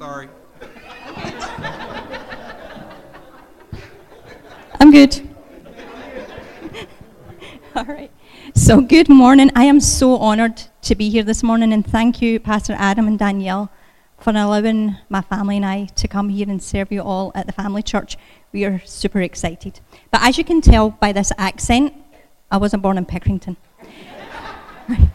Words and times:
Sorry. 0.00 0.28
I'm 4.80 4.90
good. 4.90 5.20
All 7.76 7.84
right. 7.84 8.10
So, 8.54 8.80
good 8.80 9.10
morning. 9.10 9.50
I 9.54 9.64
am 9.64 9.78
so 9.78 10.18
honoured 10.18 10.62
to 10.80 10.94
be 10.94 11.10
here 11.10 11.22
this 11.22 11.42
morning, 11.42 11.74
and 11.74 11.86
thank 11.86 12.22
you, 12.22 12.40
Pastor 12.40 12.74
Adam 12.78 13.08
and 13.08 13.18
Danielle, 13.18 13.70
for 14.16 14.30
allowing 14.30 14.96
my 15.10 15.20
family 15.20 15.56
and 15.56 15.66
I 15.66 15.84
to 15.96 16.08
come 16.08 16.30
here 16.30 16.48
and 16.48 16.62
serve 16.62 16.90
you 16.90 17.02
all 17.02 17.30
at 17.34 17.46
the 17.46 17.52
family 17.52 17.82
church. 17.82 18.16
We 18.52 18.64
are 18.64 18.80
super 18.86 19.20
excited. 19.20 19.80
But 20.10 20.22
as 20.22 20.38
you 20.38 20.44
can 20.44 20.62
tell 20.62 20.88
by 20.88 21.12
this 21.12 21.30
accent, 21.36 21.92
I 22.50 22.56
wasn't 22.56 22.82
born 22.82 22.96
in 22.96 23.04
Pickerington. 23.04 23.58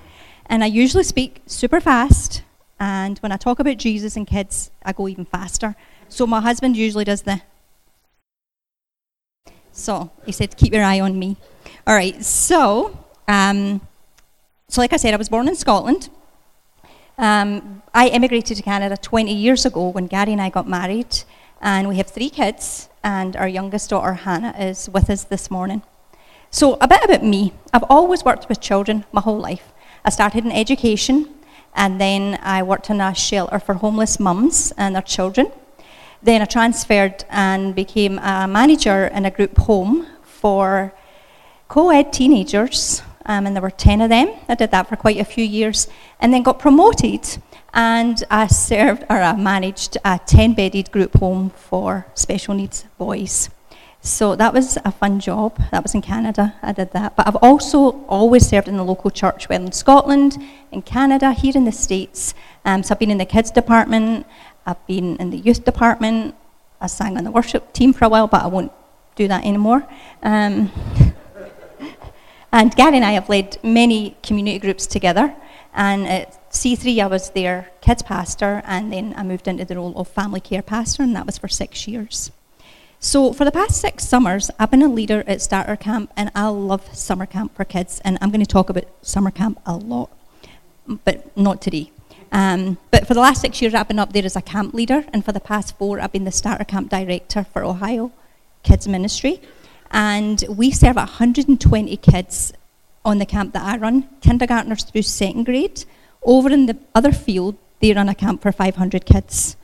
and 0.45 0.63
I 0.63 0.67
usually 0.67 1.03
speak 1.03 1.41
super 1.47 1.81
fast, 1.81 2.43
and 2.79 3.17
when 3.19 3.31
I 3.31 3.37
talk 3.37 3.59
about 3.59 3.77
Jesus 3.77 4.15
and 4.15 4.27
kids, 4.27 4.71
I 4.83 4.93
go 4.93 5.07
even 5.07 5.25
faster. 5.25 5.75
So, 6.09 6.27
my 6.27 6.41
husband 6.41 6.75
usually 6.77 7.05
does 7.05 7.23
the 7.23 7.41
so 9.75 10.09
he 10.25 10.31
said, 10.31 10.55
keep 10.55 10.73
your 10.73 10.83
eye 10.83 11.01
on 11.01 11.19
me. 11.19 11.35
All 11.85 11.93
right, 11.93 12.23
so, 12.23 12.97
um, 13.27 13.81
so 14.69 14.79
like 14.79 14.93
I 14.93 14.97
said, 14.97 15.13
I 15.13 15.17
was 15.17 15.27
born 15.27 15.49
in 15.49 15.55
Scotland. 15.55 16.09
Um, 17.17 17.83
I 17.93 18.07
immigrated 18.07 18.55
to 18.57 18.63
Canada 18.63 18.95
20 18.95 19.33
years 19.33 19.65
ago 19.65 19.89
when 19.89 20.07
Gary 20.07 20.31
and 20.31 20.41
I 20.41 20.49
got 20.49 20.67
married, 20.67 21.23
and 21.61 21.89
we 21.89 21.97
have 21.97 22.07
three 22.07 22.29
kids, 22.29 22.87
and 23.03 23.35
our 23.35 23.49
youngest 23.49 23.89
daughter, 23.89 24.13
Hannah, 24.13 24.55
is 24.57 24.89
with 24.89 25.09
us 25.09 25.25
this 25.25 25.51
morning. 25.51 25.81
So, 26.51 26.77
a 26.79 26.87
bit 26.87 27.03
about 27.03 27.23
me. 27.23 27.51
I've 27.73 27.83
always 27.89 28.23
worked 28.23 28.47
with 28.47 28.61
children 28.61 29.03
my 29.11 29.19
whole 29.19 29.39
life. 29.39 29.73
I 30.05 30.09
started 30.09 30.45
in 30.45 30.53
education, 30.53 31.34
and 31.75 31.99
then 31.99 32.39
I 32.41 32.63
worked 32.63 32.89
in 32.89 33.01
a 33.01 33.13
shelter 33.13 33.59
for 33.59 33.75
homeless 33.75 34.19
mums 34.19 34.73
and 34.77 34.95
their 34.95 35.01
children. 35.01 35.51
Then 36.23 36.41
I 36.41 36.45
transferred 36.45 37.25
and 37.29 37.75
became 37.75 38.17
a 38.19 38.47
manager 38.47 39.07
in 39.07 39.25
a 39.25 39.31
group 39.31 39.57
home 39.57 40.07
for 40.23 40.93
co 41.67 41.89
ed 41.89 42.11
teenagers, 42.13 43.01
um, 43.25 43.45
and 43.45 43.55
there 43.55 43.61
were 43.61 43.69
10 43.69 44.01
of 44.01 44.09
them. 44.09 44.29
I 44.49 44.55
did 44.55 44.71
that 44.71 44.87
for 44.87 44.95
quite 44.95 45.19
a 45.19 45.25
few 45.25 45.43
years, 45.43 45.87
and 46.19 46.33
then 46.33 46.43
got 46.43 46.59
promoted. 46.59 47.37
And 47.73 48.23
I 48.31 48.47
served 48.47 49.03
or 49.09 49.21
I 49.21 49.35
managed 49.35 49.97
a 50.05 50.19
10 50.25 50.53
bedded 50.53 50.91
group 50.91 51.17
home 51.17 51.49
for 51.49 52.07
special 52.13 52.53
needs 52.53 52.85
boys. 52.97 53.49
So 54.05 54.35
that 54.35 54.53
was 54.53 54.77
a 54.85 54.91
fun 54.91 55.19
job. 55.19 55.57
That 55.71 55.81
was 55.81 55.95
in 55.95 56.03
Canada. 56.03 56.53
I 56.61 56.73
did 56.73 56.93
that. 56.93 57.15
But 57.15 57.27
I've 57.27 57.37
also 57.37 58.05
always 58.05 58.47
served 58.47 58.67
in 58.67 58.77
the 58.77 58.83
local 58.83 59.09
church, 59.09 59.49
well, 59.49 59.59
in 59.59 59.71
Scotland, 59.71 60.37
in 60.71 60.83
Canada, 60.83 61.33
here 61.33 61.53
in 61.55 61.65
the 61.65 61.71
States. 61.71 62.35
Um, 62.65 62.83
so 62.83 62.93
I've 62.93 62.99
been 62.99 63.09
in 63.09 63.17
the 63.17 63.25
kids 63.25 63.49
department, 63.49 64.27
I've 64.63 64.85
been 64.85 65.15
in 65.17 65.31
the 65.31 65.37
youth 65.37 65.65
department. 65.65 66.35
I 66.79 66.85
sang 66.85 67.17
on 67.17 67.23
the 67.23 67.31
worship 67.31 67.73
team 67.73 67.93
for 67.93 68.05
a 68.05 68.09
while, 68.09 68.27
but 68.27 68.43
I 68.43 68.47
won't 68.47 68.71
do 69.15 69.27
that 69.27 69.43
anymore. 69.43 69.87
Um, 70.21 70.71
and 72.51 72.75
Gary 72.75 72.97
and 72.97 73.05
I 73.05 73.13
have 73.13 73.27
led 73.27 73.57
many 73.63 74.17
community 74.21 74.59
groups 74.59 74.85
together. 74.85 75.33
And 75.73 76.07
at 76.07 76.51
C3, 76.51 77.03
I 77.03 77.07
was 77.07 77.31
their 77.31 77.71
kids 77.81 78.03
pastor, 78.03 78.61
and 78.65 78.93
then 78.93 79.15
I 79.17 79.23
moved 79.23 79.47
into 79.47 79.65
the 79.65 79.77
role 79.77 79.97
of 79.97 80.07
family 80.07 80.41
care 80.41 80.61
pastor, 80.61 81.01
and 81.01 81.15
that 81.15 81.25
was 81.25 81.39
for 81.39 81.47
six 81.47 81.87
years. 81.87 82.29
So, 83.05 83.33
for 83.33 83.45
the 83.45 83.51
past 83.51 83.79
six 83.79 84.03
summers, 84.03 84.49
I've 84.57 84.71
been 84.71 84.81
a 84.81 84.87
leader 84.87 85.23
at 85.27 85.39
Starter 85.39 85.75
Camp, 85.75 86.11
and 86.17 86.31
I 86.33 86.47
love 86.47 86.83
summer 86.97 87.27
camp 87.27 87.55
for 87.55 87.63
kids, 87.63 88.01
and 88.03 88.17
I'm 88.19 88.31
going 88.31 88.43
to 88.43 88.47
talk 88.47 88.67
about 88.67 88.85
summer 89.03 89.29
camp 89.29 89.59
a 89.63 89.75
lot, 89.77 90.09
but 90.87 91.37
not 91.37 91.61
today. 91.61 91.91
Um, 92.31 92.79
but 92.89 93.05
for 93.07 93.13
the 93.13 93.19
last 93.19 93.41
six 93.41 93.61
years, 93.61 93.75
I've 93.75 93.87
been 93.87 93.99
up 93.99 94.13
there 94.13 94.25
as 94.25 94.35
a 94.35 94.41
camp 94.41 94.73
leader, 94.73 95.05
and 95.13 95.23
for 95.23 95.31
the 95.31 95.39
past 95.39 95.77
four, 95.77 95.99
I've 95.99 96.13
been 96.13 96.23
the 96.23 96.31
starter 96.31 96.63
camp 96.63 96.89
director 96.89 97.43
for 97.43 97.63
Ohio 97.63 98.11
Kids 98.63 98.87
Ministry. 98.87 99.39
And 99.91 100.43
we 100.49 100.71
serve 100.71 100.95
120 100.95 101.97
kids 101.97 102.53
on 103.05 103.19
the 103.19 103.25
camp 103.27 103.53
that 103.53 103.61
I 103.61 103.77
run, 103.77 104.09
kindergartners 104.21 104.83
through 104.83 105.03
second 105.03 105.43
grade. 105.43 105.85
Over 106.23 106.49
in 106.49 106.65
the 106.65 106.75
other 106.95 107.11
field, 107.11 107.55
they 107.81 107.93
run 107.93 108.09
a 108.09 108.15
camp 108.15 108.41
for 108.41 108.51
500 108.51 109.05
kids. 109.05 109.57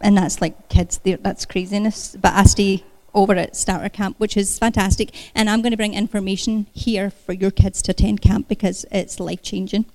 And 0.00 0.16
that's 0.16 0.40
like 0.40 0.68
kids, 0.68 1.00
that's 1.04 1.46
craziness. 1.46 2.16
But 2.20 2.34
I 2.34 2.44
stay 2.44 2.84
over 3.14 3.34
at 3.34 3.56
Starter 3.56 3.88
Camp, 3.88 4.20
which 4.20 4.36
is 4.36 4.58
fantastic. 4.58 5.14
And 5.34 5.48
I'm 5.48 5.62
going 5.62 5.70
to 5.72 5.76
bring 5.76 5.94
information 5.94 6.66
here 6.72 7.10
for 7.10 7.32
your 7.32 7.50
kids 7.50 7.82
to 7.82 7.92
attend 7.92 8.20
camp 8.20 8.48
because 8.48 8.84
it's 8.92 9.18
life 9.18 9.42
changing. 9.42 9.86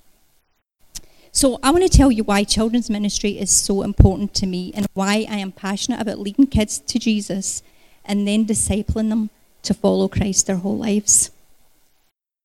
So, 1.33 1.59
I 1.63 1.71
want 1.71 1.89
to 1.89 1.97
tell 1.97 2.11
you 2.11 2.25
why 2.25 2.43
children's 2.43 2.89
ministry 2.89 3.39
is 3.39 3.49
so 3.49 3.83
important 3.83 4.33
to 4.33 4.45
me 4.45 4.73
and 4.75 4.85
why 4.93 5.25
I 5.29 5.37
am 5.37 5.53
passionate 5.53 6.01
about 6.01 6.19
leading 6.19 6.47
kids 6.47 6.79
to 6.79 6.99
Jesus 6.99 7.63
and 8.03 8.27
then 8.27 8.45
discipling 8.45 9.07
them 9.07 9.29
to 9.63 9.73
follow 9.73 10.09
Christ 10.09 10.47
their 10.47 10.57
whole 10.57 10.77
lives. 10.77 11.31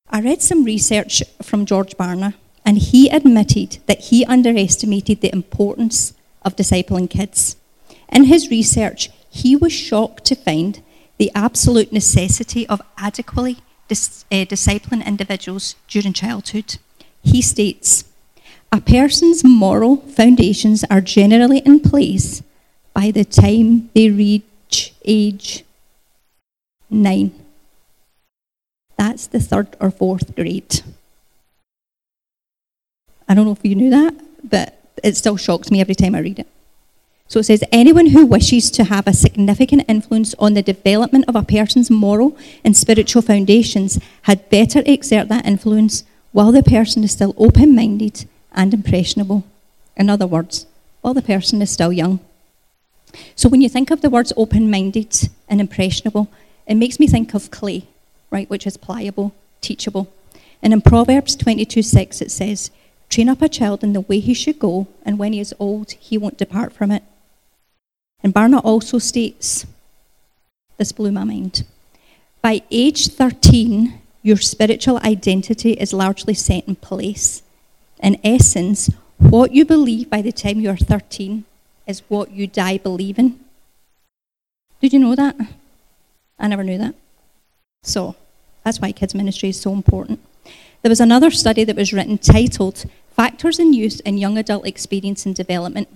I 0.09 0.21
read 0.21 0.41
some 0.41 0.63
research 0.63 1.25
from 1.43 1.67
George 1.67 1.97
Barna, 1.97 2.35
and 2.65 2.79
he 2.79 3.09
admitted 3.09 3.79
that 3.87 4.01
he 4.03 4.25
underestimated 4.25 5.21
the 5.21 5.33
importance 5.33 6.13
of 6.47 6.57
discipling 6.57 7.11
kids. 7.11 7.57
In 8.11 8.25
his 8.25 8.51
research, 8.51 9.11
he 9.29 9.57
was 9.57 9.73
shocked 9.73 10.25
to 10.27 10.35
find 10.35 10.83
the 11.19 11.31
absolute 11.35 11.93
necessity 11.93 12.67
of 12.69 12.81
adequately 12.97 13.59
dis- 13.89 14.25
uh, 14.31 14.47
discipling 14.47 15.05
individuals 15.05 15.75
during 15.89 16.13
childhood. 16.13 16.79
He 17.23 17.43
states, 17.43 18.05
a 18.73 18.81
person's 18.81 19.45
moral 19.45 19.97
foundations 19.97 20.85
are 20.91 21.01
generally 21.01 21.59
in 21.59 21.81
place 21.81 22.43
by 22.95 23.11
the 23.11 23.25
time 23.25 23.91
they 23.95 24.11
reach 24.11 24.95
age 25.05 25.65
nine. 26.89 27.33
That's 28.97 29.27
the 29.27 29.41
third 29.41 29.77
or 29.81 29.91
fourth 29.91 30.35
grade. 30.35 30.83
I 33.29 33.35
don't 33.35 33.45
know 33.45 33.53
if 33.53 33.65
you 33.65 33.75
knew 33.75 33.91
that, 33.91 34.15
but 34.45 34.76
it 35.03 35.17
still 35.17 35.37
shocks 35.37 35.71
me 35.71 35.81
every 35.81 35.95
time 35.95 36.15
I 36.15 36.21
read 36.21 36.39
it. 36.39 36.49
So 37.29 37.41
it 37.41 37.45
says 37.45 37.65
anyone 37.73 38.07
who 38.07 38.25
wishes 38.25 38.71
to 38.73 38.85
have 38.85 39.07
a 39.07 39.13
significant 39.13 39.85
influence 39.89 40.35
on 40.39 40.55
the 40.55 40.63
development 40.63 41.25
of 41.27 41.35
a 41.35 41.43
person's 41.43 41.91
moral 41.91 42.37
and 42.65 42.77
spiritual 42.77 43.23
foundations 43.23 43.99
had 44.23 44.49
better 44.49 44.83
exert 44.87 45.29
that 45.29 45.47
influence 45.47 46.05
while 46.31 46.53
the 46.53 46.63
person 46.63 47.03
is 47.03 47.13
still 47.13 47.35
open 47.37 47.75
minded 47.75 48.27
and 48.53 48.73
impressionable. 48.73 49.45
In 49.97 50.09
other 50.09 50.27
words, 50.27 50.67
while 51.01 51.15
the 51.15 51.23
person 51.23 51.61
is 51.63 51.71
still 51.71 51.93
young. 51.93 52.21
So 53.35 53.49
when 53.49 53.61
you 53.61 53.69
think 53.69 53.91
of 53.91 54.03
the 54.03 54.11
words 54.11 54.33
open 54.37 54.71
minded 54.71 55.31
and 55.49 55.61
impressionable, 55.61 56.29
it 56.67 56.75
makes 56.75 57.01
me 57.01 57.07
think 57.07 57.35
of 57.35 57.51
clay, 57.51 57.87
right, 58.31 58.49
which 58.51 58.67
is 58.67 58.77
pliable, 58.77 59.35
teachable. 59.61 60.13
And 60.63 60.73
in 60.73 60.81
Proverbs 60.81 61.37
22 61.37 61.83
6, 61.83 62.21
it 62.21 62.31
says, 62.31 62.71
Train 63.17 63.31
up 63.31 63.41
a 63.41 63.49
child 63.49 63.83
in 63.83 63.95
the 63.95 64.03
way 64.03 64.21
he 64.21 64.35
should 64.35 64.59
go, 64.59 64.89
and 65.03 65.19
when 65.19 65.33
he 65.33 65.41
is 65.41 65.55
old, 65.59 65.93
he 65.93 66.19
won't 66.19 66.37
depart 66.37 66.75
from 66.75 66.91
it. 66.91 67.03
And 68.23 68.35
Barna 68.35 68.61
also 68.63 68.99
states, 68.99 69.65
this 70.77 70.93
blew 70.93 71.11
my 71.11 71.25
mind. 71.25 71.65
By 72.43 72.61
age 72.71 73.09
13, 73.09 73.99
your 74.23 74.37
spiritual 74.37 74.99
identity 74.99 75.73
is 75.73 75.95
largely 75.95 76.35
set 76.35 76.69
in 76.69 76.77
place 76.77 77.41
in 78.03 78.21
essence, 78.23 78.91
what 79.17 79.53
you 79.53 79.65
believe 79.65 80.11
by 80.11 80.21
the 80.21 80.31
time 80.31 80.61
you 80.61 80.69
are 80.69 80.77
13 80.77 81.47
is 81.87 82.03
what 82.09 82.33
you 82.33 82.47
die 82.47 82.77
believing. 82.77 83.41
Did 84.83 84.93
you 84.93 84.99
know 84.99 85.15
that? 85.15 85.37
I 86.39 86.49
never 86.49 86.63
knew 86.63 86.77
that. 86.77 86.95
So, 87.83 88.15
that's 88.63 88.79
why 88.79 88.93
kids' 88.93 89.15
ministry 89.15 89.49
is 89.49 89.59
so 89.59 89.73
important. 89.73 90.21
There 90.83 90.91
was 90.91 91.01
another 91.01 91.31
study 91.31 91.65
that 91.65 91.77
was 91.77 91.95
written 91.95 92.19
titled 92.19 92.85
Factors 93.17 93.59
in 93.59 93.73
Youth 93.73 94.03
and 94.05 94.21
Young 94.21 94.37
Adult 94.37 94.67
Experience 94.67 95.25
and 95.25 95.35
Development. 95.35 95.89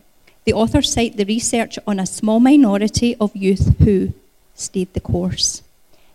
The 0.47 0.55
authors 0.55 0.91
cite 0.91 1.19
the 1.19 1.27
research 1.27 1.79
on 1.87 2.01
a 2.01 2.07
small 2.07 2.41
minority 2.41 3.15
of 3.21 3.37
youth 3.37 3.77
who 3.81 4.15
stayed 4.55 4.95
the 4.95 5.01
course. 5.01 5.63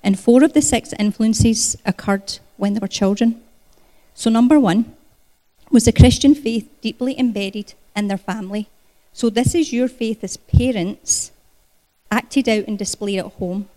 And 0.01 0.19
four 0.19 0.43
of 0.43 0.53
the 0.53 0.63
six 0.63 0.95
influences 0.97 1.77
occurred 1.85 2.39
when 2.57 2.73
they 2.73 2.79
were 2.79 2.87
children. 2.87 3.39
So, 4.15 4.31
number 4.31 4.59
one, 4.59 4.95
was 5.69 5.85
the 5.85 5.91
Christian 5.91 6.33
faith 6.33 6.67
deeply 6.81 7.19
embedded 7.19 7.75
in 7.95 8.07
their 8.07 8.17
family. 8.17 8.67
So, 9.13 9.29
this 9.29 9.53
is 9.53 9.71
your 9.71 9.87
faith 9.87 10.23
as 10.23 10.37
parents 10.37 11.31
acted 12.09 12.49
out 12.49 12.65
and 12.67 12.79
displayed 12.79 13.19
at 13.19 13.33
home, 13.33 13.69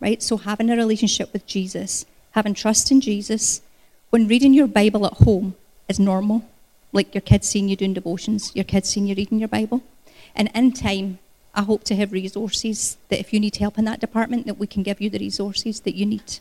right? 0.00 0.20
So, 0.20 0.36
having 0.36 0.68
a 0.68 0.76
relationship 0.76 1.32
with 1.32 1.46
Jesus, 1.46 2.06
having 2.32 2.54
trust 2.54 2.90
in 2.90 3.00
Jesus, 3.00 3.62
when 4.10 4.26
reading 4.26 4.52
your 4.52 4.66
Bible 4.66 5.06
at 5.06 5.18
home 5.24 5.54
is 5.88 6.00
normal, 6.00 6.44
like 6.92 7.14
your 7.14 7.22
kids 7.22 7.48
seeing 7.48 7.68
you 7.68 7.76
doing 7.76 7.94
devotions, 7.94 8.52
your 8.54 8.64
kids 8.64 8.90
seeing 8.90 9.06
you 9.06 9.14
reading 9.14 9.38
your 9.38 9.48
Bible. 9.48 9.82
And 10.34 10.50
in 10.54 10.72
time, 10.72 11.18
I 11.54 11.62
hope 11.62 11.84
to 11.84 11.96
have 11.96 12.12
resources 12.12 12.96
that 13.08 13.20
if 13.20 13.32
you 13.32 13.40
need 13.40 13.56
help 13.56 13.78
in 13.78 13.84
that 13.84 14.00
department, 14.00 14.46
that 14.46 14.58
we 14.58 14.66
can 14.66 14.82
give 14.82 15.00
you 15.00 15.10
the 15.10 15.18
resources 15.18 15.80
that 15.80 15.94
you 15.94 16.06
need. 16.06 16.38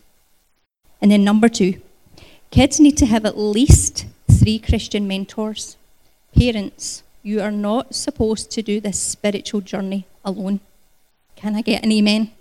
And 1.01 1.11
then 1.11 1.23
number 1.23 1.49
two, 1.49 1.81
kids 2.49 2.79
need 2.79 2.97
to 2.97 3.05
have 3.05 3.25
at 3.25 3.37
least 3.37 4.05
three 4.29 4.59
Christian 4.59 5.07
mentors, 5.07 5.77
parents, 6.35 7.03
You 7.23 7.41
are 7.41 7.51
not 7.51 7.93
supposed 7.93 8.49
to 8.51 8.63
do 8.63 8.79
this 8.79 8.99
spiritual 8.99 9.61
journey 9.61 10.05
alone. 10.25 10.59
Can 11.35 11.55
I 11.55 11.61
get 11.61 11.83
an 11.83 11.91
amen? 11.91 12.31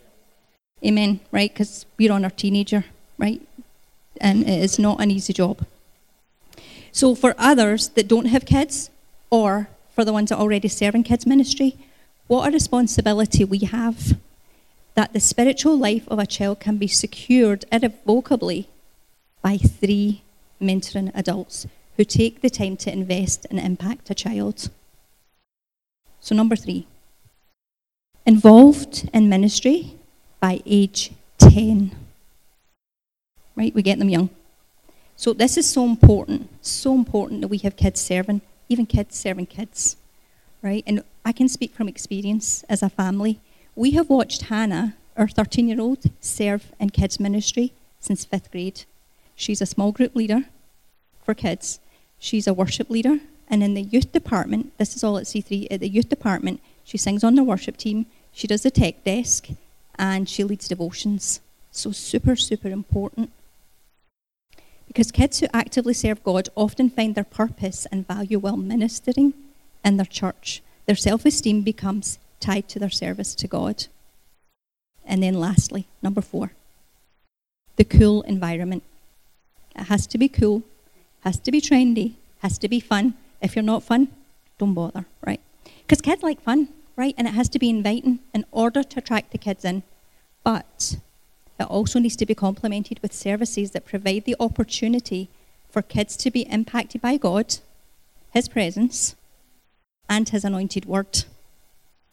Amen, 0.84 1.20
right? 1.30 1.52
Because 1.52 1.84
we're 1.98 2.12
on 2.12 2.24
our 2.24 2.30
teenager, 2.30 2.84
right? 3.18 3.42
And 4.20 4.48
it 4.48 4.62
is 4.62 4.78
not 4.78 5.00
an 5.02 5.10
easy 5.10 5.34
job. 5.34 5.66
So, 6.92 7.14
for 7.14 7.34
others 7.38 7.88
that 7.90 8.08
don't 8.08 8.26
have 8.26 8.44
kids, 8.44 8.90
or 9.30 9.68
for 9.94 10.04
the 10.04 10.12
ones 10.12 10.30
that 10.30 10.38
already 10.38 10.68
serve 10.68 10.94
in 10.94 11.02
kids' 11.02 11.26
ministry, 11.26 11.76
what 12.26 12.48
a 12.48 12.52
responsibility 12.52 13.44
we 13.44 13.60
have 13.60 14.16
that 14.94 15.12
the 15.12 15.20
spiritual 15.20 15.78
life 15.78 16.06
of 16.08 16.18
a 16.18 16.26
child 16.26 16.60
can 16.60 16.76
be 16.76 16.88
secured 16.88 17.64
irrevocably 17.72 18.68
by 19.42 19.56
three 19.56 20.22
mentoring 20.60 21.10
adults 21.14 21.66
who 21.96 22.04
take 22.04 22.40
the 22.40 22.50
time 22.50 22.76
to 22.76 22.92
invest 22.92 23.46
and 23.50 23.58
impact 23.58 24.10
a 24.10 24.14
child. 24.14 24.68
So, 26.20 26.34
number 26.34 26.56
three, 26.56 26.86
involved 28.26 29.08
in 29.12 29.28
ministry 29.28 29.94
by 30.40 30.60
age 30.66 31.12
10. 31.38 31.92
Right? 33.56 33.74
We 33.74 33.82
get 33.82 33.98
them 33.98 34.08
young. 34.08 34.30
So, 35.20 35.34
this 35.34 35.58
is 35.58 35.68
so 35.68 35.84
important, 35.84 36.48
so 36.64 36.94
important 36.94 37.42
that 37.42 37.48
we 37.48 37.58
have 37.58 37.76
kids 37.76 38.00
serving, 38.00 38.40
even 38.70 38.86
kids 38.86 39.18
serving 39.18 39.48
kids. 39.48 39.98
Right? 40.62 40.82
And 40.86 41.04
I 41.26 41.32
can 41.32 41.46
speak 41.46 41.74
from 41.74 41.88
experience 41.88 42.64
as 42.70 42.82
a 42.82 42.88
family. 42.88 43.38
We 43.76 43.90
have 43.90 44.08
watched 44.08 44.44
Hannah, 44.44 44.96
our 45.18 45.28
13 45.28 45.68
year 45.68 45.78
old, 45.78 46.04
serve 46.20 46.72
in 46.80 46.88
kids' 46.88 47.20
ministry 47.20 47.74
since 48.00 48.24
fifth 48.24 48.50
grade. 48.50 48.84
She's 49.36 49.60
a 49.60 49.66
small 49.66 49.92
group 49.92 50.16
leader 50.16 50.44
for 51.22 51.34
kids, 51.34 51.80
she's 52.18 52.46
a 52.46 52.54
worship 52.54 52.88
leader, 52.88 53.18
and 53.46 53.62
in 53.62 53.74
the 53.74 53.82
youth 53.82 54.12
department, 54.12 54.72
this 54.78 54.96
is 54.96 55.04
all 55.04 55.18
at 55.18 55.24
C3, 55.24 55.66
at 55.70 55.80
the 55.80 55.88
youth 55.90 56.08
department, 56.08 56.62
she 56.82 56.96
sings 56.96 57.22
on 57.22 57.34
the 57.34 57.44
worship 57.44 57.76
team, 57.76 58.06
she 58.32 58.46
does 58.46 58.62
the 58.62 58.70
tech 58.70 59.04
desk, 59.04 59.48
and 59.98 60.30
she 60.30 60.44
leads 60.44 60.66
devotions. 60.66 61.40
So, 61.72 61.92
super, 61.92 62.36
super 62.36 62.68
important. 62.68 63.30
Because 64.90 65.12
kids 65.12 65.38
who 65.38 65.46
actively 65.54 65.94
serve 65.94 66.20
God 66.24 66.48
often 66.56 66.90
find 66.90 67.14
their 67.14 67.22
purpose 67.22 67.86
and 67.92 68.08
value 68.08 68.40
while 68.40 68.56
ministering 68.56 69.34
in 69.84 69.98
their 69.98 70.04
church. 70.04 70.62
Their 70.86 70.96
self 70.96 71.24
esteem 71.24 71.62
becomes 71.62 72.18
tied 72.40 72.68
to 72.70 72.80
their 72.80 72.90
service 72.90 73.36
to 73.36 73.46
God. 73.46 73.86
And 75.04 75.22
then, 75.22 75.34
lastly, 75.34 75.86
number 76.02 76.20
four, 76.20 76.54
the 77.76 77.84
cool 77.84 78.22
environment. 78.22 78.82
It 79.76 79.84
has 79.84 80.08
to 80.08 80.18
be 80.18 80.28
cool, 80.28 80.64
has 81.20 81.38
to 81.38 81.52
be 81.52 81.60
trendy, 81.60 82.14
has 82.40 82.58
to 82.58 82.68
be 82.68 82.80
fun. 82.80 83.14
If 83.40 83.54
you're 83.54 83.62
not 83.62 83.84
fun, 83.84 84.08
don't 84.58 84.74
bother, 84.74 85.06
right? 85.24 85.40
Because 85.82 86.00
kids 86.00 86.24
like 86.24 86.42
fun, 86.42 86.66
right? 86.96 87.14
And 87.16 87.28
it 87.28 87.34
has 87.34 87.48
to 87.50 87.60
be 87.60 87.70
inviting 87.70 88.18
in 88.34 88.44
order 88.50 88.82
to 88.82 88.98
attract 88.98 89.30
the 89.30 89.38
kids 89.38 89.64
in. 89.64 89.84
But 90.42 90.96
it 91.60 91.70
also 91.70 91.98
needs 91.98 92.16
to 92.16 92.26
be 92.26 92.34
complemented 92.34 92.98
with 93.00 93.12
services 93.12 93.72
that 93.72 93.84
provide 93.84 94.24
the 94.24 94.36
opportunity 94.40 95.28
for 95.68 95.82
kids 95.82 96.16
to 96.16 96.30
be 96.30 96.42
impacted 96.42 97.02
by 97.02 97.18
God, 97.18 97.58
His 98.32 98.48
presence, 98.48 99.14
and 100.08 100.26
His 100.26 100.42
anointed 100.42 100.86
word. 100.86 101.24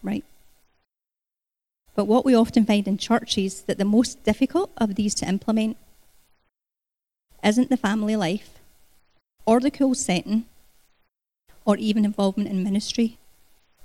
Right? 0.04 0.26
But 1.96 2.06
what 2.06 2.26
we 2.26 2.36
often 2.36 2.66
find 2.66 2.88
in 2.88 2.98
churches 2.98 3.62
that 3.62 3.78
the 3.78 3.86
most 3.86 4.24
difficult 4.26 4.70
of 4.78 4.96
these 4.96 5.16
to 5.16 5.28
implement 5.28 5.78
isn't 7.44 7.70
the 7.70 7.78
family 7.78 8.18
life 8.18 8.60
or 9.46 9.62
the 9.62 9.72
cool 9.72 9.96
setting 9.96 10.46
or 11.64 11.78
even 11.78 12.04
involvement 12.04 12.50
in 12.50 12.64
ministry. 12.64 13.18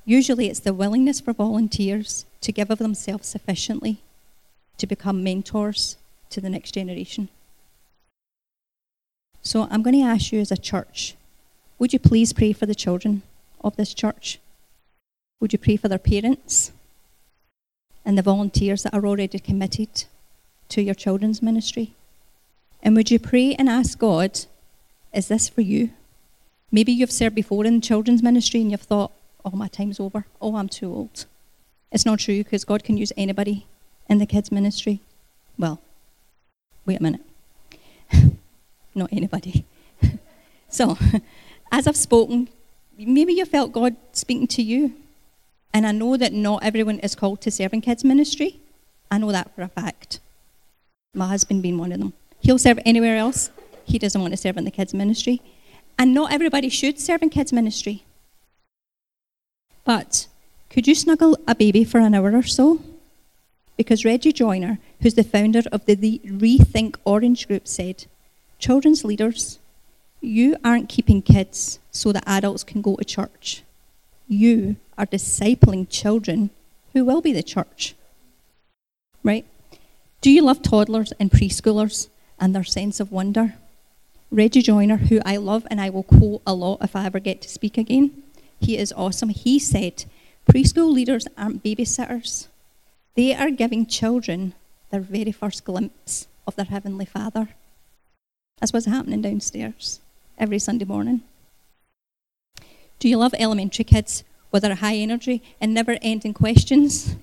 Usually 0.04 0.48
it's 0.48 0.60
the 0.60 0.74
willingness 0.74 1.20
for 1.20 1.32
volunteers 1.32 2.26
to 2.40 2.50
give 2.50 2.70
of 2.70 2.78
themselves 2.78 3.28
sufficiently 3.28 4.00
to 4.78 4.86
become 4.86 5.22
mentors 5.22 5.96
to 6.30 6.40
the 6.40 6.50
next 6.50 6.72
generation. 6.72 7.28
So 9.42 9.68
I'm 9.70 9.82
going 9.82 9.96
to 9.96 10.06
ask 10.06 10.32
you 10.32 10.40
as 10.40 10.52
a 10.52 10.56
church 10.56 11.16
would 11.78 11.92
you 11.92 11.98
please 11.98 12.32
pray 12.32 12.52
for 12.52 12.64
the 12.64 12.76
children 12.76 13.22
of 13.64 13.74
this 13.74 13.92
church? 13.92 14.38
Would 15.40 15.52
you 15.52 15.58
pray 15.58 15.76
for 15.76 15.88
their 15.88 15.98
parents 15.98 16.70
and 18.04 18.16
the 18.16 18.22
volunteers 18.22 18.84
that 18.84 18.94
are 18.94 19.04
already 19.04 19.40
committed 19.40 20.04
to 20.68 20.80
your 20.80 20.94
children's 20.94 21.42
ministry? 21.42 21.94
And 22.84 22.94
would 22.94 23.10
you 23.10 23.18
pray 23.18 23.56
and 23.56 23.68
ask 23.68 23.98
God, 23.98 24.42
is 25.12 25.26
this 25.26 25.48
for 25.48 25.62
you? 25.62 25.90
Maybe 26.70 26.92
you've 26.92 27.10
served 27.10 27.34
before 27.34 27.64
in 27.64 27.80
children's 27.80 28.22
ministry 28.22 28.60
and 28.60 28.70
you've 28.70 28.82
thought, 28.82 29.10
oh, 29.44 29.50
my 29.50 29.66
time's 29.66 29.98
over. 29.98 30.24
Oh, 30.40 30.54
I'm 30.54 30.68
too 30.68 30.92
old. 30.92 31.26
It's 31.90 32.06
not 32.06 32.20
true 32.20 32.38
because 32.38 32.64
God 32.64 32.84
can 32.84 32.96
use 32.96 33.12
anybody 33.16 33.66
in 34.12 34.18
the 34.18 34.26
kids' 34.26 34.52
ministry? 34.52 35.00
Well, 35.58 35.80
wait 36.86 37.00
a 37.00 37.02
minute. 37.02 37.22
Not 38.94 39.12
anybody. 39.12 39.64
so, 40.68 40.96
as 41.72 41.86
I've 41.86 41.96
spoken, 41.96 42.48
maybe 42.96 43.32
you 43.32 43.44
felt 43.44 43.72
God 43.72 43.96
speaking 44.12 44.46
to 44.48 44.62
you. 44.62 44.94
And 45.74 45.86
I 45.86 45.92
know 45.92 46.18
that 46.18 46.34
not 46.34 46.62
everyone 46.62 46.98
is 46.98 47.14
called 47.14 47.40
to 47.40 47.50
serve 47.50 47.72
in 47.72 47.80
kids' 47.80 48.04
ministry. 48.04 48.60
I 49.10 49.16
know 49.16 49.32
that 49.32 49.54
for 49.54 49.62
a 49.62 49.68
fact. 49.68 50.20
My 51.14 51.28
husband 51.28 51.62
being 51.62 51.78
one 51.78 51.92
of 51.92 51.98
them. 51.98 52.12
He'll 52.40 52.58
serve 52.58 52.78
anywhere 52.84 53.16
else. 53.16 53.50
He 53.86 53.98
doesn't 53.98 54.20
want 54.20 54.34
to 54.34 54.36
serve 54.36 54.58
in 54.58 54.66
the 54.66 54.70
kids' 54.70 54.92
ministry. 54.92 55.40
And 55.98 56.12
not 56.12 56.30
everybody 56.30 56.68
should 56.68 57.00
serve 57.00 57.22
in 57.22 57.30
kids' 57.30 57.54
ministry. 57.54 58.04
But 59.86 60.26
could 60.68 60.86
you 60.86 60.94
snuggle 60.94 61.38
a 61.48 61.54
baby 61.54 61.84
for 61.84 62.00
an 62.00 62.14
hour 62.14 62.36
or 62.36 62.42
so? 62.42 62.82
Because 63.82 64.04
Reggie 64.04 64.32
Joiner, 64.32 64.78
who's 65.00 65.14
the 65.14 65.24
founder 65.24 65.62
of 65.72 65.84
the 65.86 66.20
Rethink 66.24 66.94
Orange 67.04 67.48
Group, 67.48 67.66
said, 67.66 68.04
Children's 68.60 69.04
leaders, 69.04 69.58
you 70.20 70.56
aren't 70.64 70.88
keeping 70.88 71.20
kids 71.20 71.80
so 71.90 72.12
that 72.12 72.22
adults 72.24 72.62
can 72.62 72.80
go 72.80 72.94
to 72.94 73.04
church. 73.04 73.64
You 74.28 74.76
are 74.96 75.04
discipling 75.04 75.88
children 75.90 76.50
who 76.92 77.04
will 77.04 77.20
be 77.20 77.32
the 77.32 77.42
church. 77.42 77.96
Right? 79.24 79.44
Do 80.20 80.30
you 80.30 80.42
love 80.42 80.62
toddlers 80.62 81.12
and 81.18 81.32
preschoolers 81.32 82.06
and 82.38 82.54
their 82.54 82.62
sense 82.62 83.00
of 83.00 83.10
wonder? 83.10 83.54
Reggie 84.30 84.62
Joiner, 84.62 84.98
who 84.98 85.20
I 85.26 85.38
love 85.38 85.66
and 85.72 85.80
I 85.80 85.90
will 85.90 86.04
quote 86.04 86.42
a 86.46 86.54
lot 86.54 86.78
if 86.82 86.94
I 86.94 87.06
ever 87.06 87.18
get 87.18 87.42
to 87.42 87.48
speak 87.48 87.76
again, 87.76 88.22
he 88.60 88.78
is 88.78 88.94
awesome. 88.96 89.30
He 89.30 89.58
said, 89.58 90.04
Preschool 90.48 90.92
leaders 90.92 91.26
aren't 91.36 91.64
babysitters. 91.64 92.46
They 93.14 93.34
are 93.34 93.50
giving 93.50 93.86
children 93.86 94.54
their 94.90 95.00
very 95.00 95.32
first 95.32 95.64
glimpse 95.64 96.26
of 96.46 96.56
their 96.56 96.64
Heavenly 96.66 97.04
Father. 97.04 97.48
That's 98.58 98.72
what's 98.72 98.86
happening 98.86 99.22
downstairs 99.22 100.00
every 100.38 100.58
Sunday 100.58 100.84
morning. 100.84 101.22
Do 102.98 103.08
you 103.08 103.18
love 103.18 103.34
elementary 103.38 103.84
kids 103.84 104.24
with 104.50 104.62
their 104.62 104.76
high 104.76 104.96
energy 104.96 105.42
and 105.60 105.74
never 105.74 105.98
ending 106.00 106.32
questions? 106.32 107.16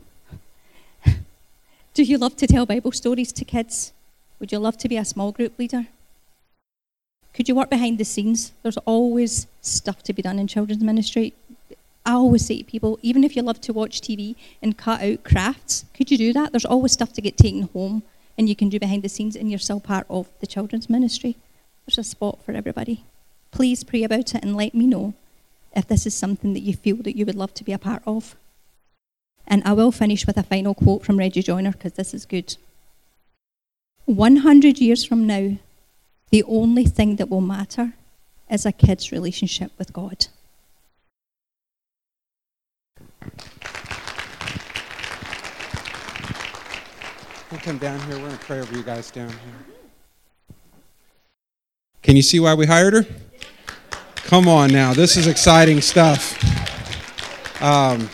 Do 1.93 2.03
you 2.03 2.17
love 2.17 2.35
to 2.37 2.47
tell 2.47 2.65
Bible 2.65 2.91
stories 2.91 3.31
to 3.33 3.45
kids? 3.45 3.93
Would 4.39 4.51
you 4.51 4.59
love 4.59 4.77
to 4.79 4.89
be 4.89 4.97
a 4.97 5.05
small 5.05 5.31
group 5.31 5.57
leader? 5.57 5.87
Could 7.33 7.47
you 7.47 7.55
work 7.55 7.69
behind 7.69 7.97
the 7.97 8.05
scenes? 8.05 8.51
There's 8.61 8.77
always 8.77 9.47
stuff 9.61 10.03
to 10.03 10.13
be 10.13 10.21
done 10.21 10.39
in 10.39 10.47
children's 10.47 10.83
ministry. 10.83 11.33
I 12.09 12.13
always 12.13 12.43
say 12.43 12.57
to 12.57 12.63
people, 12.63 12.97
even 13.03 13.23
if 13.23 13.35
you 13.35 13.43
love 13.43 13.61
to 13.61 13.71
watch 13.71 14.01
TV 14.01 14.35
and 14.63 14.75
cut 14.75 15.03
out 15.03 15.23
crafts, 15.23 15.85
could 15.93 16.09
you 16.09 16.17
do 16.17 16.33
that? 16.33 16.51
There's 16.51 16.65
always 16.65 16.91
stuff 16.91 17.13
to 17.13 17.21
get 17.21 17.37
taken 17.37 17.69
home 17.71 18.01
and 18.35 18.49
you 18.49 18.55
can 18.55 18.67
do 18.67 18.79
behind 18.79 19.03
the 19.03 19.09
scenes 19.09 19.35
and 19.35 19.47
you're 19.47 19.59
still 19.59 19.79
part 19.79 20.07
of 20.09 20.27
the 20.39 20.47
children's 20.47 20.89
ministry. 20.89 21.37
There's 21.85 21.99
a 21.99 22.03
spot 22.03 22.39
for 22.43 22.53
everybody. 22.53 23.03
Please 23.51 23.83
pray 23.83 24.01
about 24.01 24.33
it 24.33 24.41
and 24.41 24.57
let 24.57 24.73
me 24.73 24.87
know 24.87 25.13
if 25.75 25.87
this 25.87 26.07
is 26.07 26.15
something 26.15 26.53
that 26.53 26.61
you 26.61 26.73
feel 26.73 26.95
that 26.95 27.15
you 27.15 27.27
would 27.27 27.35
love 27.35 27.53
to 27.53 27.63
be 27.63 27.73
a 27.73 27.77
part 27.77 28.01
of. 28.07 28.35
And 29.45 29.61
I 29.63 29.73
will 29.73 29.91
finish 29.91 30.25
with 30.25 30.37
a 30.37 30.41
final 30.41 30.73
quote 30.73 31.05
from 31.05 31.19
Reggie 31.19 31.43
Joiner 31.43 31.73
because 31.73 31.93
this 31.93 32.15
is 32.15 32.25
good. 32.25 32.57
100 34.05 34.79
years 34.79 35.05
from 35.05 35.27
now, 35.27 35.57
the 36.31 36.41
only 36.45 36.85
thing 36.85 37.17
that 37.17 37.29
will 37.29 37.39
matter 37.39 37.93
is 38.49 38.65
a 38.65 38.71
kid's 38.71 39.11
relationship 39.11 39.71
with 39.77 39.93
God. 39.93 40.25
We'll 47.51 47.59
come 47.61 47.79
down 47.79 47.99
here. 48.01 48.15
We're 48.17 48.27
going 48.27 48.37
to 48.37 48.45
pray 48.45 48.59
over 48.59 48.77
you 48.77 48.83
guys 48.83 49.09
down 49.09 49.29
here. 49.29 50.55
Can 52.03 52.15
you 52.15 52.21
see 52.21 52.39
why 52.39 52.53
we 52.53 52.67
hired 52.67 52.93
her? 52.93 53.05
Come 54.17 54.47
on 54.47 54.71
now. 54.71 54.93
This 54.93 55.17
is 55.17 55.25
exciting 55.25 55.81
stuff. 55.81 56.37
Um, 57.59 58.07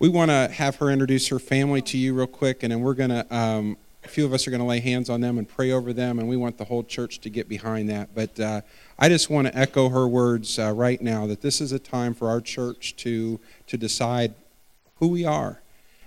we 0.00 0.08
want 0.08 0.32
to 0.32 0.48
have 0.52 0.74
her 0.76 0.90
introduce 0.90 1.28
her 1.28 1.38
family 1.38 1.82
to 1.82 1.96
you 1.96 2.14
real 2.14 2.26
quick, 2.26 2.64
and 2.64 2.72
then 2.72 2.80
we're 2.80 2.94
going 2.94 3.10
to 3.10 3.34
um, 3.34 3.76
a 4.04 4.08
few 4.08 4.24
of 4.24 4.32
us 4.32 4.48
are 4.48 4.50
going 4.50 4.60
to 4.60 4.66
lay 4.66 4.80
hands 4.80 5.08
on 5.08 5.20
them 5.20 5.38
and 5.38 5.48
pray 5.48 5.70
over 5.70 5.92
them, 5.92 6.18
and 6.18 6.28
we 6.28 6.36
want 6.36 6.58
the 6.58 6.64
whole 6.64 6.82
church 6.82 7.20
to 7.20 7.30
get 7.30 7.48
behind 7.48 7.88
that. 7.90 8.12
But 8.12 8.40
uh, 8.40 8.60
I 8.98 9.08
just 9.08 9.30
want 9.30 9.46
to 9.46 9.56
echo 9.56 9.88
her 9.88 10.08
words 10.08 10.58
uh, 10.58 10.72
right 10.72 11.00
now 11.00 11.28
that 11.28 11.42
this 11.42 11.60
is 11.60 11.70
a 11.70 11.78
time 11.78 12.12
for 12.12 12.28
our 12.28 12.40
church 12.40 12.96
to, 12.96 13.38
to 13.68 13.76
decide 13.76 14.34
who 14.96 15.06
we 15.06 15.24
are. 15.24 15.60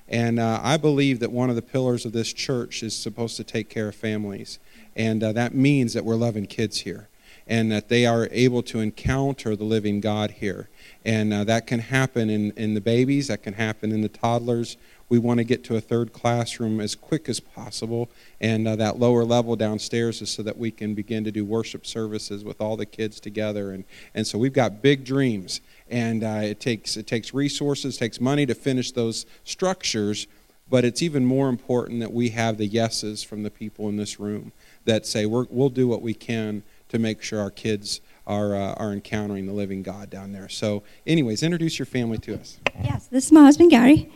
And 0.10 0.40
uh, 0.40 0.60
I 0.64 0.78
believe 0.78 1.20
that 1.20 1.32
one 1.32 1.50
of 1.50 1.56
the 1.56 1.62
pillars 1.62 2.06
of 2.06 2.14
this 2.14 2.32
church 2.32 2.82
is 2.84 2.96
supposed 2.96 3.38
to 3.38 3.44
take 3.44 3.70
care 3.70 3.90
of 3.90 3.96
families. 3.96 4.60
And 4.96 5.24
uh, 5.24 5.32
that 5.34 5.54
means 5.54 5.94
that 5.94 6.06
we're 6.06 6.16
loving 6.16 6.46
kids 6.46 6.82
here 6.82 7.10
and 7.48 7.72
that 7.72 7.88
they 7.88 8.06
are 8.06 8.28
able 8.32 8.62
to 8.62 8.80
encounter 8.80 9.56
the 9.56 9.64
living 9.64 10.02
God 10.02 10.32
here. 10.32 10.70
And 11.06 11.34
uh, 11.34 11.44
that 11.46 11.66
can 11.66 11.80
happen 11.80 12.30
in, 12.30 12.52
in 12.52 12.74
the 12.74 12.82
babies, 12.82 13.28
that 13.28 13.42
can 13.42 13.54
happen 13.54 13.92
in 13.92 14.02
the 14.02 14.10
toddlers. 14.10 14.76
We 15.10 15.20
want 15.20 15.38
to 15.38 15.46
get 15.46 15.64
to 15.66 15.78
a 15.78 15.82
third 15.82 16.12
classroom 16.12 16.82
as 16.82 16.94
quick 16.94 17.30
as 17.30 17.40
possible, 17.40 18.10
and 18.42 18.68
uh, 18.68 18.76
that 18.76 19.00
lower 19.00 19.24
level 19.24 19.56
downstairs 19.56 20.22
is 20.22 20.30
so 20.30 20.44
that 20.44 20.58
we 20.58 20.70
can 20.70 20.96
begin 20.96 21.24
to 21.24 21.32
do 21.32 21.46
worship 21.46 21.86
services 21.86 22.44
with 22.44 22.60
all 22.60 22.76
the 22.76 22.86
kids 22.86 23.22
together. 23.22 23.72
And, 23.72 23.86
and 24.14 24.28
so 24.28 24.38
we've 24.38 24.52
got 24.52 24.82
big 24.82 25.06
dreams, 25.06 25.62
and 25.90 26.24
uh, 26.24 26.42
it, 26.44 26.60
takes, 26.60 26.98
it 26.98 27.08
takes 27.08 27.34
resources, 27.34 27.98
takes 27.98 28.20
money 28.20 28.46
to 28.46 28.56
finish 28.56 28.92
those 28.92 29.26
structures, 29.44 30.28
but 30.70 30.84
it's 30.84 31.02
even 31.02 31.26
more 31.26 31.50
important 31.50 32.00
that 32.02 32.12
we 32.12 32.30
have 32.30 32.58
the 32.58 32.66
yeses 32.66 33.24
from 33.24 33.44
the 33.44 33.52
people 33.52 33.88
in 33.90 33.98
this 33.98 34.20
room 34.20 34.52
that 34.86 35.06
say 35.06 35.26
we 35.26 35.46
will 35.50 35.70
do 35.70 35.88
what 35.88 36.02
we 36.02 36.14
can 36.14 36.64
to 36.90 37.00
make 37.00 37.22
sure 37.22 37.40
our 37.40 37.52
kids 37.52 38.02
are, 38.26 38.56
uh, 38.56 38.74
are 38.74 38.92
encountering 38.92 39.46
the 39.46 39.54
living 39.54 39.84
God 39.84 40.10
down 40.10 40.34
there. 40.34 40.50
So, 40.50 40.84
anyways, 41.06 41.44
introduce 41.44 41.80
your 41.80 41.86
family 41.86 42.18
to 42.20 42.36
us. 42.36 42.60
Yes, 42.84 43.08
this 43.08 43.26
is 43.28 43.32
my 43.32 43.44
husband 43.44 43.72
Gary, 43.72 44.12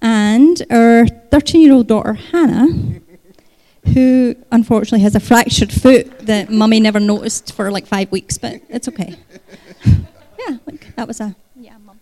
and 0.00 0.62
our 0.70 1.06
13 1.06 1.60
year 1.60 1.74
old 1.74 1.86
daughter 1.86 2.14
Hannah, 2.14 3.00
who 3.94 4.34
unfortunately 4.50 5.00
has 5.00 5.14
a 5.14 5.20
fractured 5.20 5.72
foot 5.72 6.20
that 6.20 6.50
mummy 6.50 6.80
never 6.80 7.00
noticed 7.00 7.52
for 7.54 7.70
like 7.70 7.86
five 7.86 8.10
weeks, 8.10 8.38
but 8.38 8.60
it's 8.68 8.88
okay. 8.88 9.16
Yeah, 10.50 10.58
like 10.66 10.96
that 10.96 11.06
was 11.06 11.20
a 11.20 11.34
yeah, 11.56 11.76
mum 11.84 11.98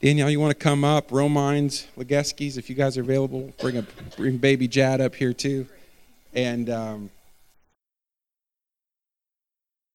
Danielle, 0.00 0.30
you 0.30 0.40
want 0.40 0.50
to 0.50 0.60
come 0.60 0.82
up? 0.82 1.10
Romines, 1.10 1.86
Legeskis, 1.96 2.58
if 2.58 2.68
you 2.68 2.74
guys 2.74 2.98
are 2.98 3.02
available, 3.02 3.52
bring 3.60 3.76
a 3.76 3.86
bring 4.16 4.36
baby 4.36 4.66
Jad 4.66 5.00
up 5.00 5.14
here 5.14 5.32
too, 5.32 5.66
and. 6.32 6.70
Um, 6.70 7.10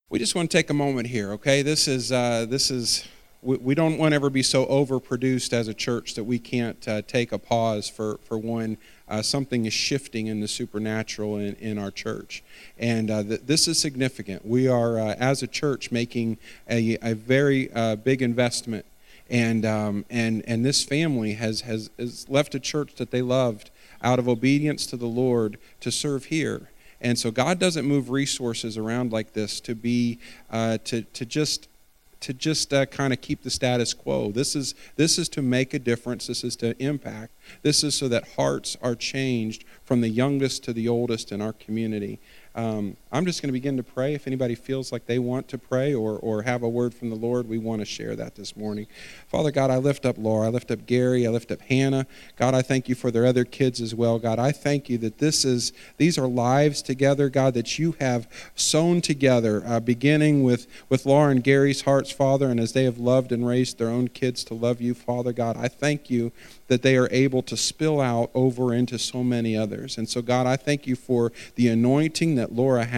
we 0.10 0.20
just 0.20 0.36
want 0.36 0.50
to 0.50 0.58
take 0.58 0.70
a 0.70 0.74
moment 0.74 1.08
here, 1.08 1.34
okay? 1.34 1.62
This 1.62 1.86
is, 1.86 2.14
uh, 2.14 2.46
this 2.48 2.72
is 2.72 3.06
we, 3.42 3.58
we 3.58 3.76
don't 3.76 3.98
want 3.98 4.14
to 4.14 4.16
ever 4.16 4.30
be 4.30 4.42
so 4.42 4.66
overproduced 4.68 5.52
as 5.52 5.68
a 5.68 5.74
church 5.74 6.14
that 6.14 6.24
we 6.24 6.40
can't 6.40 6.88
uh, 6.88 7.02
take 7.02 7.34
a 7.34 7.38
pause 7.38 7.90
for, 7.90 8.18
for 8.24 8.38
when 8.38 8.78
uh, 9.10 9.22
something 9.22 9.66
is 9.66 9.74
shifting 9.74 10.28
in 10.28 10.40
the 10.40 10.48
supernatural 10.48 11.38
in, 11.38 11.56
in 11.56 11.78
our 11.78 11.92
church. 11.92 12.44
And 12.78 13.10
uh, 13.10 13.24
th- 13.24 13.42
this 13.42 13.68
is 13.68 13.80
significant. 13.80 14.46
We 14.46 14.68
are, 14.68 15.00
uh, 15.00 15.16
as 15.20 15.44
a 15.44 15.48
church, 15.48 15.92
making 15.92 16.38
a, 16.70 16.98
a 17.02 17.14
very 17.14 17.72
uh, 17.74 17.96
big 17.96 18.22
investment. 18.22 18.86
And, 19.30 19.66
um, 19.66 20.06
and, 20.10 20.44
and 20.48 20.66
this 20.66 20.84
family 20.84 21.34
has, 21.34 21.62
has, 21.62 21.90
has 22.00 22.30
left 22.30 22.56
a 22.56 22.60
church 22.60 22.96
that 22.96 23.12
they 23.12 23.22
loved 23.22 23.72
out 24.02 24.20
of 24.20 24.30
obedience 24.30 24.86
to 24.88 24.98
the 24.98 25.08
Lord 25.08 25.58
to 25.82 25.92
serve 25.92 26.26
here. 26.26 26.70
And 27.00 27.18
so 27.20 27.30
God 27.30 27.60
doesn't 27.60 27.86
move 27.86 28.10
resources 28.10 28.78
around 28.78 29.12
like 29.12 29.34
this 29.34 29.60
to 29.62 29.76
be 29.76 30.20
uh, 30.50 30.80
to 30.86 31.04
to 31.04 31.26
just 31.26 31.68
to 32.22 32.34
just 32.34 32.74
uh, 32.74 32.86
kind 32.86 33.14
of 33.14 33.22
keep 33.22 33.44
the 33.44 33.50
status 33.50 33.94
quo. 33.94 34.32
This 34.32 34.56
is 34.56 34.76
this 34.96 35.18
is 35.18 35.30
to 35.30 35.42
make 35.42 35.74
a 35.74 35.80
difference. 35.80 36.28
This 36.28 36.44
is 36.44 36.56
to 36.58 36.82
impact. 36.82 37.34
This 37.62 37.84
is 37.84 37.96
so 37.96 38.08
that 38.08 38.28
hearts 38.36 38.78
are 38.82 38.96
changed 38.96 39.66
from 39.84 40.02
the 40.02 40.10
youngest 40.10 40.64
to 40.66 40.74
the 40.74 40.88
oldest 40.88 41.32
in 41.32 41.42
our 41.42 41.54
community. 41.54 42.20
Um, 42.56 42.98
I'm 43.12 43.26
just 43.26 43.42
going 43.42 43.48
to 43.48 43.54
begin 43.54 43.78
to 43.78 43.84
pray. 43.84 44.14
If 44.14 44.28
anybody 44.28 44.54
feels 44.54 44.92
like 44.92 45.06
they 45.06 45.20
want 45.20 45.48
to 45.50 45.58
pray 45.58 45.94
or, 45.94 46.18
or 46.18 46.42
have 46.42 46.64
a 46.64 46.70
word 46.70 46.94
from 46.94 47.10
the 47.10 47.16
Lord, 47.16 47.48
we 47.48 47.58
want 47.58 47.80
to 47.80 47.86
share 47.86 48.16
that 48.18 48.36
this 48.36 48.58
morning. 48.58 48.88
Father 49.28 49.50
God, 49.50 49.72
I 49.72 49.78
lift 49.78 50.06
up 50.06 50.18
Laura. 50.18 50.48
I 50.48 50.50
lift 50.50 50.72
up 50.72 50.86
Gary. 50.86 51.26
I 51.26 51.30
lift 51.30 51.52
up 51.52 51.62
Hannah. 51.62 52.06
God, 52.36 52.54
I 52.54 52.62
thank 52.62 52.90
you 52.90 52.96
for 52.96 53.10
their 53.10 53.26
other 53.26 53.46
kids 53.46 53.80
as 53.80 53.96
well. 53.96 54.20
God, 54.20 54.40
I 54.40 54.52
thank 54.52 54.90
you 54.90 54.98
that 55.00 55.20
this 55.20 55.46
is 55.46 55.72
these 55.96 56.18
are 56.18 56.28
lives 56.28 56.82
together, 56.82 57.30
God, 57.30 57.54
that 57.54 57.80
you 57.80 57.96
have 58.00 58.28
sown 58.56 59.00
together, 59.00 59.64
uh, 59.66 59.80
beginning 59.80 60.44
with, 60.44 60.68
with 60.90 61.06
Laura 61.06 61.32
and 61.32 61.44
Gary's 61.44 61.84
hearts, 61.84 62.12
Father, 62.12 62.50
and 62.50 62.60
as 62.60 62.74
they 62.74 62.84
have 62.84 62.98
loved 62.98 63.32
and 63.32 63.48
raised 63.48 63.78
their 63.78 63.90
own 63.90 64.10
kids 64.10 64.44
to 64.46 64.54
love 64.54 64.82
you, 64.82 64.94
Father 64.94 65.32
God, 65.32 65.56
I 65.56 65.70
thank 65.70 66.10
you 66.10 66.34
that 66.68 66.82
they 66.82 66.98
are 66.98 67.08
able 67.12 67.42
to 67.44 67.56
spill 67.56 68.02
out 68.02 68.30
over 68.34 68.74
into 68.74 69.00
so 69.00 69.24
many 69.24 69.56
others. 69.56 69.98
And 69.98 70.10
so, 70.10 70.22
God, 70.22 70.46
I 70.46 70.58
thank 70.58 70.86
you 70.86 70.96
for 70.96 71.32
the 71.56 71.70
anointing 71.70 72.36
that 72.36 72.54
Laura 72.54 72.84
has 72.84 72.98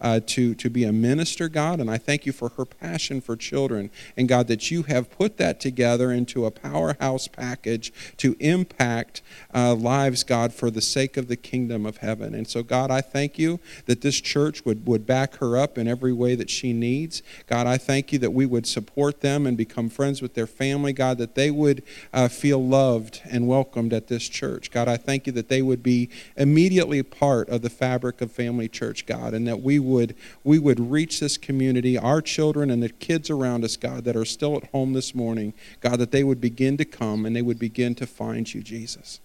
uh, 0.00 0.20
to, 0.26 0.54
to 0.54 0.70
be 0.70 0.84
a 0.84 0.92
minister, 0.92 1.48
God, 1.48 1.80
and 1.80 1.90
I 1.90 1.98
thank 1.98 2.26
you 2.26 2.32
for 2.32 2.50
her 2.50 2.64
passion 2.64 3.20
for 3.20 3.36
children. 3.36 3.90
And, 4.16 4.28
God, 4.28 4.48
that 4.48 4.70
you 4.70 4.82
have 4.84 5.10
put 5.10 5.36
that 5.38 5.60
together 5.60 6.12
into 6.12 6.46
a 6.46 6.50
powerhouse 6.50 7.28
package 7.28 7.92
to 8.18 8.36
impact 8.40 9.22
uh, 9.54 9.74
lives, 9.74 10.24
God, 10.24 10.52
for 10.52 10.70
the 10.70 10.80
sake 10.80 11.16
of 11.16 11.28
the 11.28 11.36
kingdom 11.36 11.86
of 11.86 11.98
heaven. 11.98 12.34
And 12.34 12.46
so, 12.48 12.62
God, 12.62 12.90
I 12.90 13.00
thank 13.00 13.38
you 13.38 13.60
that 13.86 14.00
this 14.00 14.20
church 14.20 14.64
would, 14.64 14.86
would 14.86 15.06
back 15.06 15.36
her 15.36 15.56
up 15.56 15.78
in 15.78 15.88
every 15.88 16.12
way 16.12 16.34
that 16.34 16.50
she 16.50 16.72
needs. 16.72 17.22
God, 17.46 17.66
I 17.66 17.78
thank 17.78 18.12
you 18.12 18.18
that 18.20 18.32
we 18.32 18.46
would 18.46 18.66
support 18.66 19.20
them 19.20 19.46
and 19.46 19.56
become 19.56 19.88
friends 19.88 20.20
with 20.20 20.34
their 20.34 20.46
family, 20.46 20.92
God, 20.92 21.18
that 21.18 21.34
they 21.34 21.50
would 21.50 21.82
uh, 22.12 22.28
feel 22.28 22.64
loved 22.64 23.22
and 23.24 23.48
welcomed 23.48 23.92
at 23.92 24.08
this 24.08 24.28
church. 24.28 24.70
God, 24.70 24.88
I 24.88 24.96
thank 24.96 25.26
you 25.26 25.32
that 25.32 25.48
they 25.48 25.62
would 25.62 25.82
be 25.82 26.10
immediately 26.36 27.02
part 27.02 27.48
of 27.48 27.62
the 27.62 27.70
fabric 27.70 28.20
of 28.20 28.30
Family 28.30 28.68
Church, 28.68 29.06
God, 29.06 29.23
and 29.32 29.46
that 29.48 29.62
we 29.62 29.78
would 29.78 30.14
we 30.42 30.58
would 30.58 30.90
reach 30.90 31.20
this 31.20 31.38
community, 31.38 31.96
our 31.96 32.20
children 32.20 32.70
and 32.70 32.82
the 32.82 32.88
kids 32.90 33.30
around 33.30 33.64
us, 33.64 33.76
God, 33.76 34.04
that 34.04 34.16
are 34.16 34.24
still 34.24 34.56
at 34.56 34.70
home 34.72 34.92
this 34.92 35.14
morning, 35.14 35.54
God, 35.80 35.98
that 36.00 36.10
they 36.10 36.24
would 36.24 36.40
begin 36.40 36.76
to 36.76 36.84
come 36.84 37.24
and 37.24 37.34
they 37.34 37.42
would 37.42 37.58
begin 37.58 37.94
to 37.94 38.06
find 38.06 38.52
you, 38.52 38.62
Jesus. 38.62 39.20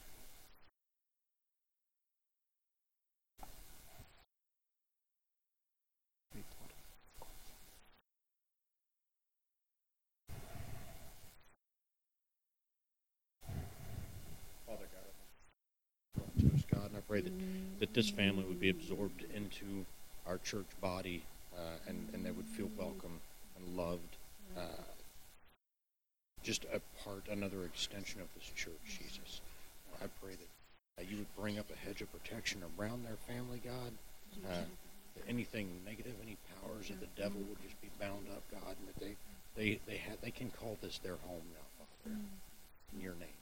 Father 14.66 14.86
God, 16.72 16.92
I 16.96 17.00
pray 17.08 17.22
that, 17.22 17.34
that 17.80 17.94
this 17.94 18.10
family 18.10 18.44
would 18.44 18.60
be 18.60 18.70
absorbed 18.70 19.24
into 19.34 19.86
our 20.28 20.38
church 20.40 20.68
body 20.82 21.24
uh, 21.58 21.62
and, 21.88 22.08
and 22.14 22.26
they 22.26 22.32
would 22.32 22.46
feel 22.46 22.70
welcome 22.78 23.20
and 23.58 23.78
loved. 23.78 24.18
Uh, 24.58 24.62
just 26.44 26.66
a 26.74 26.80
part, 27.04 27.24
another 27.30 27.66
extension 27.66 28.22
of 28.22 28.28
this 28.36 28.50
church, 28.56 28.80
Jesus. 28.86 29.42
I 30.02 30.06
pray 30.24 30.32
that 30.32 31.02
uh, 31.02 31.06
you 31.10 31.18
would 31.18 31.36
bring 31.36 31.60
up 31.60 31.66
a 31.72 31.86
hedge 31.86 32.02
of 32.02 32.12
protection 32.12 32.62
around 32.78 33.06
their 33.06 33.18
family, 33.28 33.62
God. 33.64 33.92
Uh, 34.48 34.64
that 35.16 35.24
anything 35.28 35.68
negative, 35.86 36.14
any 36.24 36.38
powers 36.62 36.90
of 36.90 37.00
the 37.00 37.08
devil 37.18 37.42
would 37.50 37.62
just 37.64 37.80
be 37.82 37.90
bound 38.00 38.28
up, 38.32 38.44
God, 38.52 38.76
and 38.80 38.88
that 38.88 39.00
they 39.00 39.16
they 39.56 39.80
they 39.88 39.98
ha- 39.98 40.16
they 40.22 40.32
can 40.32 40.52
call 40.52 40.78
this 40.82 41.00
their 41.00 41.18
home 41.26 41.42
now, 41.52 41.86
Father, 42.06 42.16
in 42.94 43.02
your 43.02 43.16
name. 43.16 43.40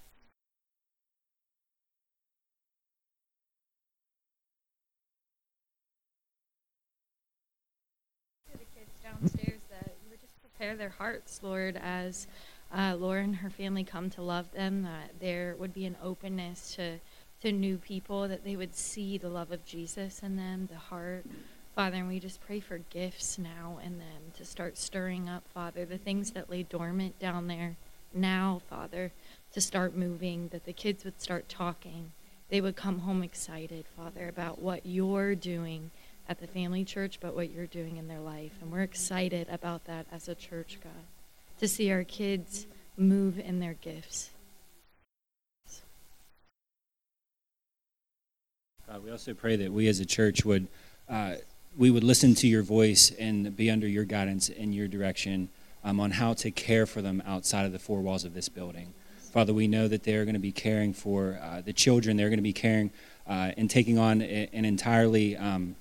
downstairs 9.08 9.64
that 9.72 9.96
you 10.04 10.12
would 10.12 10.20
just 10.20 10.36
prepare 10.58 10.76
their 10.76 10.90
hearts, 10.98 11.42
Lord, 11.44 11.80
as 11.84 12.26
uh, 12.76 12.96
Laura 12.98 13.22
and 13.24 13.36
her 13.36 13.50
family 13.50 13.84
come 13.84 14.10
to 14.12 14.24
love 14.24 14.52
them, 14.52 14.84
that 14.84 15.12
there 15.20 15.56
would 15.60 15.74
be 15.74 15.86
an 15.86 15.96
openness 16.04 16.76
to, 16.76 16.98
to 17.42 17.52
new 17.52 17.78
people, 17.78 18.28
that 18.28 18.44
they 18.44 18.56
would 18.56 18.76
see 18.76 19.18
the 19.20 19.30
love 19.30 19.52
of 19.52 19.64
Jesus 19.66 20.24
in 20.24 20.36
them, 20.36 20.68
the 20.72 20.78
heart. 20.78 21.26
Father, 21.76 21.98
and 21.98 22.08
we 22.08 22.20
just 22.20 22.42
pray 22.42 22.60
for 22.60 22.80
gifts 22.80 23.38
now 23.38 23.80
in 23.86 24.00
them 24.00 24.32
to 24.36 24.44
start 24.44 24.78
stirring 24.80 25.30
up, 25.30 25.44
Father, 25.54 25.86
the 25.86 26.00
things 26.00 26.32
that 26.32 26.50
lay 26.50 26.64
dormant 26.64 27.20
down 27.20 27.48
there 27.48 27.76
now, 28.12 28.62
Father, 28.68 29.12
to 29.54 29.62
start 29.62 29.96
moving, 29.96 30.48
that 30.48 30.66
the 30.66 30.74
kids 30.74 31.06
would 31.06 31.22
start 31.22 31.48
talking. 31.48 32.14
They 32.50 32.62
would 32.62 32.76
come 32.76 33.00
home 33.00 33.22
excited, 33.22 33.86
Father, 33.96 34.28
about 34.28 34.60
what 34.60 34.88
you're 34.88 35.36
doing 35.36 35.92
at 36.30 36.40
the 36.40 36.48
family 36.48 36.84
church, 36.84 37.20
but 37.20 37.36
what 37.36 37.50
you're 37.52 37.68
doing 37.68 37.98
in 37.98 38.08
their 38.08 38.20
life. 38.20 38.54
And 38.62 38.72
we're 38.72 38.82
excited 38.82 39.48
about 39.50 39.86
that 39.86 40.06
as 40.12 40.28
a 40.28 40.36
church, 40.36 40.80
God, 40.84 40.92
to 41.60 41.68
see 41.68 41.92
our 41.92 42.04
kids 42.04 42.66
move 42.98 43.40
in 43.40 43.60
their 43.60 43.74
gifts. 43.74 44.32
We 49.04 49.12
also 49.12 49.34
pray 49.34 49.58
that 49.58 49.72
we 49.72 49.88
as 49.90 50.00
a 50.00 50.06
church 50.06 50.46
would 50.46 50.68
uh, 51.10 51.36
we 51.78 51.92
would 51.92 52.04
listen 52.04 52.34
to 52.36 52.48
your 52.48 52.64
voice 52.64 53.12
and 53.20 53.56
be 53.56 53.70
under 53.70 53.88
your 53.88 54.04
guidance 54.04 54.50
and 54.50 54.74
your 54.74 54.88
direction 54.88 55.50
um, 55.84 56.00
on 56.00 56.12
how 56.12 56.34
to 56.34 56.52
care 56.52 56.86
for 56.86 57.02
them 57.02 57.22
outside 57.26 57.66
of 57.66 57.72
the 57.72 57.80
four 57.80 58.02
walls 58.02 58.26
of 58.26 58.34
this 58.34 58.50
building. 58.50 58.94
Father, 59.32 59.54
we 59.54 59.68
know 59.68 59.88
that 59.88 60.04
they're 60.04 60.26
going 60.26 60.34
to 60.34 60.40
be 60.40 60.52
caring 60.52 60.94
for 60.94 61.40
uh, 61.42 61.62
the 61.62 61.74
children. 61.74 62.18
They're 62.18 62.30
going 62.30 62.40
to 62.40 62.44
be 62.44 62.54
caring 62.54 62.90
uh, 63.28 63.52
and 63.56 63.70
taking 63.70 64.00
on 64.00 64.22
an 64.22 64.66
entirely 64.66 65.38
um, 65.38 65.76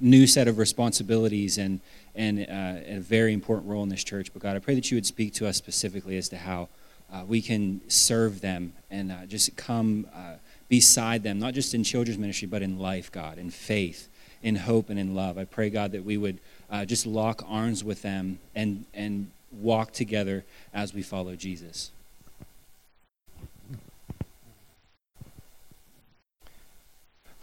new 0.00 0.26
set 0.26 0.48
of 0.48 0.58
responsibilities 0.58 1.58
and, 1.58 1.80
and 2.14 2.40
uh, 2.40 2.96
a 2.96 2.98
very 2.98 3.32
important 3.32 3.68
role 3.68 3.82
in 3.82 3.88
this 3.88 4.04
church. 4.04 4.32
But 4.32 4.42
God, 4.42 4.56
I 4.56 4.58
pray 4.58 4.74
that 4.74 4.90
you 4.90 4.96
would 4.96 5.06
speak 5.06 5.34
to 5.34 5.46
us 5.46 5.56
specifically 5.56 6.16
as 6.16 6.28
to 6.30 6.36
how 6.36 6.68
uh, 7.12 7.24
we 7.26 7.42
can 7.42 7.80
serve 7.88 8.40
them 8.40 8.72
and 8.90 9.10
uh, 9.10 9.26
just 9.26 9.56
come 9.56 10.06
uh, 10.14 10.34
beside 10.68 11.22
them, 11.22 11.38
not 11.38 11.54
just 11.54 11.74
in 11.74 11.82
children's 11.82 12.18
ministry, 12.18 12.46
but 12.46 12.62
in 12.62 12.78
life, 12.78 13.10
God, 13.10 13.38
in 13.38 13.50
faith, 13.50 14.08
in 14.42 14.56
hope, 14.56 14.90
and 14.90 14.98
in 14.98 15.14
love. 15.14 15.36
I 15.36 15.44
pray, 15.44 15.70
God, 15.70 15.92
that 15.92 16.04
we 16.04 16.16
would 16.16 16.38
uh, 16.70 16.84
just 16.84 17.06
lock 17.06 17.44
arms 17.48 17.82
with 17.82 18.02
them 18.02 18.38
and, 18.54 18.84
and 18.94 19.30
walk 19.50 19.92
together 19.92 20.44
as 20.72 20.94
we 20.94 21.02
follow 21.02 21.34
Jesus. 21.34 21.90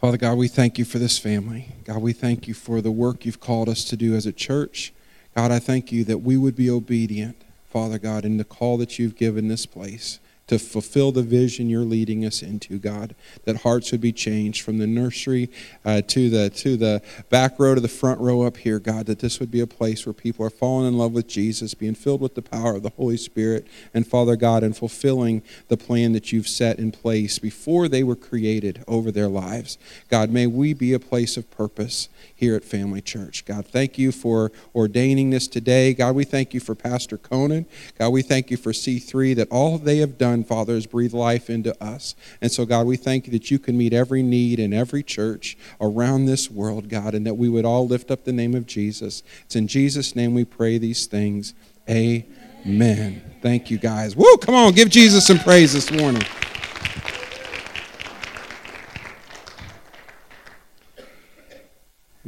Father 0.08 0.18
God, 0.18 0.38
we 0.38 0.48
thank 0.48 0.80
you 0.80 0.86
for 0.86 1.00
this 1.00 1.20
family. 1.20 1.76
God, 1.84 2.02
we 2.02 2.14
thank 2.14 2.48
you 2.48 2.54
for 2.54 2.80
the 2.80 2.92
work 2.92 3.26
you've 3.26 3.42
called 3.42 3.68
us 3.68 3.84
to 3.84 3.98
do 3.98 4.16
as 4.16 4.26
a 4.26 4.32
church. 4.32 4.94
God, 5.36 5.52
I 5.52 5.60
thank 5.60 5.92
you 5.92 6.06
that 6.06 6.20
we 6.20 6.38
would 6.38 6.56
be 6.56 6.70
obedient, 6.70 7.36
Father 7.70 8.00
God, 8.00 8.24
in 8.24 8.38
the 8.38 8.46
call 8.46 8.78
that 8.78 8.98
you've 8.98 9.18
given 9.18 9.50
this 9.50 9.66
place 9.66 10.20
to 10.48 10.58
fulfill 10.58 11.12
the 11.12 11.22
vision 11.22 11.70
you're 11.70 11.82
leading 11.82 12.26
us 12.26 12.42
into, 12.42 12.80
God. 12.80 13.16
That 13.46 13.58
hearts 13.58 13.92
would 13.92 14.02
be 14.02 14.14
changed 14.14 14.62
from 14.62 14.78
the 14.78 14.88
nursery 14.88 15.50
uh, 15.86 16.02
to 16.08 16.30
the 16.30 16.50
to 16.52 16.78
the 16.78 17.02
back 17.30 17.60
row 17.60 17.76
to 17.76 17.82
the 17.82 17.88
front 17.88 18.20
row 18.20 18.44
up 18.44 18.58
here, 18.58 18.80
God. 18.80 19.06
That 19.06 19.20
this 19.20 19.40
would 19.40 19.52
be 19.52 19.60
a 19.60 19.68
place 19.68 20.06
where 20.06 20.14
people 20.14 20.46
are 20.46 20.50
falling 20.50 20.88
in 20.88 20.98
love 20.98 21.12
with 21.12 21.28
Jesus, 21.28 21.74
being 21.74 21.96
filled 21.96 22.22
with 22.22 22.36
the 22.36 22.42
power 22.42 22.76
of 22.76 22.84
the 22.84 22.92
Holy 22.92 23.18
Spirit, 23.18 23.68
and 23.94 24.08
Father 24.08 24.36
God, 24.36 24.64
and 24.64 24.76
fulfilling 24.76 25.44
the 25.68 25.78
plan 25.78 26.14
that 26.14 26.32
you've 26.32 26.48
set 26.48 26.80
in 26.80 26.92
place 26.92 27.40
before 27.40 27.88
they 27.88 28.04
were 28.04 28.16
created 28.16 28.84
over 28.88 29.12
their 29.12 29.28
lives. 29.28 29.78
God, 30.10 30.30
may 30.30 30.48
we 30.48 30.74
be 30.74 30.94
a 30.94 31.00
place 31.00 31.38
of 31.38 31.50
purpose 31.52 32.10
here 32.34 32.56
at 32.56 32.64
Family 32.64 33.02
Church. 33.02 33.46
God, 33.46 33.66
thank 33.66 33.98
you 33.98 34.12
for 34.12 34.52
ordaining 34.76 35.32
this 35.32 35.48
today. 35.48 35.94
God, 35.94 36.16
we 36.16 36.24
thank 36.24 36.54
you 36.54 36.60
for 36.60 36.76
Pastor 36.76 37.18
Conan. 37.18 37.66
God, 37.98 38.10
we 38.10 38.22
thank 38.22 38.52
you 38.52 38.58
for 38.58 38.72
C3 38.72 39.36
that 39.36 39.50
all 39.50 39.78
they 39.78 39.98
have 39.98 40.18
done, 40.18 40.37
Father, 40.44 40.74
is 40.74 40.86
breathe 40.86 41.14
life 41.14 41.50
into 41.50 41.82
us. 41.84 42.16
And 42.42 42.52
so, 42.52 42.66
God, 42.66 42.88
we 42.88 42.98
thank 42.98 43.26
you 43.26 43.32
that 43.34 43.52
you 43.52 43.60
can 43.60 43.78
meet 43.78 43.94
every 43.94 44.24
need 44.24 44.60
in 44.60 44.74
every 44.74 45.04
church 45.04 45.58
around 45.80 46.26
this 46.26 46.50
world, 46.52 46.90
God, 46.90 47.14
and 47.14 47.26
that 47.26 47.36
we 47.36 47.50
would 47.50 47.66
all 47.66 47.88
lift 47.88 48.12
up 48.12 48.24
the 48.24 48.34
name 48.34 48.56
of 48.56 48.66
Jesus. 48.66 49.24
It's 49.46 49.56
in 49.56 49.68
Jesus' 49.68 50.16
name 50.16 50.34
we 50.34 50.46
pray 50.46 50.78
these 50.78 51.06
things. 51.06 51.54
Amen. 51.90 53.22
Thank 53.42 53.72
you, 53.72 53.78
guys. 53.78 54.16
Woo, 54.16 54.38
come 54.38 54.56
on, 54.56 54.74
give 54.74 54.90
Jesus 54.90 55.26
some 55.26 55.40
praise 55.40 55.74
this 55.74 55.92
morning. 55.92 56.24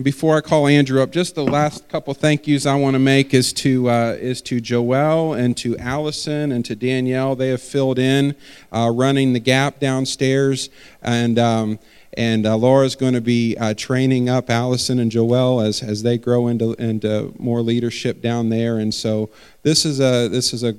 Before 0.01 0.37
I 0.37 0.41
call 0.41 0.65
Andrew 0.65 1.03
up, 1.03 1.11
just 1.11 1.35
the 1.35 1.43
last 1.43 1.89
couple 1.89 2.13
thank 2.13 2.47
yous 2.47 2.65
I 2.65 2.75
want 2.75 2.93
to 2.93 2.99
make 2.99 3.33
is 3.33 3.51
to 3.53 3.89
uh, 3.89 4.15
is 4.17 4.41
to 4.43 4.61
Joelle 4.61 5.37
and 5.37 5.57
to 5.57 5.77
Allison 5.77 6.53
and 6.53 6.63
to 6.63 6.75
Danielle. 6.75 7.35
They 7.35 7.49
have 7.49 7.61
filled 7.61 7.99
in, 7.99 8.33
uh, 8.71 8.91
running 8.93 9.33
the 9.33 9.41
gap 9.41 9.81
downstairs, 9.81 10.69
and 11.01 11.37
um, 11.37 11.79
and 12.13 12.45
uh, 12.45 12.55
Laura's 12.55 12.95
going 12.95 13.13
to 13.13 13.19
be 13.19 13.57
uh, 13.57 13.73
training 13.73 14.29
up 14.29 14.49
Allison 14.49 14.99
and 14.99 15.11
Joelle 15.11 15.67
as 15.67 15.83
as 15.83 16.01
they 16.01 16.17
grow 16.17 16.47
into 16.47 16.75
into 16.75 17.33
more 17.37 17.61
leadership 17.61 18.21
down 18.21 18.47
there. 18.47 18.77
And 18.77 18.93
so 18.93 19.29
this 19.63 19.83
is 19.83 19.99
a 19.99 20.29
this 20.29 20.53
is 20.53 20.63
a 20.63 20.77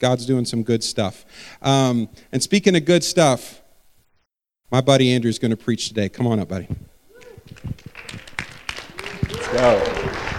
God's 0.00 0.26
doing 0.26 0.44
some 0.44 0.64
good 0.64 0.82
stuff. 0.82 1.24
Um, 1.62 2.08
and 2.32 2.42
speaking 2.42 2.74
of 2.74 2.84
good 2.84 3.04
stuff, 3.04 3.62
my 4.72 4.80
buddy 4.80 5.12
Andrew's 5.12 5.38
going 5.38 5.52
to 5.52 5.56
preach 5.56 5.86
today. 5.86 6.08
Come 6.08 6.26
on 6.26 6.40
up, 6.40 6.48
buddy. 6.48 6.66
Go. 9.60 9.76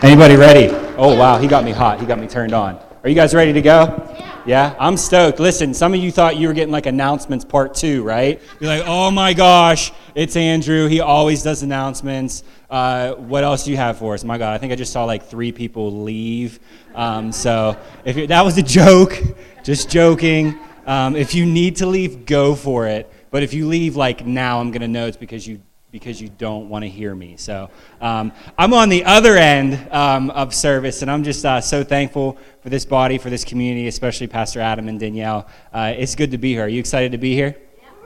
Anybody 0.01 0.35
ready? 0.35 0.69
Oh, 0.97 1.15
wow, 1.15 1.37
he 1.37 1.47
got 1.47 1.63
me 1.63 1.71
hot. 1.71 1.99
He 1.99 2.07
got 2.07 2.17
me 2.17 2.27
turned 2.27 2.53
on. 2.53 2.79
Are 3.03 3.09
you 3.09 3.13
guys 3.13 3.35
ready 3.35 3.53
to 3.53 3.61
go? 3.61 3.83
Yeah. 4.17 4.41
Yeah? 4.47 4.75
I'm 4.79 4.97
stoked. 4.97 5.39
Listen, 5.39 5.75
some 5.75 5.93
of 5.93 5.99
you 5.99 6.11
thought 6.11 6.37
you 6.37 6.47
were 6.47 6.55
getting 6.55 6.71
like 6.71 6.87
announcements 6.87 7.45
part 7.45 7.75
two, 7.75 8.01
right? 8.01 8.41
You're 8.59 8.69
like, 8.75 8.83
oh 8.87 9.11
my 9.11 9.33
gosh, 9.33 9.91
it's 10.15 10.35
Andrew. 10.35 10.87
He 10.87 11.01
always 11.01 11.43
does 11.43 11.61
announcements. 11.61 12.43
Uh, 12.67 13.13
what 13.13 13.43
else 13.43 13.65
do 13.65 13.71
you 13.71 13.77
have 13.77 13.99
for 13.99 14.15
us? 14.15 14.23
My 14.23 14.39
God, 14.39 14.55
I 14.55 14.57
think 14.57 14.73
I 14.73 14.75
just 14.75 14.91
saw 14.91 15.05
like 15.05 15.23
three 15.27 15.51
people 15.51 16.01
leave. 16.01 16.59
Um, 16.95 17.31
so 17.31 17.77
if 18.03 18.27
that 18.29 18.43
was 18.43 18.57
a 18.57 18.63
joke, 18.63 19.21
just 19.63 19.89
joking. 19.91 20.57
Um, 20.87 21.15
if 21.15 21.35
you 21.35 21.45
need 21.45 21.75
to 21.75 21.85
leave, 21.85 22.25
go 22.25 22.55
for 22.55 22.87
it. 22.87 23.11
But 23.29 23.43
if 23.43 23.53
you 23.53 23.67
leave 23.67 23.95
like 23.95 24.25
now, 24.25 24.59
I'm 24.59 24.71
going 24.71 24.81
to 24.81 24.87
know 24.87 25.05
it's 25.05 25.15
because 25.15 25.47
you 25.47 25.61
because 25.91 26.21
you 26.21 26.29
don't 26.29 26.69
want 26.69 26.83
to 26.83 26.89
hear 26.89 27.13
me. 27.13 27.35
So 27.37 27.69
um, 27.99 28.31
I'm 28.57 28.73
on 28.73 28.87
the 28.87 29.03
other 29.03 29.35
end 29.35 29.91
um, 29.91 30.29
of 30.31 30.55
service, 30.55 31.01
and 31.01 31.11
I'm 31.11 31.23
just 31.23 31.45
uh, 31.45 31.59
so 31.59 31.83
thankful 31.83 32.37
for 32.61 32.69
this 32.69 32.85
body, 32.85 33.17
for 33.17 33.29
this 33.29 33.43
community, 33.43 33.87
especially 33.87 34.27
Pastor 34.27 34.61
Adam 34.61 34.87
and 34.87 34.99
Danielle. 34.99 35.47
Uh, 35.73 35.93
it's 35.95 36.15
good 36.15 36.31
to 36.31 36.37
be 36.37 36.53
here. 36.53 36.63
Are 36.63 36.69
you 36.69 36.79
excited 36.79 37.11
to 37.11 37.17
be 37.17 37.35
here? 37.35 37.57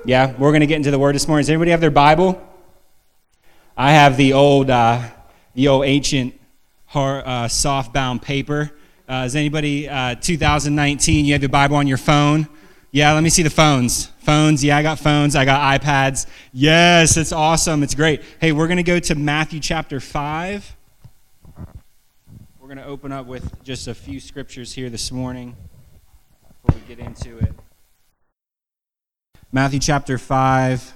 Yeah, 0.04 0.36
we're 0.38 0.52
going 0.52 0.62
to 0.62 0.67
get 0.67 0.78
into 0.78 0.91
the 0.91 1.00
Word 1.00 1.15
this 1.15 1.28
morning. 1.28 1.43
Does 1.43 1.50
anybody 1.50 1.71
have 1.71 1.82
their 1.82 1.91
Bible? 1.91 2.41
I 3.78 3.91
have 3.91 4.17
the 4.17 4.34
old, 4.34 4.69
uh, 4.69 5.02
the 5.54 5.67
old 5.67 5.86
ancient, 5.86 6.39
hard, 6.88 7.24
uh, 7.26 7.48
soft-bound 7.48 8.21
paper. 8.21 8.71
Uh, 9.08 9.24
is 9.26 9.36
anybody 9.36 9.88
uh, 9.88 10.15
2019? 10.15 11.26
You 11.26 11.34
have 11.34 11.41
your 11.43 11.50
Bible 11.50 11.76
on 11.76 11.86
your 11.86 11.98
phone? 11.98 12.48
Yeah, 12.95 13.12
let 13.12 13.23
me 13.23 13.29
see 13.29 13.43
the 13.43 13.49
phones. 13.49 14.05
Phones, 14.19 14.63
yeah, 14.63 14.77
I 14.77 14.81
got 14.81 14.99
phones. 14.99 15.36
I 15.36 15.43
got 15.43 15.81
iPads. 15.81 16.27
Yes, 16.53 17.17
it's 17.17 17.34
awesome. 17.34 17.84
It's 17.84 17.93
great. 17.93 18.21
Hey, 18.39 18.53
we're 18.53 18.67
going 18.67 18.77
to 18.77 18.84
go 18.84 18.99
to 18.99 19.15
Matthew 19.15 19.60
chapter 19.60 19.99
5. 19.99 20.77
We're 22.58 22.67
going 22.67 22.77
to 22.77 22.86
open 22.86 23.12
up 23.12 23.25
with 23.25 23.62
just 23.65 23.89
a 23.89 23.93
few 23.93 24.21
scriptures 24.21 24.71
here 24.71 24.89
this 24.89 25.12
morning 25.12 25.58
before 26.63 26.79
we 26.79 26.95
get 26.95 27.05
into 27.05 27.38
it. 27.39 27.53
Matthew 29.51 29.81
chapter 29.81 30.17
5, 30.17 30.93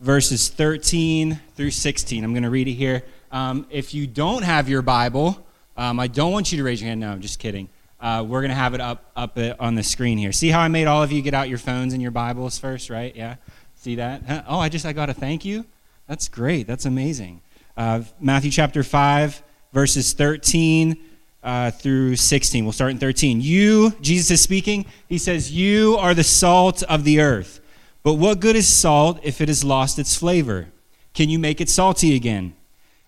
verses 0.00 0.50
13 0.50 1.40
through 1.54 1.70
16. 1.70 2.24
I'm 2.24 2.34
going 2.34 2.42
to 2.42 2.50
read 2.50 2.68
it 2.68 2.74
here. 2.74 3.04
Um, 3.32 3.66
if 3.70 3.94
you 3.94 4.06
don't 4.06 4.42
have 4.42 4.68
your 4.68 4.82
Bible, 4.82 5.46
um, 5.78 5.98
I 5.98 6.08
don't 6.08 6.32
want 6.32 6.52
you 6.52 6.58
to 6.58 6.64
raise 6.64 6.82
your 6.82 6.88
hand. 6.88 7.00
No, 7.00 7.10
I'm 7.10 7.22
just 7.22 7.38
kidding. 7.38 7.70
Uh, 8.06 8.22
we're 8.22 8.40
going 8.40 8.50
to 8.50 8.54
have 8.54 8.72
it 8.72 8.80
up, 8.80 9.10
up 9.16 9.36
on 9.58 9.74
the 9.74 9.82
screen 9.82 10.16
here. 10.16 10.30
See 10.30 10.48
how 10.48 10.60
I 10.60 10.68
made 10.68 10.86
all 10.86 11.02
of 11.02 11.10
you 11.10 11.20
get 11.22 11.34
out 11.34 11.48
your 11.48 11.58
phones 11.58 11.92
and 11.92 12.00
your 12.00 12.12
Bibles 12.12 12.56
first, 12.56 12.88
right? 12.88 13.12
Yeah? 13.16 13.34
See 13.74 13.96
that? 13.96 14.44
Oh, 14.46 14.60
I 14.60 14.68
just, 14.68 14.86
I 14.86 14.92
got 14.92 15.10
a 15.10 15.14
thank 15.14 15.44
you? 15.44 15.66
That's 16.06 16.28
great. 16.28 16.68
That's 16.68 16.84
amazing. 16.84 17.40
Uh, 17.76 18.02
Matthew 18.20 18.52
chapter 18.52 18.84
5, 18.84 19.42
verses 19.72 20.12
13 20.12 20.96
uh, 21.42 21.72
through 21.72 22.14
16. 22.14 22.64
We'll 22.64 22.70
start 22.70 22.92
in 22.92 22.98
13. 22.98 23.40
You, 23.40 23.90
Jesus 24.00 24.30
is 24.30 24.40
speaking, 24.40 24.86
he 25.08 25.18
says, 25.18 25.50
You 25.50 25.96
are 25.98 26.14
the 26.14 26.22
salt 26.22 26.84
of 26.84 27.02
the 27.02 27.20
earth. 27.20 27.58
But 28.04 28.14
what 28.14 28.38
good 28.38 28.54
is 28.54 28.68
salt 28.68 29.18
if 29.24 29.40
it 29.40 29.48
has 29.48 29.64
lost 29.64 29.98
its 29.98 30.14
flavor? 30.14 30.68
Can 31.12 31.28
you 31.28 31.40
make 31.40 31.60
it 31.60 31.68
salty 31.68 32.14
again? 32.14 32.54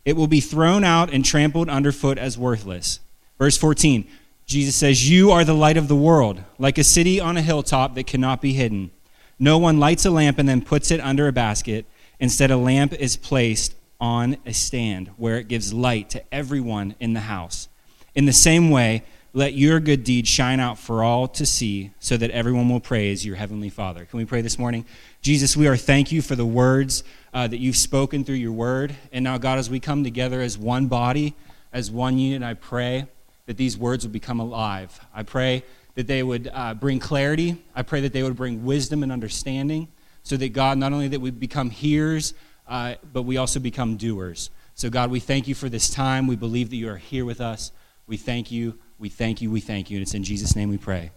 It 0.05 0.17
will 0.17 0.27
be 0.27 0.41
thrown 0.41 0.83
out 0.83 1.13
and 1.13 1.25
trampled 1.25 1.69
underfoot 1.69 2.19
as 2.19 2.37
worthless. 2.37 2.99
Verse 3.39 3.57
14. 3.57 4.05
Jesus 4.49 4.77
says, 4.77 5.09
You 5.09 5.31
are 5.31 5.45
the 5.45 5.53
light 5.53 5.77
of 5.77 5.89
the 5.89 5.95
world, 5.95 6.43
like 6.59 6.79
a 6.79 6.85
city 6.85 7.21
on 7.21 7.37
a 7.37 7.43
hilltop 7.43 7.95
that 7.95 8.07
cannot 8.07 8.41
be 8.41 8.55
hidden. 8.55 8.91
No 9.39 9.59
one 9.59 9.79
lights 9.79 10.07
a 10.07 10.11
lamp 10.11 10.39
and 10.39 10.49
then 10.49 10.63
puts 10.63 10.91
it 10.91 11.01
under 11.01 11.29
a 11.29 11.33
basket. 11.33 11.85
Instead, 12.19 12.51
a 12.51 12.57
lamp 12.57 12.95
is 12.95 13.15
placed 13.15 13.77
on 14.01 14.39
a 14.47 14.55
stand 14.55 15.09
where 15.19 15.37
it 15.37 15.49
gives 15.49 15.75
light 15.75 16.09
to 16.11 16.35
everyone 16.35 16.95
in 16.99 17.13
the 17.13 17.21
house. 17.21 17.69
In 18.15 18.25
the 18.25 18.33
same 18.33 18.71
way, 18.71 19.05
let 19.35 19.53
your 19.53 19.81
good 19.81 20.03
deeds 20.03 20.31
shine 20.31 20.61
out 20.61 20.79
for 20.79 21.05
all 21.05 21.29
to 21.29 21.45
see, 21.45 21.91
so 22.01 22.17
that 22.17 22.31
everyone 22.31 22.71
will 22.71 22.81
praise 22.81 23.27
your 23.27 23.37
heavenly 23.37 23.69
Father. 23.69 24.07
Can 24.07 24.17
we 24.17 24.25
pray 24.25 24.41
this 24.41 24.59
morning? 24.59 24.87
Jesus, 25.21 25.59
we 25.59 25.69
are 25.69 25.77
thank 25.77 26.11
you 26.11 26.23
for 26.23 26.37
the 26.37 26.47
words 26.47 27.05
uh, 27.35 27.47
that 27.47 27.59
you've 27.59 27.77
spoken 27.77 28.25
through 28.25 28.37
your 28.37 28.53
word. 28.53 28.97
And 29.13 29.25
now, 29.25 29.37
God, 29.37 29.59
as 29.59 29.69
we 29.69 29.79
come 29.79 30.05
together 30.05 30.41
as 30.41 30.57
one 30.57 30.87
body, 30.87 31.37
as 31.71 31.91
one 31.91 32.19
unit, 32.19 32.43
I 32.43 32.55
pray 32.55 33.09
that 33.49 33.57
these 33.57 33.79
words 33.79 34.05
would 34.05 34.13
become 34.13 34.41
alive. 34.41 35.01
I 35.15 35.23
pray 35.23 35.65
that 35.95 36.07
they 36.07 36.23
would 36.23 36.51
uh, 36.53 36.75
bring 36.75 36.99
clarity. 36.99 37.65
I 37.75 37.81
pray 37.81 38.03
that 38.03 38.13
they 38.13 38.23
would 38.23 38.37
bring 38.37 38.63
wisdom 38.63 39.03
and 39.03 39.11
understanding 39.11 39.89
so 40.23 40.37
that, 40.37 40.51
God, 40.51 40.77
not 40.77 40.93
only 40.93 41.09
that 41.09 41.21
we 41.21 41.31
become 41.31 41.71
hearers, 41.71 42.35
uh, 42.69 42.97
but 43.11 43.23
we 43.23 43.39
also 43.39 43.59
become 43.59 43.97
doers. 43.97 44.51
So, 44.75 44.91
God, 44.91 45.11
we 45.11 45.19
thank 45.19 45.49
you 45.49 45.55
for 45.55 45.71
this 45.71 45.89
time. 45.89 46.27
We 46.27 46.37
believe 46.37 46.69
that 46.69 46.77
you 46.77 46.91
are 46.91 46.99
here 46.99 47.25
with 47.25 47.41
us. 47.41 47.73
We 48.07 48.19
thank 48.19 48.53
you. 48.53 48.79
We 48.99 49.09
thank 49.09 49.41
you. 49.41 49.51
We 49.51 49.61
thank 49.61 49.91
you. 49.91 49.97
And 49.97 50.03
it's 50.03 50.13
in 50.13 50.25
Jesus' 50.25 50.55
name 50.55 50.69
we 50.69 50.77
pray. 50.77 51.11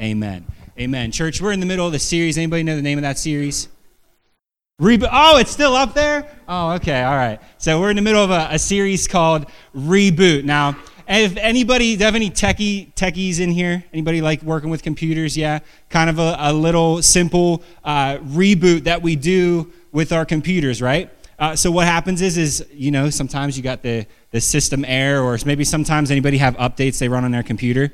Amen. 0.00 0.46
Amen. 0.80 1.12
Church, 1.12 1.42
we're 1.42 1.52
in 1.52 1.60
the 1.60 1.66
middle 1.66 1.84
of 1.84 1.92
the 1.92 1.98
series. 1.98 2.38
Anybody 2.38 2.62
know 2.62 2.76
the 2.76 2.82
name 2.82 2.96
of 2.96 3.02
that 3.02 3.18
series? 3.18 3.68
Reboot. 4.80 5.10
Oh, 5.12 5.36
it's 5.36 5.50
still 5.50 5.74
up 5.74 5.92
there? 5.92 6.26
Oh, 6.48 6.72
okay. 6.72 7.02
All 7.02 7.14
right. 7.14 7.40
So 7.58 7.78
we're 7.78 7.90
in 7.90 7.96
the 7.96 8.02
middle 8.02 8.24
of 8.24 8.30
a, 8.30 8.48
a 8.52 8.58
series 8.58 9.06
called 9.06 9.44
Reboot. 9.76 10.44
Now, 10.44 10.76
if 11.08 11.36
anybody, 11.36 11.96
do 11.96 12.04
have 12.04 12.14
any 12.14 12.30
techie 12.30 12.92
techies 12.94 13.40
in 13.40 13.50
here? 13.50 13.84
Anybody 13.92 14.20
like 14.20 14.42
working 14.42 14.70
with 14.70 14.82
computers? 14.82 15.36
Yeah, 15.36 15.60
kind 15.90 16.08
of 16.08 16.18
a, 16.18 16.36
a 16.38 16.52
little 16.52 17.02
simple 17.02 17.62
uh, 17.84 18.18
reboot 18.18 18.84
that 18.84 19.02
we 19.02 19.16
do 19.16 19.72
with 19.92 20.12
our 20.12 20.24
computers, 20.24 20.80
right? 20.80 21.10
Uh, 21.38 21.56
so 21.56 21.70
what 21.70 21.86
happens 21.86 22.22
is, 22.22 22.38
is 22.38 22.66
you 22.72 22.90
know, 22.90 23.10
sometimes 23.10 23.56
you 23.56 23.62
got 23.62 23.82
the 23.82 24.06
the 24.30 24.40
system 24.40 24.84
error, 24.84 25.22
or 25.22 25.38
maybe 25.46 25.62
sometimes 25.62 26.10
anybody 26.10 26.38
have 26.38 26.56
updates 26.56 26.98
they 26.98 27.08
run 27.08 27.24
on 27.24 27.30
their 27.30 27.42
computer. 27.42 27.92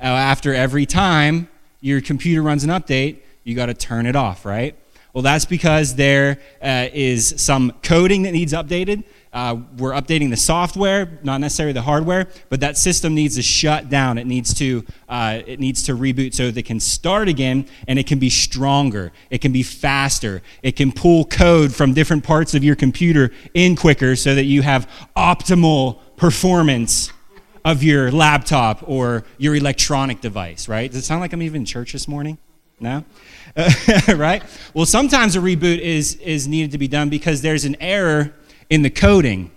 Uh, 0.00 0.06
after 0.06 0.54
every 0.54 0.86
time 0.86 1.48
your 1.80 2.00
computer 2.00 2.42
runs 2.42 2.62
an 2.62 2.70
update, 2.70 3.18
you 3.42 3.56
got 3.56 3.66
to 3.66 3.74
turn 3.74 4.06
it 4.06 4.14
off, 4.14 4.44
right? 4.44 4.76
Well, 5.12 5.22
that's 5.22 5.44
because 5.44 5.96
there 5.96 6.38
uh, 6.62 6.86
is 6.92 7.34
some 7.38 7.72
coding 7.82 8.22
that 8.22 8.32
needs 8.32 8.52
updated. 8.52 9.02
Uh, 9.32 9.58
we're 9.78 9.92
updating 9.92 10.28
the 10.30 10.36
software, 10.36 11.20
not 11.22 11.40
necessarily 11.40 11.72
the 11.72 11.82
hardware, 11.82 12.26
but 12.48 12.58
that 12.60 12.76
system 12.76 13.14
needs 13.14 13.36
to 13.36 13.42
shut 13.42 13.88
down. 13.88 14.18
It 14.18 14.26
needs 14.26 14.52
to 14.54 14.84
uh, 15.08 15.42
it 15.46 15.60
needs 15.60 15.84
to 15.84 15.96
reboot 15.96 16.34
so 16.34 16.46
that 16.46 16.56
it 16.56 16.64
can 16.64 16.80
start 16.80 17.28
again, 17.28 17.66
and 17.86 17.98
it 17.98 18.08
can 18.08 18.18
be 18.18 18.28
stronger. 18.28 19.12
It 19.30 19.40
can 19.40 19.52
be 19.52 19.62
faster. 19.62 20.42
It 20.62 20.74
can 20.74 20.90
pull 20.90 21.24
code 21.24 21.72
from 21.72 21.94
different 21.94 22.24
parts 22.24 22.54
of 22.54 22.64
your 22.64 22.74
computer 22.74 23.30
in 23.54 23.76
quicker, 23.76 24.16
so 24.16 24.34
that 24.34 24.44
you 24.44 24.62
have 24.62 24.90
optimal 25.16 26.00
performance 26.16 27.12
of 27.64 27.84
your 27.84 28.10
laptop 28.10 28.82
or 28.88 29.22
your 29.38 29.54
electronic 29.54 30.20
device. 30.20 30.66
Right? 30.66 30.90
Does 30.90 31.04
it 31.04 31.06
sound 31.06 31.20
like 31.20 31.32
I'm 31.32 31.42
even 31.42 31.62
in 31.62 31.66
church 31.66 31.92
this 31.92 32.08
morning? 32.08 32.36
No? 32.80 33.04
right? 34.08 34.42
Well, 34.74 34.86
sometimes 34.86 35.36
a 35.36 35.38
reboot 35.38 35.78
is, 35.78 36.14
is 36.16 36.48
needed 36.48 36.72
to 36.72 36.78
be 36.78 36.88
done 36.88 37.10
because 37.10 37.42
there's 37.42 37.64
an 37.64 37.76
error 37.78 38.34
in 38.70 38.82
the 38.82 38.90
coding. 38.90 39.50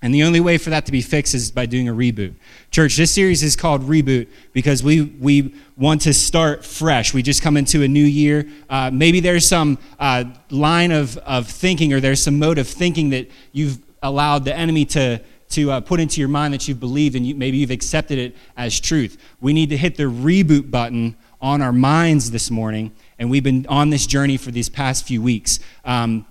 And 0.00 0.14
the 0.14 0.22
only 0.22 0.40
way 0.40 0.58
for 0.58 0.68
that 0.70 0.84
to 0.86 0.92
be 0.92 1.00
fixed 1.00 1.34
is 1.34 1.50
by 1.50 1.64
doing 1.64 1.88
a 1.88 1.92
reboot. 1.94 2.34
Church, 2.70 2.96
this 2.96 3.10
series 3.10 3.42
is 3.42 3.56
called 3.56 3.82
Reboot 3.88 4.28
because 4.52 4.82
we, 4.82 5.00
we 5.00 5.54
want 5.78 6.02
to 6.02 6.12
start 6.12 6.62
fresh. 6.62 7.14
We 7.14 7.22
just 7.22 7.42
come 7.42 7.56
into 7.56 7.82
a 7.82 7.88
new 7.88 8.04
year. 8.04 8.46
Uh, 8.68 8.90
maybe 8.92 9.20
there's 9.20 9.48
some 9.48 9.78
uh, 9.98 10.24
line 10.50 10.92
of, 10.92 11.16
of 11.18 11.48
thinking 11.48 11.94
or 11.94 12.00
there's 12.00 12.22
some 12.22 12.38
mode 12.38 12.58
of 12.58 12.68
thinking 12.68 13.10
that 13.10 13.30
you've 13.52 13.78
allowed 14.02 14.44
the 14.44 14.54
enemy 14.54 14.84
to, 14.84 15.22
to 15.48 15.70
uh, 15.70 15.80
put 15.80 16.00
into 16.00 16.20
your 16.20 16.28
mind 16.28 16.52
that 16.52 16.68
you've 16.68 16.80
believed 16.80 17.16
and 17.16 17.26
you, 17.26 17.34
maybe 17.34 17.56
you've 17.56 17.70
accepted 17.70 18.18
it 18.18 18.36
as 18.58 18.78
truth. 18.78 19.16
We 19.40 19.54
need 19.54 19.70
to 19.70 19.76
hit 19.78 19.96
the 19.96 20.04
reboot 20.04 20.70
button 20.70 21.16
on 21.40 21.62
our 21.62 21.72
minds 21.72 22.30
this 22.30 22.50
morning, 22.50 22.92
and 23.18 23.30
we've 23.30 23.42
been 23.42 23.66
on 23.68 23.90
this 23.90 24.06
journey 24.06 24.36
for 24.36 24.50
these 24.50 24.68
past 24.68 25.06
few 25.06 25.20
weeks. 25.20 25.60
Um, 25.84 26.26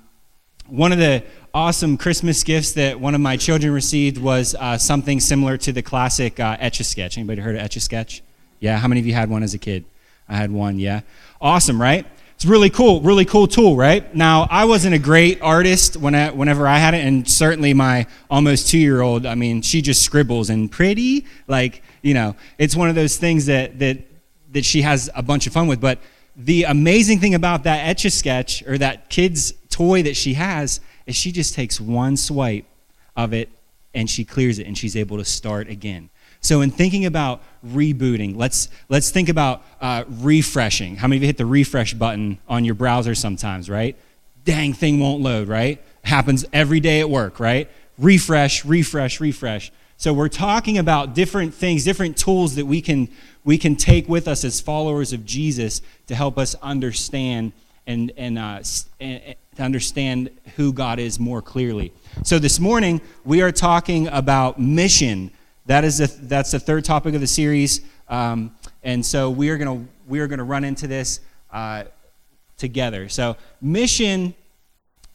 one 0.68 0.92
of 0.92 0.98
the 0.98 1.24
awesome 1.56 1.98
Christmas 1.98 2.44
gifts 2.44 2.72
that 2.72 3.00
one 3.00 3.14
of 3.14 3.22
my 3.22 3.38
children 3.38 3.72
received 3.72 4.18
was 4.18 4.56
uh, 4.56 4.76
something 4.76 5.20
similar 5.20 5.56
to 5.58 5.72
the 5.72 5.84
classic 5.84 6.40
uh, 6.40 6.58
Etch 6.60 6.80
a 6.80 6.84
Sketch. 6.84 7.16
Anybody 7.16 7.42
heard 7.42 7.56
of 7.56 7.62
Etch 7.62 7.76
a 7.76 7.80
Sketch? 7.80 8.24
Yeah, 8.60 8.80
how 8.80 8.88
many 8.88 9.00
of 9.00 9.06
you 9.06 9.14
had 9.14 9.30
one 9.30 9.44
as 9.44 9.54
a 9.54 9.60
kid? 9.60 9.86
I 10.28 10.36
had 10.36 10.52
one, 10.52 10.80
yeah. 10.80 11.02
Awesome, 11.40 11.80
right? 11.80 12.08
It's 12.34 12.46
really 12.46 12.72
cool, 12.72 13.02
really 13.02 13.26
cool 13.26 13.46
tool, 13.46 13.76
right? 13.76 14.16
Now, 14.16 14.48
I 14.50 14.66
wasn't 14.66 14.96
a 14.96 15.00
great 15.00 15.42
artist 15.44 15.96
when 15.96 16.16
I, 16.16 16.32
whenever 16.32 16.68
I 16.68 16.78
had 16.78 16.96
it, 16.96 17.06
and 17.06 17.30
certainly 17.30 17.76
my 17.76 18.08
almost 18.32 18.70
two 18.70 18.80
year 18.80 19.02
old, 19.02 19.28
I 19.28 19.36
mean, 19.36 19.62
she 19.62 19.84
just 19.84 20.02
scribbles 20.02 20.50
and 20.50 20.72
pretty. 20.72 21.28
Like, 21.48 21.84
you 22.02 22.16
know, 22.16 22.36
it's 22.58 22.76
one 22.76 22.90
of 22.90 22.96
those 22.96 23.18
things 23.18 23.46
that, 23.46 23.78
that, 23.78 24.00
that 24.54 24.66
she 24.66 24.82
has 24.82 25.08
a 25.14 25.22
bunch 25.22 25.46
of 25.46 25.54
fun 25.54 25.68
with. 25.68 25.80
But 25.80 26.00
the 26.36 26.64
amazing 26.64 27.20
thing 27.20 27.36
about 27.36 27.64
that 27.66 27.88
Etch 27.88 28.06
a 28.06 28.10
Sketch 28.10 28.64
or 28.64 28.80
that 28.80 29.12
kid's 29.12 29.54
toy 29.70 30.02
that 30.02 30.16
she 30.16 30.34
has 30.34 30.80
is 31.06 31.16
she 31.16 31.32
just 31.32 31.54
takes 31.54 31.80
one 31.80 32.18
swipe 32.18 32.66
of 33.16 33.34
it 33.34 33.50
and 33.94 34.10
she 34.10 34.26
clears 34.26 34.60
it 34.60 34.68
and 34.68 34.78
she's 34.78 34.96
able 34.96 35.18
to 35.18 35.26
start 35.26 35.68
again. 35.70 36.10
So, 36.42 36.60
in 36.60 36.72
thinking 36.72 37.06
about 37.06 37.42
rebooting, 37.66 38.36
let's, 38.36 38.68
let's 38.90 39.12
think 39.12 39.30
about 39.30 39.64
uh, 39.80 40.04
refreshing. 40.10 40.98
How 40.98 41.08
many 41.08 41.18
of 41.18 41.24
you 41.24 41.28
hit 41.28 41.38
the 41.38 41.46
refresh 41.46 41.94
button 41.94 42.38
on 42.50 42.66
your 42.66 42.76
browser 42.76 43.16
sometimes, 43.16 43.70
right? 43.70 43.96
Dang 44.44 44.74
thing 44.74 45.00
won't 45.00 45.22
load, 45.22 45.48
right? 45.48 45.82
Happens 46.04 46.44
every 46.52 46.82
day 46.82 47.00
at 47.00 47.10
work, 47.10 47.40
right? 47.40 47.70
Refresh, 47.98 48.66
refresh, 48.66 49.22
refresh. 49.22 49.72
So, 49.96 50.12
we're 50.12 50.28
talking 50.28 50.78
about 50.78 51.14
different 51.14 51.54
things, 51.54 51.86
different 51.86 52.18
tools 52.18 52.56
that 52.56 52.66
we 52.66 52.82
can, 52.82 53.08
we 53.46 53.58
can 53.58 53.78
take 53.78 54.10
with 54.10 54.28
us 54.28 54.44
as 54.44 54.60
followers 54.60 55.14
of 55.14 55.26
Jesus 55.26 55.82
to 56.08 56.16
help 56.16 56.38
us 56.38 56.56
understand 56.56 57.54
and, 57.88 58.12
and, 58.18 58.38
uh, 58.38 58.62
and 59.00 59.36
to 59.56 59.64
understand 59.64 60.30
who 60.56 60.74
God 60.74 61.00
is 61.00 61.20
more 61.20 61.42
clearly. 61.42 61.94
So 62.24 62.40
this 62.40 62.60
morning 62.60 63.02
we 63.24 63.42
are 63.42 63.52
talking 63.52 64.08
about 64.08 64.60
mission. 64.60 65.32
That 65.66 65.84
is 65.84 65.98
the, 66.00 66.08
that's 66.24 66.52
the 66.52 66.60
third 66.60 66.86
topic 66.86 67.16
of 67.16 67.22
the 67.22 67.28
series, 67.28 67.82
um, 68.10 68.56
and 68.84 69.06
so 69.06 69.30
we 69.30 69.50
are 69.50 69.58
gonna 69.58 69.86
we 70.08 70.20
are 70.20 70.28
gonna 70.28 70.44
run 70.44 70.64
into 70.64 70.88
this 70.88 71.22
uh, 71.52 71.86
together. 72.58 73.10
So 73.10 73.38
mission 73.62 74.36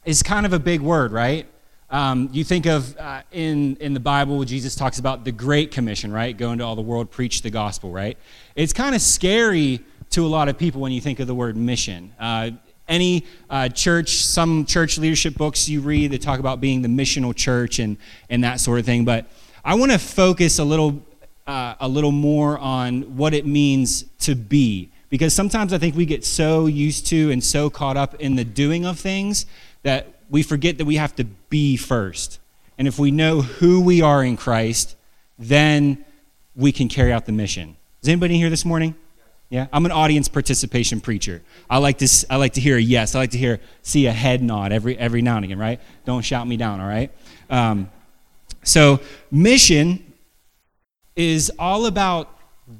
is 0.05 0.23
kind 0.23 0.45
of 0.45 0.53
a 0.53 0.59
big 0.59 0.81
word, 0.81 1.11
right? 1.11 1.45
Um, 1.91 2.29
you 2.31 2.43
think 2.43 2.65
of 2.65 2.97
uh, 2.97 3.21
in 3.31 3.75
in 3.77 3.93
the 3.93 3.99
Bible, 3.99 4.43
Jesus 4.43 4.75
talks 4.75 4.99
about 4.99 5.23
the 5.23 5.31
Great 5.31 5.71
Commission, 5.71 6.11
right? 6.11 6.35
Go 6.35 6.51
into 6.51 6.63
all 6.63 6.75
the 6.75 6.81
world, 6.81 7.11
preach 7.11 7.41
the 7.41 7.49
gospel, 7.49 7.91
right? 7.91 8.17
It's 8.55 8.73
kind 8.73 8.95
of 8.95 9.01
scary 9.01 9.81
to 10.11 10.25
a 10.25 10.27
lot 10.27 10.49
of 10.49 10.57
people 10.57 10.81
when 10.81 10.91
you 10.91 11.01
think 11.01 11.19
of 11.19 11.27
the 11.27 11.35
word 11.35 11.55
mission. 11.55 12.13
Uh, 12.19 12.51
any 12.89 13.25
uh, 13.49 13.69
church, 13.69 14.25
some 14.25 14.65
church 14.65 14.97
leadership 14.97 15.35
books 15.35 15.69
you 15.69 15.79
read 15.79 16.11
that 16.11 16.21
talk 16.21 16.39
about 16.39 16.59
being 16.59 16.81
the 16.81 16.89
missional 16.89 17.33
church 17.35 17.79
and, 17.79 17.97
and 18.29 18.43
that 18.43 18.59
sort 18.59 18.79
of 18.79 18.85
thing. 18.85 19.05
But 19.05 19.27
I 19.63 19.75
want 19.75 19.91
to 19.91 19.99
focus 19.99 20.59
a 20.59 20.63
little, 20.63 21.01
uh, 21.47 21.75
a 21.79 21.87
little 21.87 22.11
more 22.11 22.57
on 22.57 23.15
what 23.15 23.33
it 23.33 23.45
means 23.45 24.03
to 24.19 24.35
be. 24.35 24.89
Because 25.09 25.33
sometimes 25.33 25.73
I 25.73 25.77
think 25.77 25.95
we 25.95 26.05
get 26.05 26.25
so 26.25 26.65
used 26.65 27.07
to 27.07 27.31
and 27.31 27.43
so 27.43 27.69
caught 27.69 27.97
up 27.97 28.15
in 28.15 28.35
the 28.35 28.43
doing 28.43 28.85
of 28.85 28.99
things 28.99 29.45
that 29.83 30.19
we 30.29 30.43
forget 30.43 30.77
that 30.77 30.85
we 30.85 30.95
have 30.95 31.15
to 31.15 31.23
be 31.23 31.77
first. 31.77 32.39
And 32.77 32.87
if 32.87 32.99
we 32.99 33.11
know 33.11 33.41
who 33.41 33.81
we 33.81 34.01
are 34.01 34.23
in 34.23 34.37
Christ, 34.37 34.95
then 35.37 36.05
we 36.55 36.71
can 36.71 36.87
carry 36.87 37.11
out 37.11 37.25
the 37.25 37.31
mission. 37.31 37.75
Is 38.01 38.09
anybody 38.09 38.37
here 38.37 38.49
this 38.49 38.65
morning? 38.65 38.95
Yeah, 39.49 39.65
I'm 39.73 39.85
an 39.85 39.91
audience 39.91 40.27
participation 40.27 41.01
preacher. 41.01 41.41
I 41.69 41.79
like 41.79 41.97
to 41.99 42.25
I 42.29 42.35
like 42.35 42.53
to 42.53 42.61
hear 42.61 42.77
a 42.77 42.81
yes. 42.81 43.15
I 43.15 43.19
like 43.19 43.31
to 43.31 43.37
hear 43.37 43.59
see 43.81 44.05
a 44.05 44.11
head 44.11 44.43
nod 44.43 44.71
every 44.71 44.95
every 44.97 45.23
now 45.23 45.37
and 45.37 45.45
again. 45.45 45.57
Right? 45.57 45.81
Don't 46.05 46.21
shout 46.21 46.47
me 46.47 46.55
down. 46.55 46.79
All 46.79 46.87
right. 46.87 47.11
Um, 47.49 47.89
so 48.63 48.99
mission 49.31 50.13
is 51.15 51.51
all 51.57 51.87
about 51.87 52.29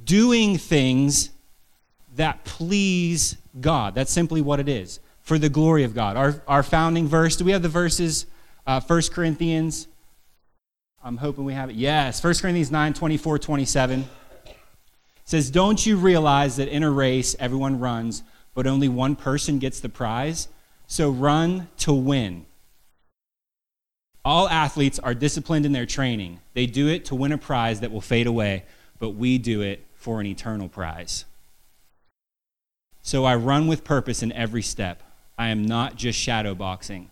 doing 0.06 0.60
things 0.60 1.32
that 2.16 2.44
please 2.44 3.38
God. 3.60 3.96
That's 3.96 4.12
simply 4.12 4.42
what 4.42 4.60
it 4.60 4.70
is 4.70 5.00
for 5.22 5.40
the 5.40 5.50
glory 5.50 5.84
of 5.84 5.96
God. 5.96 6.18
Our 6.18 6.44
our 6.48 6.62
founding 6.62 7.08
verse. 7.08 7.36
Do 7.36 7.46
we 7.46 7.52
have 7.52 7.64
the 7.64 7.70
verses? 7.70 8.28
Uh, 8.68 8.80
Corinthians. 8.80 9.88
I'm 11.04 11.18
hoping 11.18 11.46
we 11.46 11.54
have 11.54 11.72
it. 11.72 11.78
Yes, 11.78 12.24
1 12.24 12.36
Corinthians 12.36 12.70
9, 12.70 12.94
24, 12.94 13.40
27 13.40 14.06
says, 15.30 15.52
Don't 15.52 15.86
you 15.86 15.96
realize 15.96 16.56
that 16.56 16.70
in 16.70 16.82
a 16.82 16.90
race 16.90 17.36
everyone 17.40 17.80
runs, 17.80 18.24
but 18.56 18.66
only 18.66 18.90
one 18.90 19.16
person 19.16 19.60
gets 19.60 19.80
the 19.80 19.88
prize? 19.88 20.48
So 20.88 21.12
run 21.12 21.70
to 21.80 21.94
win. 21.94 22.48
All 24.26 24.50
athletes 24.50 24.98
are 24.98 25.14
disciplined 25.14 25.68
in 25.68 25.72
their 25.72 25.86
training. 25.86 26.40
They 26.56 26.66
do 26.66 26.88
it 26.88 27.06
to 27.06 27.16
win 27.16 27.32
a 27.32 27.38
prize 27.38 27.80
that 27.82 27.92
will 27.92 28.02
fade 28.02 28.26
away, 28.26 28.66
but 28.98 29.12
we 29.12 29.38
do 29.38 29.62
it 29.62 29.86
for 29.94 30.20
an 30.20 30.26
eternal 30.26 30.68
prize. 30.68 31.26
So 33.04 33.24
I 33.24 33.36
run 33.36 33.68
with 33.68 33.84
purpose 33.84 34.24
in 34.24 34.32
every 34.32 34.64
step. 34.64 35.04
I 35.38 35.50
am 35.50 35.64
not 35.64 35.96
just 35.96 36.18
shadow 36.18 36.56
boxing. 36.56 37.12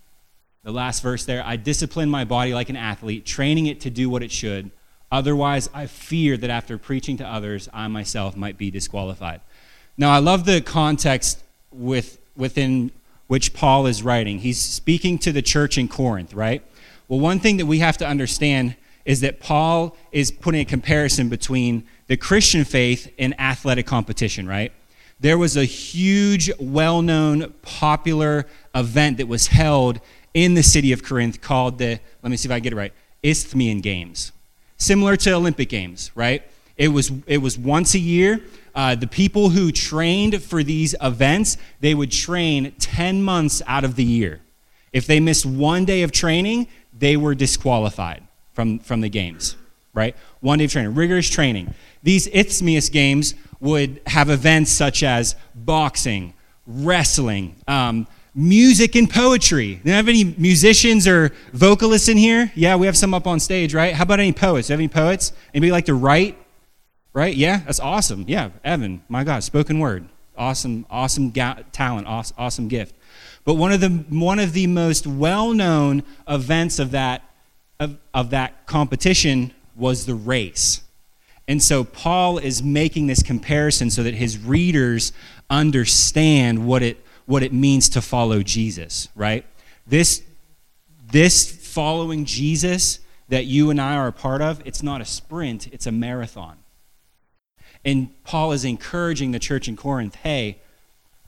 The 0.63 0.71
last 0.71 1.03
verse 1.03 1.23
there 1.23 1.43
I 1.45 1.55
discipline 1.55 2.09
my 2.09 2.25
body 2.25 2.55
like 2.55 2.69
an 2.69 2.77
athlete, 2.77 3.27
training 3.27 3.67
it 3.67 3.81
to 3.81 3.91
do 3.91 4.09
what 4.09 4.23
it 4.23 4.31
should. 4.31 4.71
Otherwise, 5.11 5.69
I 5.73 5.87
fear 5.87 6.35
that 6.37 6.49
after 6.49 6.77
preaching 6.77 7.17
to 7.17 7.27
others, 7.27 7.69
I 7.73 7.87
myself 7.87 8.35
might 8.35 8.57
be 8.57 8.69
disqualified. 8.69 9.41
Now, 9.97 10.11
I 10.11 10.19
love 10.19 10.45
the 10.45 10.61
context 10.61 11.43
with, 11.71 12.19
within 12.35 12.91
which 13.27 13.53
Paul 13.53 13.87
is 13.87 14.03
writing. 14.03 14.39
He's 14.39 14.61
speaking 14.61 15.17
to 15.19 15.31
the 15.31 15.41
church 15.41 15.77
in 15.77 15.87
Corinth, 15.87 16.33
right? 16.33 16.61
Well, 17.07 17.19
one 17.19 17.39
thing 17.39 17.57
that 17.57 17.65
we 17.65 17.79
have 17.79 17.97
to 17.97 18.07
understand 18.07 18.75
is 19.05 19.21
that 19.21 19.39
Paul 19.39 19.95
is 20.11 20.31
putting 20.31 20.61
a 20.61 20.65
comparison 20.65 21.29
between 21.29 21.87
the 22.07 22.17
Christian 22.17 22.65
faith 22.65 23.11
and 23.17 23.39
athletic 23.39 23.85
competition, 23.85 24.45
right? 24.47 24.73
There 25.19 25.37
was 25.37 25.55
a 25.55 25.63
huge, 25.63 26.51
well 26.59 27.01
known, 27.01 27.53
popular 27.61 28.45
event 28.75 29.17
that 29.17 29.27
was 29.27 29.47
held 29.47 30.01
in 30.33 30.53
the 30.53 30.63
city 30.63 30.91
of 30.91 31.03
Corinth 31.03 31.41
called 31.41 31.77
the, 31.77 31.99
let 32.21 32.29
me 32.29 32.37
see 32.37 32.47
if 32.47 32.51
I 32.51 32.59
get 32.59 32.73
it 32.73 32.75
right, 32.75 32.93
Isthmian 33.23 33.79
Games 33.79 34.33
similar 34.77 35.15
to 35.17 35.33
Olympic 35.33 35.69
Games, 35.69 36.11
right? 36.15 36.43
It 36.77 36.89
was, 36.89 37.11
it 37.25 37.39
was 37.39 37.57
once 37.57 37.95
a 37.95 37.99
year. 37.99 38.41
Uh, 38.75 38.93
the 38.95 39.07
people 39.07 39.49
who 39.49 39.71
trained 39.71 40.41
for 40.43 40.63
these 40.63 40.95
events, 41.01 41.57
they 41.79 41.95
would 41.95 42.11
train 42.11 42.71
10 42.79 43.23
months 43.23 43.61
out 43.65 43.83
of 43.83 43.95
the 43.95 44.03
year. 44.03 44.41
If 44.93 45.07
they 45.07 45.19
missed 45.19 45.45
one 45.45 45.85
day 45.85 46.03
of 46.03 46.11
training, 46.11 46.67
they 46.97 47.17
were 47.17 47.35
disqualified 47.35 48.23
from, 48.53 48.79
from 48.79 49.01
the 49.01 49.09
games, 49.09 49.55
right? 49.93 50.15
One 50.39 50.59
day 50.59 50.65
of 50.65 50.71
training, 50.71 50.93
rigorous 50.95 51.29
training. 51.29 51.73
These 52.03 52.27
Isthmian 52.27 52.83
games 52.91 53.33
would 53.59 54.01
have 54.05 54.29
events 54.29 54.71
such 54.71 55.01
as 55.03 55.35
boxing, 55.55 56.33
wrestling, 56.67 57.55
um, 57.67 58.07
music 58.37 58.95
and 58.95 59.09
poetry. 59.09 59.81
Do 59.83 59.89
you 59.89 59.95
have 59.95 60.07
any 60.07 60.23
musicians 60.37 61.07
or 61.07 61.33
vocalists 61.53 62.07
in 62.07 62.17
here? 62.17 62.51
Yeah, 62.53 62.75
we 62.75 62.85
have 62.85 62.95
some 62.95 63.15
up 63.15 63.25
on 63.25 63.39
stage, 63.39 63.73
right? 63.73 63.95
How 63.95 64.03
about 64.03 64.19
any 64.19 64.31
poets? 64.31 64.67
Do 64.67 64.73
you 64.73 64.75
have 64.75 64.79
any 64.79 64.87
poets? 64.87 65.33
Anybody 65.55 65.71
like 65.71 65.85
to 65.85 65.95
write? 65.95 66.37
Right? 67.13 67.35
Yeah, 67.35 67.61
that's 67.65 67.79
awesome. 67.79 68.25
Yeah, 68.27 68.51
Evan, 68.63 69.01
my 69.09 69.23
God, 69.23 69.43
spoken 69.43 69.79
word. 69.79 70.07
Awesome, 70.37 70.85
awesome 70.91 71.31
ga- 71.31 71.63
talent, 71.71 72.05
awesome, 72.05 72.35
awesome 72.37 72.67
gift. 72.67 72.93
But 73.43 73.55
one 73.55 73.71
of 73.71 73.81
the, 73.81 73.89
one 73.89 74.37
of 74.37 74.53
the 74.53 74.67
most 74.67 75.07
well 75.07 75.51
known 75.51 76.03
events 76.27 76.77
of 76.77 76.91
that, 76.91 77.23
of, 77.79 77.97
of 78.13 78.29
that 78.29 78.67
competition 78.67 79.51
was 79.75 80.05
the 80.05 80.13
race. 80.13 80.81
And 81.47 81.63
so 81.63 81.83
Paul 81.83 82.37
is 82.37 82.61
making 82.61 83.07
this 83.07 83.23
comparison 83.23 83.89
so 83.89 84.03
that 84.03 84.13
his 84.13 84.37
readers 84.37 85.11
understand 85.49 86.67
what 86.67 86.83
it, 86.83 87.03
what 87.27 87.43
it 87.43 87.53
means 87.53 87.89
to 87.89 88.01
follow 88.01 88.41
Jesus, 88.41 89.09
right? 89.13 89.45
This, 89.85 90.23
this 91.11 91.51
following 91.51 92.25
Jesus 92.25 92.99
that 93.29 93.45
you 93.45 93.69
and 93.69 93.79
I 93.79 93.95
are 93.95 94.07
a 94.07 94.13
part 94.13 94.41
of, 94.41 94.61
it's 94.65 94.81
not 94.81 95.01
a 95.01 95.05
sprint, 95.05 95.67
it's 95.73 95.85
a 95.85 95.91
marathon. 95.91 96.57
And 97.85 98.09
Paul 98.23 98.53
is 98.53 98.65
encouraging 98.65 99.33
the 99.33 99.39
church 99.39 99.67
in 99.67 99.75
Corinth 99.75 100.15
hey, 100.15 100.59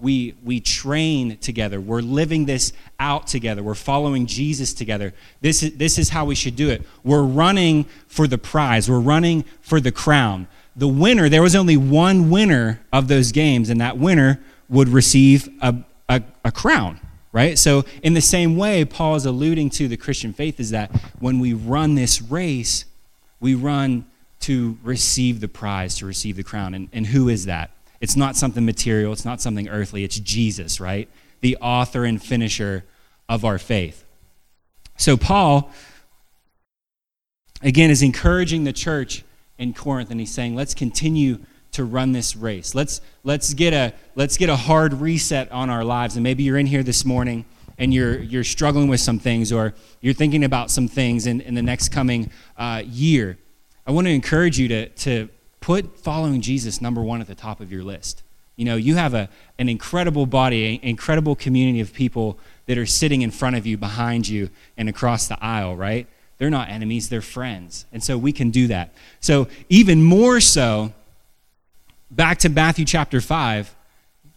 we, 0.01 0.35
we 0.43 0.61
train 0.61 1.37
together. 1.37 1.81
We're 1.81 1.99
living 1.99 2.45
this 2.45 2.71
out 2.99 3.27
together. 3.27 3.61
We're 3.61 3.75
following 3.75 4.25
Jesus 4.25 4.73
together. 4.73 5.13
This 5.41 5.61
is, 5.61 5.75
this 5.75 5.97
is 5.97 6.09
how 6.09 6.23
we 6.23 6.35
should 6.35 6.55
do 6.55 6.69
it. 6.69 6.85
We're 7.03 7.23
running 7.23 7.83
for 8.07 8.25
the 8.25 8.37
prize, 8.37 8.89
we're 8.89 8.99
running 8.99 9.43
for 9.61 9.81
the 9.81 9.91
crown. 9.91 10.47
The 10.75 10.87
winner, 10.87 11.27
there 11.27 11.41
was 11.41 11.55
only 11.55 11.75
one 11.75 12.29
winner 12.29 12.79
of 12.93 13.09
those 13.09 13.33
games, 13.33 13.69
and 13.69 13.81
that 13.81 13.97
winner 13.97 14.39
would 14.69 14.87
receive 14.87 15.49
a, 15.61 15.75
a, 16.09 16.21
a 16.43 16.51
crown, 16.51 16.99
right? 17.31 17.57
So, 17.57 17.85
in 18.03 18.15
the 18.15 18.21
same 18.21 18.57
way, 18.57 18.83
Paul 18.83 19.15
is 19.15 19.25
alluding 19.25 19.69
to 19.71 19.87
the 19.87 19.95
Christian 19.95 20.33
faith 20.33 20.59
is 20.59 20.71
that 20.71 20.93
when 21.19 21.39
we 21.39 21.53
run 21.53 21.95
this 21.95 22.21
race, 22.21 22.85
we 23.39 23.55
run 23.55 24.05
to 24.41 24.77
receive 24.83 25.39
the 25.39 25.47
prize, 25.47 25.95
to 25.97 26.05
receive 26.05 26.35
the 26.35 26.43
crown. 26.43 26.73
And, 26.73 26.89
and 26.91 27.07
who 27.07 27.29
is 27.29 27.45
that? 27.45 27.71
It's 28.01 28.15
not 28.15 28.35
something 28.35 28.65
material, 28.65 29.13
it's 29.13 29.25
not 29.25 29.39
something 29.39 29.69
earthly, 29.69 30.03
it's 30.03 30.19
Jesus, 30.19 30.79
right? 30.79 31.07
The 31.41 31.57
author 31.57 32.03
and 32.05 32.21
finisher 32.21 32.85
of 33.27 33.45
our 33.45 33.59
faith. 33.59 34.03
So, 34.97 35.15
Paul, 35.15 35.71
again, 37.61 37.89
is 37.89 38.01
encouraging 38.01 38.63
the 38.63 38.73
church 38.73 39.23
in 39.57 39.73
Corinth, 39.73 40.09
and 40.09 40.19
he's 40.19 40.33
saying, 40.33 40.55
let's 40.55 40.73
continue 40.73 41.39
to 41.79 41.85
run 41.85 42.11
this 42.11 42.35
race. 42.35 42.75
Let's, 42.75 42.99
let's, 43.23 43.53
get 43.53 43.73
a, 43.73 43.93
let's 44.15 44.35
get 44.37 44.49
a 44.49 44.55
hard 44.55 44.93
reset 44.93 45.49
on 45.51 45.69
our 45.69 45.85
lives. 45.85 46.17
And 46.17 46.23
maybe 46.23 46.43
you're 46.43 46.57
in 46.57 46.65
here 46.65 46.83
this 46.83 47.05
morning 47.05 47.45
and 47.77 47.93
you're, 47.93 48.19
you're 48.19 48.43
struggling 48.43 48.89
with 48.89 48.99
some 48.99 49.17
things 49.17 49.53
or 49.53 49.73
you're 50.01 50.13
thinking 50.13 50.43
about 50.43 50.69
some 50.69 50.89
things 50.89 51.25
in, 51.25 51.39
in 51.39 51.55
the 51.55 51.61
next 51.61 51.89
coming 51.89 52.31
uh, 52.57 52.83
year. 52.85 53.37
I 53.87 53.91
want 53.91 54.07
to 54.07 54.13
encourage 54.13 54.59
you 54.59 54.67
to, 54.67 54.89
to 54.89 55.29
put 55.61 55.97
following 55.97 56.41
Jesus 56.41 56.81
number 56.81 57.01
one 57.01 57.21
at 57.21 57.27
the 57.27 57.35
top 57.35 57.61
of 57.61 57.71
your 57.71 57.83
list. 57.83 58.23
You 58.57 58.65
know, 58.65 58.75
you 58.75 58.95
have 58.95 59.13
a, 59.13 59.29
an 59.57 59.69
incredible 59.69 60.25
body, 60.25 60.75
an 60.75 60.89
incredible 60.89 61.37
community 61.37 61.79
of 61.79 61.93
people 61.93 62.37
that 62.65 62.77
are 62.77 62.85
sitting 62.85 63.21
in 63.21 63.31
front 63.31 63.55
of 63.55 63.65
you, 63.65 63.77
behind 63.77 64.27
you, 64.27 64.49
and 64.75 64.89
across 64.89 65.27
the 65.29 65.41
aisle, 65.41 65.77
right? 65.77 66.07
They're 66.39 66.49
not 66.49 66.67
enemies, 66.67 67.07
they're 67.07 67.21
friends. 67.21 67.85
And 67.93 68.03
so 68.03 68.17
we 68.17 68.33
can 68.33 68.49
do 68.49 68.67
that. 68.67 68.93
So, 69.21 69.47
even 69.69 70.03
more 70.03 70.41
so, 70.41 70.93
back 72.11 72.39
to 72.39 72.49
Matthew 72.49 72.85
chapter 72.85 73.21
5, 73.21 73.75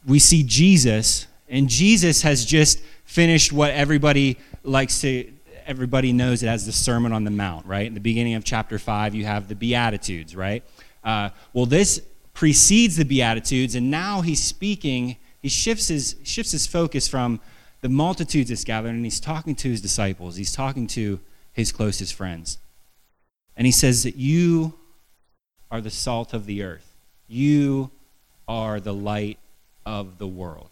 we 0.06 0.18
see 0.18 0.42
Jesus, 0.42 1.26
and 1.48 1.68
Jesus 1.68 2.22
has 2.22 2.44
just 2.44 2.80
finished 3.04 3.52
what 3.52 3.70
everybody 3.70 4.38
likes 4.62 5.00
to, 5.02 5.30
everybody 5.66 6.12
knows 6.12 6.42
it 6.42 6.48
as 6.48 6.66
the 6.66 6.72
Sermon 6.72 7.12
on 7.12 7.24
the 7.24 7.30
Mount, 7.30 7.66
right? 7.66 7.86
In 7.86 7.94
the 7.94 8.00
beginning 8.00 8.34
of 8.34 8.44
chapter 8.44 8.78
5, 8.78 9.14
you 9.14 9.24
have 9.24 9.48
the 9.48 9.54
Beatitudes, 9.54 10.34
right? 10.34 10.62
Uh, 11.04 11.30
well, 11.52 11.66
this 11.66 12.00
precedes 12.34 12.96
the 12.96 13.04
Beatitudes, 13.04 13.74
and 13.74 13.90
now 13.90 14.20
he's 14.20 14.42
speaking, 14.42 15.16
he 15.40 15.48
shifts 15.48 15.88
his, 15.88 16.16
shifts 16.24 16.52
his 16.52 16.66
focus 16.66 17.08
from 17.08 17.40
the 17.80 17.88
multitudes 17.88 18.48
that's 18.48 18.64
gathered, 18.64 18.90
and 18.90 19.04
he's 19.04 19.20
talking 19.20 19.54
to 19.56 19.68
his 19.68 19.80
disciples, 19.80 20.36
he's 20.36 20.52
talking 20.52 20.86
to 20.88 21.20
his 21.52 21.72
closest 21.72 22.14
friends. 22.14 22.58
And 23.56 23.66
he 23.66 23.72
says 23.72 24.04
that 24.04 24.16
you 24.16 24.74
are 25.70 25.80
the 25.80 25.90
salt 25.90 26.32
of 26.32 26.46
the 26.46 26.62
earth, 26.62 26.91
you 27.32 27.90
are 28.46 28.80
the 28.80 28.94
light 28.94 29.38
of 29.86 30.18
the 30.18 30.26
world. 30.26 30.68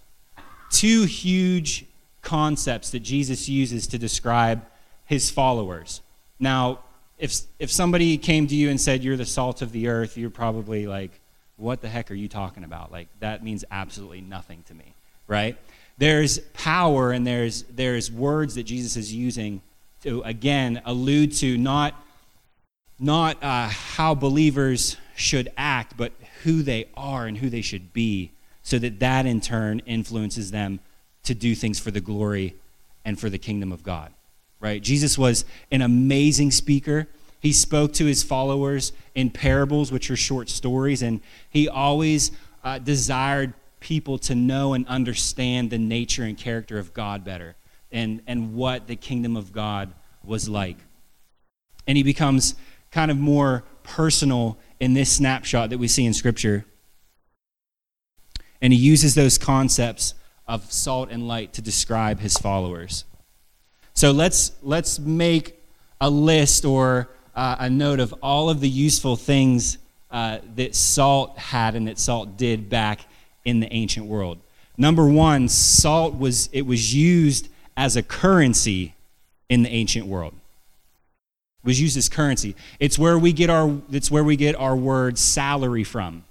Two 0.71 1.05
huge 1.05 1.87
concepts 2.23 2.91
that 2.91 3.01
Jesus 3.01 3.49
uses 3.49 3.87
to 3.89 3.99
describe 3.99 4.65
his 5.07 5.31
followers. 5.31 6.03
Now, 6.39 6.81
if, 7.19 7.41
if 7.59 7.71
somebody 7.71 8.17
came 8.19 8.47
to 8.47 8.55
you 8.55 8.71
and 8.71 8.81
said, 8.81 9.03
You're 9.03 9.17
the 9.17 9.27
salt 9.27 9.63
of 9.63 9.73
the 9.73 9.89
earth, 9.89 10.17
you're 10.17 10.31
probably 10.31 10.87
like, 10.87 11.11
What 11.57 11.81
the 11.81 11.89
heck 11.89 12.11
are 12.11 12.15
you 12.15 12.29
talking 12.29 12.65
about? 12.65 12.93
Like, 12.93 13.09
that 13.21 13.43
means 13.43 13.65
absolutely 13.71 14.21
nothing 14.21 14.63
to 14.69 14.75
me, 14.75 14.95
right? 15.27 15.57
There's 15.99 16.39
power 16.55 17.13
and 17.13 17.27
there's, 17.27 17.65
there's 17.65 18.11
words 18.11 18.55
that 18.55 18.63
Jesus 18.63 18.97
is 18.97 19.13
using 19.13 19.61
to, 20.03 20.23
again, 20.23 20.81
allude 20.87 21.33
to 21.37 21.59
not, 21.59 21.95
not 23.01 23.43
uh, 23.43 23.69
how 23.69 24.15
believers 24.15 24.97
should 25.17 25.51
act, 25.57 25.97
but 25.97 26.13
who 26.45 26.63
they 26.63 26.89
are 26.95 27.27
and 27.27 27.39
who 27.39 27.51
they 27.51 27.63
should 27.63 27.93
be, 27.93 28.33
so 28.63 28.79
that 28.79 29.01
that 29.01 29.27
in 29.27 29.41
turn 29.41 29.81
influences 29.81 30.51
them 30.51 30.81
to 31.25 31.35
do 31.35 31.55
things 31.55 31.79
for 31.79 31.91
the 31.91 32.01
glory 32.01 32.55
and 33.05 33.19
for 33.19 33.29
the 33.29 33.39
kingdom 33.39 33.73
of 33.73 33.83
God 33.83 34.13
right? 34.61 34.83
Jesus 34.83 35.19
was 35.19 35.45
an 35.73 35.83
amazing 35.83 36.51
speaker. 36.51 37.09
He 37.41 37.53
spoke 37.53 37.95
to 37.95 38.05
his 38.05 38.23
followers 38.23 38.93
in 39.15 39.31
parables, 39.31 39.91
which 39.91 40.11
are 40.11 40.17
short 40.17 40.51
stories, 40.51 41.03
and 41.03 41.21
he 41.49 41.69
always 41.69 42.31
uh, 42.63 42.79
desired 42.79 43.55
people 43.81 44.19
to 44.19 44.35
know 44.35 44.75
and 44.75 44.87
understand 44.87 45.71
the 45.71 45.79
nature 45.79 46.23
and 46.23 46.37
character 46.37 46.79
of 46.79 46.93
God 46.93 47.25
better 47.25 47.57
and, 47.91 48.21
and 48.27 48.55
what 48.55 48.87
the 48.87 48.97
kingdom 48.97 49.37
of 49.37 49.53
God 49.53 49.95
was 50.23 50.49
like. 50.49 50.77
And 51.87 51.97
he 51.97 52.03
becomes 52.03 52.55
kind 52.91 53.11
of 53.11 53.17
more 53.17 53.65
personal 53.83 54.59
in 54.79 54.95
this 54.95 55.13
snapshot 55.13 55.71
that 55.71 55.79
we 55.79 55.89
see 55.89 56.07
in 56.07 56.15
Scripture. 56.15 56.65
And 58.61 58.73
he 58.73 58.79
uses 58.79 59.15
those 59.15 59.39
concepts 59.39 60.15
of 60.47 60.71
salt 60.73 61.11
and 61.11 61.27
light 61.27 61.53
to 61.55 61.63
describe 61.63 62.21
his 62.21 62.37
followers. 62.37 63.05
So 63.95 64.11
let's, 64.11 64.53
let's 64.63 64.99
make 64.99 65.63
a 66.01 66.11
list 66.11 66.65
or 66.65 67.09
uh, 67.35 67.57
a 67.61 67.71
note 67.71 68.01
of 68.01 68.15
all 68.23 68.51
of 68.51 68.61
the 68.61 68.69
useful 68.69 69.17
things 69.17 69.79
uh, 70.11 70.39
that 70.57 70.75
salt 70.75 71.39
had 71.39 71.75
and 71.75 71.87
that 71.87 71.99
salt 71.99 72.37
did 72.37 72.69
back 72.69 73.01
in 73.45 73.61
the 73.61 73.73
ancient 73.73 74.07
world. 74.07 74.39
Number 74.77 75.07
one, 75.07 75.49
salt 75.49 76.19
was 76.19 76.49
it 76.53 76.63
was 76.63 76.95
used 76.95 77.49
as 77.77 77.97
a 77.97 78.03
currency 78.03 78.95
in 79.49 79.63
the 79.63 79.69
ancient 79.69 80.07
world. 80.07 80.35
Was 81.63 81.81
used 81.81 81.97
as 81.97 82.09
currency. 82.09 82.57
It's 82.79 82.99
where 82.99 83.19
we 83.19 83.33
get 83.33 83.51
our 83.51 83.81
it's 83.91 84.11
where 84.11 84.25
we 84.25 84.37
get 84.37 84.57
our 84.57 84.75
word 84.75 85.19
salary 85.19 85.85
from. 85.85 86.25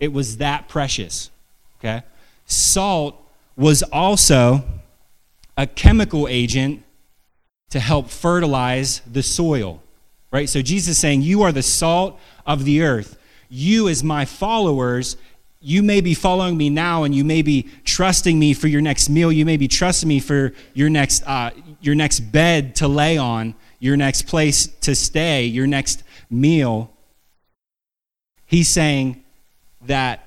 It 0.00 0.12
was 0.12 0.38
that 0.38 0.68
precious. 0.68 1.30
Okay? 1.78 2.02
Salt 2.46 3.16
was 3.56 3.82
also 3.82 4.64
a 5.56 5.66
chemical 5.66 6.26
agent 6.28 6.82
to 7.70 7.80
help 7.80 8.10
fertilize 8.10 9.00
the 9.10 9.22
soil. 9.22 9.82
Right? 10.30 10.48
So 10.48 10.62
Jesus 10.62 10.92
is 10.92 10.98
saying, 10.98 11.22
You 11.22 11.42
are 11.42 11.52
the 11.52 11.62
salt 11.62 12.18
of 12.46 12.64
the 12.64 12.82
earth. 12.82 13.18
You, 13.48 13.88
as 13.88 14.02
my 14.02 14.24
followers, 14.24 15.16
you 15.60 15.82
may 15.82 16.00
be 16.00 16.14
following 16.14 16.56
me 16.56 16.70
now 16.70 17.04
and 17.04 17.14
you 17.14 17.24
may 17.24 17.42
be 17.42 17.68
trusting 17.84 18.38
me 18.38 18.54
for 18.54 18.66
your 18.66 18.80
next 18.80 19.08
meal. 19.08 19.30
You 19.30 19.44
may 19.44 19.56
be 19.56 19.68
trusting 19.68 20.08
me 20.08 20.20
for 20.20 20.52
your 20.74 20.90
next, 20.90 21.22
uh, 21.26 21.50
your 21.80 21.94
next 21.94 22.20
bed 22.20 22.74
to 22.76 22.88
lay 22.88 23.16
on, 23.16 23.54
your 23.82 23.96
next 23.96 24.28
place 24.28 24.68
to 24.68 24.94
stay, 24.94 25.44
your 25.44 25.66
next 25.66 26.04
meal. 26.30 26.88
He's 28.46 28.68
saying 28.68 29.24
that 29.86 30.24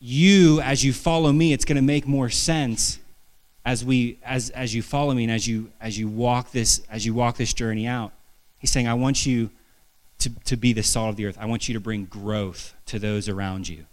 you, 0.00 0.58
as 0.62 0.82
you 0.82 0.94
follow 0.94 1.30
me, 1.30 1.52
it's 1.52 1.66
going 1.66 1.76
to 1.76 1.82
make 1.82 2.06
more 2.06 2.30
sense 2.30 2.98
as 3.66 3.84
we 3.84 4.18
as 4.24 4.48
as 4.50 4.74
you 4.74 4.80
follow 4.82 5.12
me 5.12 5.24
and 5.24 5.32
as 5.32 5.46
you 5.46 5.70
as 5.78 5.98
you 5.98 6.08
walk 6.08 6.52
this 6.52 6.80
as 6.90 7.04
you 7.04 7.12
walk 7.14 7.36
this 7.36 7.54
journey 7.54 7.86
out 7.86 8.10
he's 8.58 8.72
saying 8.72 8.88
i 8.88 8.94
want 8.94 9.24
you 9.24 9.48
to, 10.18 10.28
to 10.44 10.56
be 10.56 10.72
the 10.72 10.82
salt 10.82 11.10
of 11.10 11.14
the 11.14 11.24
earth 11.24 11.38
i 11.38 11.46
want 11.46 11.68
you 11.68 11.74
to 11.74 11.78
bring 11.78 12.04
growth 12.06 12.74
to 12.86 12.98
those 12.98 13.28
around 13.28 13.68
you 13.68 13.86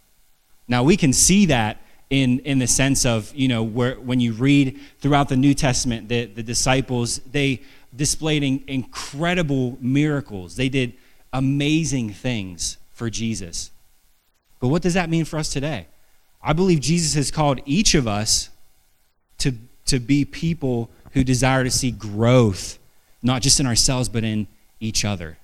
now 0.68 0.82
we 0.82 0.98
can 0.98 1.14
see 1.14 1.46
that 1.46 1.78
in 2.10 2.40
in 2.40 2.58
the 2.58 2.66
sense 2.66 3.06
of 3.06 3.32
you 3.36 3.48
know 3.48 3.62
where 3.62 3.94
when 4.00 4.20
you 4.20 4.34
read 4.34 4.80
throughout 5.02 5.30
the 5.30 5.38
new 5.38 5.54
testament 5.54 6.10
the, 6.10 6.26
the 6.26 6.42
disciples 6.42 7.20
they 7.32 7.62
displayed 7.96 8.44
in, 8.44 8.64
incredible 8.68 9.78
miracles. 9.82 10.56
They 10.56 10.70
did 10.70 10.94
amazing 11.34 12.12
things 12.12 12.78
for 12.92 13.10
Jesus. 13.10 13.72
But 14.60 14.68
what 14.68 14.82
does 14.82 14.94
that 14.94 15.10
mean 15.10 15.26
for 15.26 15.38
us 15.38 15.50
today? 15.50 15.88
I 16.42 16.54
believe 16.54 16.80
Jesus 16.80 17.14
has 17.16 17.32
called 17.32 17.62
each 17.66 17.96
of 17.96 18.08
us 18.08 18.50
to, 19.40 19.54
to 19.86 20.00
be 20.00 20.26
people 20.26 20.90
who 21.14 21.24
desire 21.24 21.64
to 21.64 21.72
see 21.72 21.92
growth, 21.92 22.78
not 23.22 23.42
just 23.42 23.60
in 23.60 23.66
ourselves, 23.66 24.10
but 24.10 24.24
in 24.24 24.48
each 24.80 25.04
other. 25.04 25.38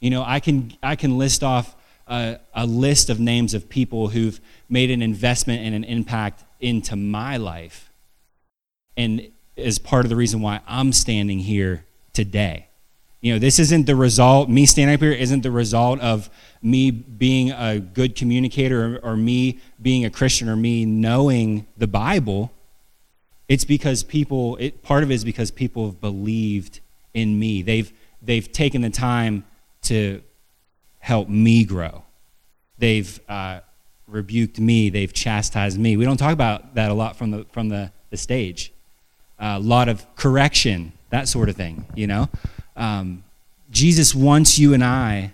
You 0.00 0.10
know, 0.10 0.24
I 0.26 0.40
can, 0.40 0.72
I 0.82 0.96
can 0.96 1.18
list 1.18 1.44
off 1.44 1.76
a, 2.06 2.38
a 2.54 2.66
list 2.66 3.10
of 3.10 3.20
names 3.20 3.54
of 3.54 3.68
people 3.68 4.08
who've 4.08 4.40
made 4.68 4.90
an 4.90 5.02
investment 5.02 5.64
and 5.64 5.74
an 5.74 5.84
impact 5.84 6.44
into 6.58 6.96
my 6.96 7.36
life. 7.36 7.92
And 8.96 9.30
is 9.60 9.78
part 9.78 10.04
of 10.04 10.10
the 10.10 10.16
reason 10.16 10.40
why 10.40 10.60
I'm 10.66 10.92
standing 10.92 11.38
here 11.38 11.84
today. 12.12 12.66
You 13.20 13.34
know, 13.34 13.38
this 13.38 13.58
isn't 13.58 13.86
the 13.86 13.96
result, 13.96 14.48
me 14.48 14.64
standing 14.64 14.94
up 14.94 15.00
here 15.00 15.12
isn't 15.12 15.42
the 15.42 15.50
result 15.50 16.00
of 16.00 16.30
me 16.62 16.90
being 16.90 17.50
a 17.50 17.78
good 17.78 18.16
communicator 18.16 18.96
or, 18.96 19.12
or, 19.12 19.16
me 19.16 19.60
being 19.80 20.06
a 20.06 20.10
Christian 20.10 20.48
or 20.48 20.56
me 20.56 20.86
knowing 20.86 21.66
the 21.76 21.86
Bible. 21.86 22.50
It's 23.46 23.64
because 23.64 24.02
people, 24.02 24.56
it, 24.56 24.82
part 24.82 25.02
of 25.02 25.10
it 25.10 25.14
is 25.14 25.24
because 25.24 25.50
people 25.50 25.86
have 25.86 26.00
believed 26.00 26.80
in 27.12 27.38
me. 27.38 27.60
They've, 27.60 27.92
they've 28.22 28.50
taken 28.50 28.80
the 28.80 28.90
time 28.90 29.44
to 29.82 30.22
help 30.98 31.28
me 31.28 31.64
grow. 31.64 32.04
They've 32.78 33.20
uh, 33.28 33.60
rebuked 34.06 34.58
me. 34.58 34.88
They've 34.88 35.12
chastised 35.12 35.78
me. 35.78 35.96
We 35.96 36.04
don't 36.04 36.16
talk 36.16 36.32
about 36.32 36.74
that 36.74 36.90
a 36.90 36.94
lot 36.94 37.16
from 37.16 37.30
the, 37.32 37.46
from 37.52 37.68
the, 37.68 37.92
the 38.10 38.16
stage. 38.16 38.72
A 39.40 39.58
lot 39.58 39.88
of 39.88 40.04
correction, 40.16 40.92
that 41.10 41.26
sort 41.28 41.48
of 41.48 41.56
thing, 41.56 41.86
you 41.94 42.06
know? 42.06 42.28
Um, 42.76 43.24
Jesus 43.70 44.14
wants 44.14 44.58
you 44.58 44.74
and 44.74 44.84
I 44.84 45.32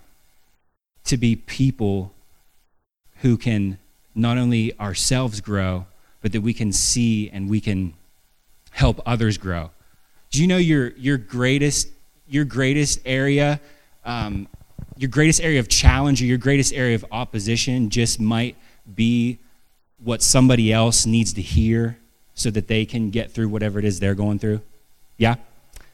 to 1.05 1.17
be 1.17 1.37
people 1.37 2.13
who 3.23 3.37
can 3.37 3.79
not 4.15 4.39
only 4.39 4.79
ourselves 4.79 5.41
grow, 5.41 5.87
but 6.23 6.33
that 6.33 6.41
we 6.41 6.55
can 6.55 6.73
see 6.73 7.29
and 7.31 7.51
we 7.51 7.61
can 7.61 7.95
help 8.71 9.01
others 9.05 9.39
grow. 9.39 9.71
Do 10.31 10.41
you 10.41 10.47
know 10.47 10.57
your, 10.57 10.89
your 10.97 11.19
greatest 11.19 11.89
your 12.29 12.45
greatest 12.45 13.01
area, 13.05 13.61
um, 14.05 14.49
your 14.97 15.11
greatest 15.11 15.41
area 15.41 15.61
of 15.61 15.69
challenge 15.69 16.21
or 16.23 16.25
your 16.25 16.39
greatest 16.39 16.73
area 16.73 16.95
of 16.95 17.05
opposition 17.11 17.91
just 17.91 18.21
might 18.21 18.57
be 18.95 19.39
what 20.03 20.23
somebody 20.23 20.73
else 20.73 21.07
needs 21.07 21.33
to 21.35 21.43
hear 21.43 21.99
so 22.37 22.51
that 22.51 22.69
they 22.69 22.85
can 22.85 23.11
get 23.11 23.33
through 23.33 23.49
whatever 23.49 23.81
it 23.81 23.85
is 23.85 23.99
they're 23.99 24.15
going 24.15 24.39
through? 24.39 24.61
Yeah? 25.19 25.35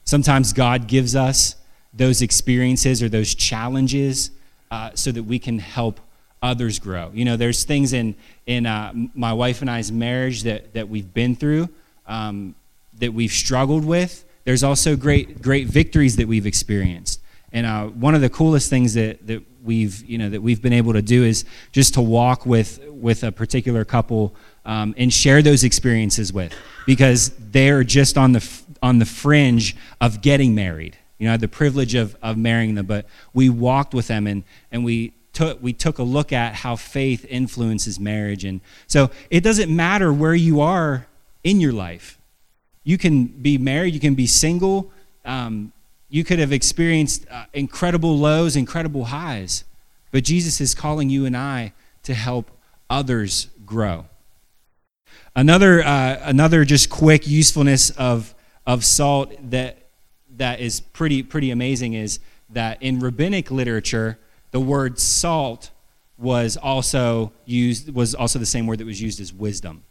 Sometimes 0.05 0.53
God 0.53 0.87
gives 0.87 1.17
us 1.17 1.57
those 1.95 2.21
experiences 2.21 3.03
or 3.03 3.09
those 3.09 3.35
challenges 3.35 4.31
uh, 4.71 4.91
so 4.95 5.11
that 5.13 5.23
we 5.23 5.39
can 5.39 5.59
help 5.59 6.01
others 6.43 6.79
grow. 6.79 7.11
You 7.15 7.25
know, 7.25 7.37
there's 7.37 7.65
things 7.65 7.93
in, 7.93 8.15
in 8.47 8.67
uh, 8.67 8.93
my 9.15 9.33
wife 9.33 9.61
and 9.61 9.71
I's 9.71 9.93
marriage 9.93 10.43
that, 10.43 10.75
that 10.75 10.89
we've 10.89 11.15
been 11.15 11.37
through, 11.37 11.69
um, 12.07 12.55
that 12.99 13.15
we've 13.15 13.31
struggled 13.31 13.85
with. 13.85 14.25
There's 14.45 14.65
also 14.65 14.97
great, 14.97 15.41
great 15.41 15.69
victories 15.69 16.17
that 16.17 16.27
we've 16.27 16.47
experienced. 16.47 17.21
And 17.53 17.67
uh, 17.67 17.87
one 17.87 18.15
of 18.15 18.23
the 18.23 18.31
coolest 18.31 18.71
things 18.71 18.95
that, 18.95 19.25
that 19.27 19.43
we've, 19.63 20.05
you 20.05 20.19
know, 20.19 20.31
that 20.31 20.43
we've 20.43 20.61
been 20.61 20.73
able 20.73 20.95
to 20.95 21.03
do 21.03 21.23
is 21.23 21.45
just 21.71 21.95
to 21.95 22.01
walk 22.01 22.45
with, 22.45 22.81
with 22.89 23.23
a 23.23 23.31
particular 23.31 23.85
couple 23.85 24.35
um, 24.65 24.95
and 24.97 25.13
share 25.13 25.43
those 25.43 25.65
experiences 25.65 26.33
with 26.33 26.53
because 26.87 27.31
they're 27.39 27.85
just 27.85 28.17
on 28.17 28.33
the, 28.33 28.63
on 28.83 28.99
the 28.99 29.05
fringe 29.05 29.77
of 30.01 30.21
getting 30.23 30.55
married. 30.55 30.97
You 31.19 31.27
know, 31.27 31.31
I 31.31 31.35
had 31.35 31.41
the 31.41 31.49
privilege 31.49 31.95
of, 31.95 32.17
of 32.23 32.37
marrying 32.37 32.75
them, 32.75 32.87
but 32.87 33.07
we 33.33 33.49
walked 33.49 33.95
with 33.95 34.09
them 34.09 34.27
and, 34.27 34.43
and 34.71 34.85
we 34.85 35.13
took, 35.33 35.63
we 35.63 35.73
took 35.73 35.99
a 35.99 36.03
look 36.03 36.33
at 36.33 36.55
how 36.55 36.77
faith 36.77 37.25
influences 37.29 37.99
marriage. 37.99 38.45
And 38.45 38.61
so 38.87 39.11
it 39.31 39.43
doesn't 39.43 39.75
matter 39.75 40.13
where 40.13 40.35
you 40.35 40.61
are 40.61 41.07
in 41.45 41.61
your 41.61 41.73
life. 41.73 42.19
You 42.85 42.99
can 42.99 43.27
be 43.27 43.59
married, 43.59 43.95
you 43.95 44.01
can 44.01 44.15
be 44.15 44.27
single, 44.27 44.91
um, 45.25 45.73
you 46.09 46.25
could 46.25 46.39
have 46.39 46.53
experienced 46.53 47.25
uh, 47.31 47.45
incredible 47.53 48.19
lows, 48.19 48.57
incredible 48.57 49.05
highs. 49.07 49.65
But 50.11 50.25
Jesus 50.25 50.61
is 50.61 50.75
calling 50.75 51.09
you 51.09 51.25
and 51.25 51.37
I 51.37 51.73
to 52.03 52.15
help 52.15 52.51
others 52.91 53.49
grow. 53.65 54.07
Another, 55.35 55.83
uh, 55.83 56.21
another 56.23 56.65
just 56.65 56.91
quick 56.91 57.27
usefulness 57.27 57.91
of, 57.91 58.35
of 58.67 58.85
salt 58.85 59.35
that, 59.51 59.89
that 60.37 60.61
is 60.61 60.81
pretty, 60.81 61.23
pretty 61.23 61.51
amazing 61.51 61.95
is 61.95 62.21
that 62.51 62.83
in 62.83 63.01
rabbinic 63.01 63.51
literature, 63.51 64.19
the 64.51 64.61
word 64.61 64.99
salt 64.99 65.71
was 66.19 66.57
also 66.57 67.33
used 67.45 67.93
was 67.93 68.15
also 68.15 68.39
the 68.39 68.47
same 68.47 68.67
word 68.67 68.79
that 68.79 68.85
was 68.85 69.01
used 69.01 69.21
as 69.21 69.33
wisdom. 69.33 69.83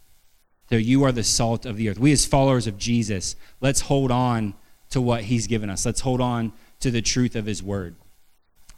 So 0.70 0.76
you 0.76 1.04
are 1.04 1.12
the 1.12 1.24
salt 1.24 1.66
of 1.66 1.76
the 1.76 1.90
earth. 1.90 1.98
We 1.98 2.12
as 2.12 2.24
followers 2.24 2.66
of 2.66 2.78
Jesus, 2.78 3.36
let's 3.60 3.82
hold 3.82 4.10
on 4.10 4.54
to 4.90 5.00
what 5.00 5.24
he's 5.24 5.46
given 5.46 5.68
us. 5.68 5.84
Let's 5.84 6.00
hold 6.00 6.20
on 6.20 6.52
to 6.80 6.90
the 6.90 7.02
truth 7.02 7.36
of 7.36 7.44
his 7.44 7.62
word. 7.62 7.96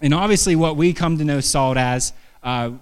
And 0.00 0.12
obviously 0.12 0.56
what 0.56 0.76
we 0.76 0.92
come 0.92 1.18
to 1.18 1.24
know 1.24 1.40
salt 1.40 1.76
as 1.76 2.12
uh, 2.42 2.72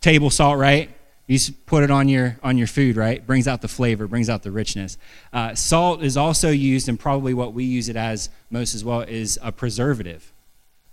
table 0.00 0.30
salt, 0.30 0.58
right? 0.58 0.90
You 1.28 1.36
just 1.36 1.66
put 1.66 1.84
it 1.84 1.90
on 1.90 2.08
your 2.08 2.38
on 2.42 2.56
your 2.56 2.66
food, 2.66 2.96
right? 2.96 3.24
Brings 3.24 3.46
out 3.46 3.60
the 3.60 3.68
flavor, 3.68 4.08
brings 4.08 4.30
out 4.30 4.42
the 4.42 4.50
richness. 4.50 4.96
Uh, 5.30 5.54
salt 5.54 6.02
is 6.02 6.16
also 6.16 6.48
used, 6.50 6.88
and 6.88 6.98
probably 6.98 7.34
what 7.34 7.52
we 7.52 7.64
use 7.64 7.90
it 7.90 7.96
as 7.96 8.30
most 8.50 8.74
as 8.74 8.82
well 8.82 9.02
is 9.02 9.38
a 9.42 9.52
preservative, 9.52 10.32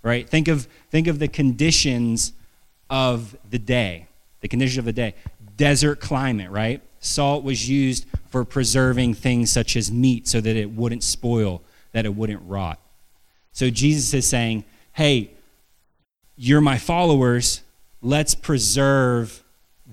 right? 0.02 0.28
Think 0.28 0.46
of 0.46 0.68
think 0.90 1.06
of 1.06 1.20
the 1.20 1.28
conditions 1.28 2.34
of 2.90 3.34
the 3.48 3.58
day, 3.58 4.08
the 4.42 4.48
conditions 4.48 4.76
of 4.76 4.84
the 4.84 4.92
day. 4.92 5.14
Desert 5.56 6.00
climate, 6.00 6.50
right? 6.50 6.82
Salt 7.00 7.42
was 7.42 7.66
used 7.66 8.04
for 8.28 8.44
preserving 8.44 9.14
things 9.14 9.50
such 9.50 9.74
as 9.74 9.90
meat, 9.90 10.28
so 10.28 10.42
that 10.42 10.54
it 10.54 10.70
wouldn't 10.70 11.02
spoil, 11.02 11.62
that 11.92 12.04
it 12.04 12.14
wouldn't 12.14 12.42
rot. 12.44 12.78
So 13.52 13.70
Jesus 13.70 14.12
is 14.12 14.28
saying, 14.28 14.64
"Hey, 14.92 15.30
you're 16.36 16.60
my 16.60 16.76
followers. 16.76 17.62
Let's 18.02 18.34
preserve." 18.34 19.42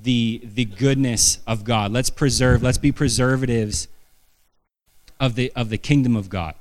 The, 0.01 0.41
the 0.43 0.65
goodness 0.65 1.39
of 1.45 1.63
God. 1.63 1.91
Let's 1.91 2.09
preserve, 2.09 2.63
let's 2.63 2.77
be 2.77 2.91
preservatives 2.91 3.87
of 5.19 5.35
the, 5.35 5.51
of 5.55 5.69
the 5.69 5.77
kingdom 5.77 6.15
of 6.15 6.29
God. 6.29 6.55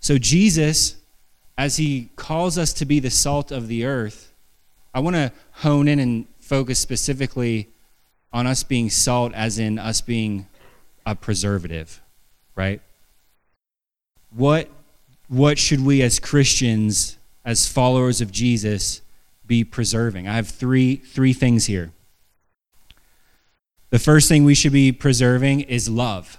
So, 0.00 0.18
Jesus, 0.18 0.96
as 1.58 1.78
he 1.78 2.10
calls 2.14 2.58
us 2.58 2.72
to 2.74 2.84
be 2.84 3.00
the 3.00 3.10
salt 3.10 3.50
of 3.50 3.66
the 3.66 3.84
earth, 3.84 4.32
I 4.94 5.00
want 5.00 5.16
to 5.16 5.32
hone 5.50 5.88
in 5.88 5.98
and 5.98 6.26
focus 6.38 6.78
specifically 6.78 7.68
on 8.32 8.46
us 8.46 8.62
being 8.62 8.88
salt, 8.90 9.32
as 9.34 9.58
in 9.58 9.78
us 9.78 10.00
being 10.00 10.46
a 11.04 11.14
preservative, 11.14 12.00
right? 12.54 12.80
What, 14.30 14.68
what 15.28 15.58
should 15.58 15.84
we 15.84 16.02
as 16.02 16.20
Christians, 16.20 17.18
as 17.44 17.66
followers 17.66 18.20
of 18.20 18.30
Jesus, 18.30 19.00
be 19.46 19.64
preserving. 19.64 20.26
I 20.26 20.34
have 20.34 20.48
three, 20.48 20.96
three 20.96 21.32
things 21.32 21.66
here. 21.66 21.92
The 23.90 23.98
first 23.98 24.28
thing 24.28 24.44
we 24.44 24.54
should 24.54 24.72
be 24.72 24.92
preserving 24.92 25.60
is 25.60 25.88
love. 25.88 26.38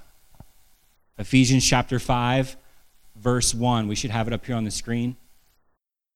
Ephesians 1.17 1.65
chapter 1.65 1.99
5, 1.99 2.57
verse 3.15 3.53
1. 3.53 3.87
We 3.87 3.95
should 3.95 4.11
have 4.11 4.27
it 4.27 4.33
up 4.33 4.45
here 4.45 4.55
on 4.55 4.63
the 4.63 4.71
screen. 4.71 5.15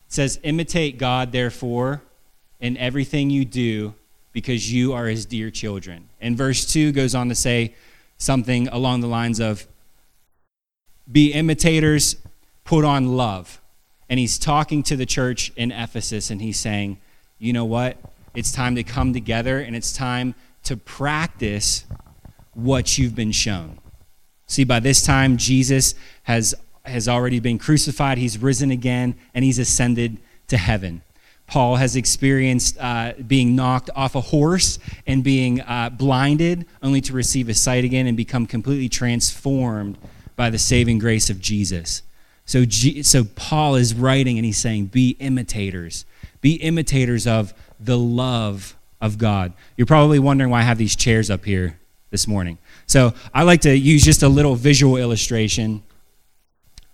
It 0.08 0.13
says, 0.13 0.39
Imitate 0.43 0.97
God, 0.97 1.32
therefore, 1.32 2.01
in 2.60 2.77
everything 2.77 3.30
you 3.30 3.45
do, 3.45 3.93
because 4.34 4.71
you 4.71 4.93
are 4.93 5.08
his 5.08 5.25
dear 5.25 5.49
children. 5.49 6.10
And 6.19 6.38
verse 6.38 6.65
2 6.71 6.91
goes 6.91 7.15
on 7.15 7.30
to 7.30 7.36
say 7.36 7.75
something 8.17 8.67
along 8.67 9.01
the 9.01 9.08
lines 9.08 9.39
of, 9.39 9.65
Be 11.12 11.32
imitators, 11.32 12.17
put 12.65 12.84
on 12.84 13.15
love 13.15 13.61
and 14.12 14.19
he's 14.19 14.38
talking 14.38 14.84
to 14.84 14.97
the 14.97 15.06
church 15.06 15.54
in 15.56 15.71
Ephesus 15.71 16.30
and 16.32 16.41
he's 16.41 16.60
saying, 16.60 17.00
you 17.39 17.54
know 17.54 17.63
what? 17.63 17.95
It's 18.36 18.52
time 18.52 18.76
to 18.76 18.84
come 18.84 19.13
together 19.13 19.60
and 19.60 19.74
it's 19.74 19.93
time 19.93 20.36
to 20.63 20.76
practice 20.76 21.86
what 22.54 22.97
you've 22.97 23.15
been 23.15 23.32
shown. 23.32 23.80
See, 24.47 24.65
by 24.65 24.82
this 24.82 25.02
time, 25.02 25.38
Jesus 25.38 25.96
has, 26.23 26.54
has 26.83 27.08
already 27.08 27.40
been 27.40 27.58
crucified, 27.58 28.17
he's 28.17 28.38
risen 28.38 28.69
again, 28.69 29.15
and 29.33 29.46
he's 29.46 29.58
ascended 29.58 30.17
to 30.50 30.58
heaven. 30.58 31.04
Paul 31.48 31.77
has 31.77 31.96
experienced 31.96 32.77
uh, 32.81 33.13
being 33.25 33.56
knocked 33.56 33.90
off 33.96 34.15
a 34.15 34.21
horse 34.21 34.77
and 35.08 35.23
being 35.23 35.62
uh, 35.62 35.90
blinded, 35.90 36.65
only 36.83 37.00
to 37.00 37.13
receive 37.13 37.48
his 37.48 37.62
sight 37.62 37.85
again 37.85 38.08
and 38.08 38.17
become 38.17 38.46
completely 38.46 38.90
transformed 38.90 39.98
by 40.35 40.50
the 40.50 40.60
saving 40.60 41.00
grace 41.00 41.29
of 41.29 41.40
Jesus. 41.40 42.02
So, 42.46 42.65
G, 42.65 43.04
so 43.04 43.23
Paul 43.23 43.75
is 43.75 43.94
writing 43.94 44.37
and 44.37 44.46
he's 44.46 44.58
saying, 44.58 44.87
be 44.87 45.12
imitators. 45.19 46.06
Be 46.42 46.56
imitators 46.56 47.27
of 47.27 47.54
the 47.79 47.98
love 47.98 48.75
of 49.00 49.17
God. 49.17 49.54
You're 49.77 49.87
probably 49.87 50.19
wondering 50.19 50.50
why 50.50 50.60
I 50.60 50.63
have 50.63 50.77
these 50.77 50.96
chairs 50.96 51.29
up 51.29 51.46
here 51.46 51.79
this 52.10 52.27
morning. 52.27 52.58
So 52.85 53.13
I 53.33 53.44
like 53.44 53.62
to 53.62 53.75
use 53.75 54.04
just 54.04 54.21
a 54.21 54.29
little 54.29 54.56
visual 54.56 54.98
illustration 54.98 55.83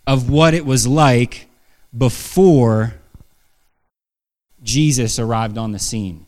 of 0.05 0.29
what 0.29 0.53
it 0.53 0.65
was 0.65 0.87
like 0.87 1.47
before 1.97 2.93
Jesus 4.63 5.19
arrived 5.19 5.57
on 5.57 5.71
the 5.71 5.79
scene. 5.79 6.25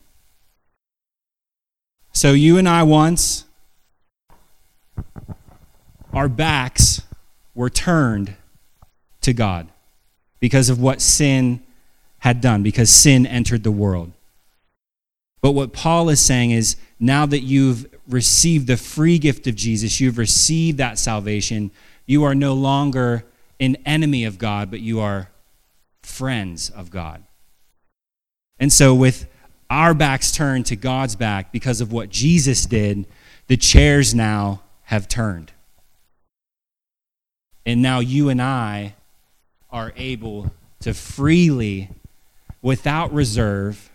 So 2.12 2.32
you 2.32 2.58
and 2.58 2.68
I 2.68 2.82
once, 2.82 3.44
our 6.12 6.28
backs 6.28 7.02
were 7.54 7.70
turned 7.70 8.34
to 9.22 9.32
God 9.32 9.68
because 10.40 10.70
of 10.70 10.80
what 10.80 11.00
sin 11.00 11.62
had 12.20 12.40
done, 12.40 12.62
because 12.62 12.90
sin 12.90 13.26
entered 13.26 13.62
the 13.62 13.70
world. 13.70 14.12
But 15.40 15.52
what 15.52 15.72
Paul 15.72 16.08
is 16.10 16.20
saying 16.20 16.50
is 16.50 16.76
now 16.98 17.26
that 17.26 17.40
you've 17.40 17.86
received 18.06 18.66
the 18.66 18.76
free 18.76 19.18
gift 19.18 19.46
of 19.46 19.54
Jesus, 19.54 20.00
you've 20.00 20.18
received 20.18 20.78
that 20.78 20.98
salvation, 20.98 21.70
you 22.06 22.24
are 22.24 22.34
no 22.34 22.54
longer 22.54 23.24
an 23.58 23.76
enemy 23.86 24.24
of 24.24 24.38
God, 24.38 24.70
but 24.70 24.80
you 24.80 25.00
are 25.00 25.30
friends 26.02 26.70
of 26.70 26.90
God. 26.90 27.22
And 28.58 28.72
so, 28.72 28.94
with 28.94 29.26
our 29.70 29.94
backs 29.94 30.32
turned 30.32 30.66
to 30.66 30.76
God's 30.76 31.16
back 31.16 31.52
because 31.52 31.80
of 31.80 31.92
what 31.92 32.10
Jesus 32.10 32.66
did, 32.66 33.06
the 33.46 33.56
chairs 33.56 34.14
now 34.14 34.62
have 34.84 35.08
turned. 35.08 35.52
And 37.64 37.80
now 37.80 38.00
you 38.00 38.28
and 38.28 38.42
I 38.42 38.94
are 39.72 39.92
able 39.96 40.50
to 40.80 40.94
freely, 40.94 41.90
without 42.62 43.12
reserve, 43.12 43.90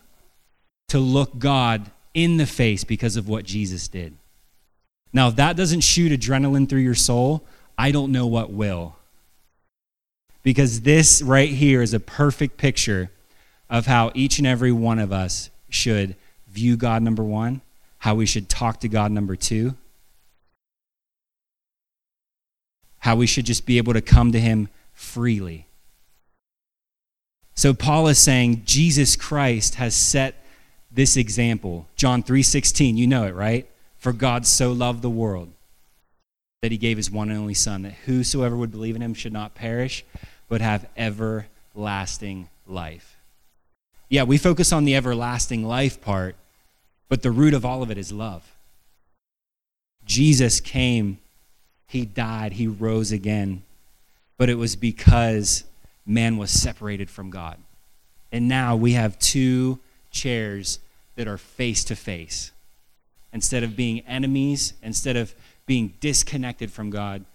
to 0.90 1.00
look 1.00 1.38
God 1.38 1.90
in 2.14 2.38
the 2.38 2.46
face 2.46 2.84
because 2.84 3.18
of 3.18 3.28
what 3.28 3.46
Jesus 3.46 3.88
did. 3.88 4.16
Now, 5.12 5.30
if 5.30 5.36
that 5.38 5.56
doesn't 5.56 5.82
shoot 5.82 6.12
adrenaline 6.12 6.68
through 6.68 6.82
your 6.82 6.96
soul, 6.96 7.44
I 7.78 7.92
don't 7.92 8.12
know 8.12 8.28
what 8.28 8.52
will. 8.52 8.96
Because 10.44 10.82
this 10.82 11.22
right 11.22 11.50
here 11.50 11.82
is 11.82 11.94
a 11.94 12.00
perfect 12.00 12.58
picture 12.58 13.10
of 13.70 13.86
how 13.86 14.12
each 14.14 14.38
and 14.38 14.46
every 14.46 14.72
one 14.72 15.00
of 15.00 15.12
us 15.12 15.50
should 15.70 16.16
view 16.48 16.78
God, 16.78 17.02
number 17.02 17.24
one, 17.24 17.62
how 18.00 18.16
we 18.16 18.26
should 18.26 18.48
talk 18.48 18.80
to 18.82 18.88
God, 18.88 19.12
number 19.12 19.36
two, 19.36 19.76
how 23.00 23.16
we 23.16 23.28
should 23.28 23.46
just 23.46 23.66
be 23.66 23.78
able 23.78 23.94
to 23.94 24.02
come 24.02 24.32
to 24.32 24.40
Him 24.40 24.70
freely. 24.94 25.65
So 27.56 27.74
Paul 27.74 28.08
is 28.08 28.20
saying 28.20 28.64
Jesus 28.66 29.16
Christ 29.16 29.76
has 29.76 29.96
set 29.96 30.36
this 30.92 31.18
example. 31.18 31.88
John 31.96 32.22
3:16, 32.22 32.98
you 32.98 33.08
know 33.08 33.26
it, 33.26 33.34
right? 33.34 33.68
For 33.98 34.14
God 34.14 34.46
so 34.46 34.72
loved 34.72 35.02
the 35.02 35.10
world 35.10 35.52
that 36.62 36.72
he 36.72 36.78
gave 36.78 36.98
his 36.98 37.12
one 37.12 37.30
and 37.30 37.40
only 37.40 37.54
son 37.54 37.84
that 37.84 37.94
whosoever 38.06 38.56
would 38.56 38.72
believe 38.72 38.96
in 38.96 39.02
him 39.02 39.14
should 39.14 39.34
not 39.34 39.56
perish 39.56 40.04
but 40.48 40.62
have 40.62 40.88
everlasting 40.98 42.50
life. 42.68 43.16
Yeah, 44.10 44.24
we 44.24 44.38
focus 44.38 44.72
on 44.72 44.86
the 44.86 44.96
everlasting 44.96 45.66
life 45.66 46.02
part, 46.02 46.36
but 47.10 47.22
the 47.22 47.32
root 47.32 47.54
of 47.54 47.66
all 47.66 47.82
of 47.82 47.90
it 47.90 47.98
is 47.98 48.12
love. 48.12 48.44
Jesus 50.06 50.60
came, 50.60 51.18
he 51.88 52.06
died, 52.06 52.54
he 52.54 52.68
rose 52.68 53.12
again, 53.12 53.64
but 54.38 54.50
it 54.50 54.56
was 54.56 54.76
because 54.76 55.64
man 56.06 56.38
was 56.38 56.52
separated 56.52 57.10
from 57.10 57.30
God. 57.30 57.58
And 58.32 58.48
now 58.48 58.76
we 58.76 58.94
have 58.94 59.18
two 59.20 59.80
chairs 60.12 60.80
that 61.16 61.28
are 61.28 61.38
face 61.38 61.84
to 61.86 61.96
face. 61.96 62.52
Instead 63.34 63.64
of 63.64 63.76
being 63.76 64.02
enemies, 64.02 64.74
instead 64.82 65.16
of 65.16 65.34
being 65.66 65.94
disconnected 66.00 66.72
from 66.72 66.90
God, 66.90 67.26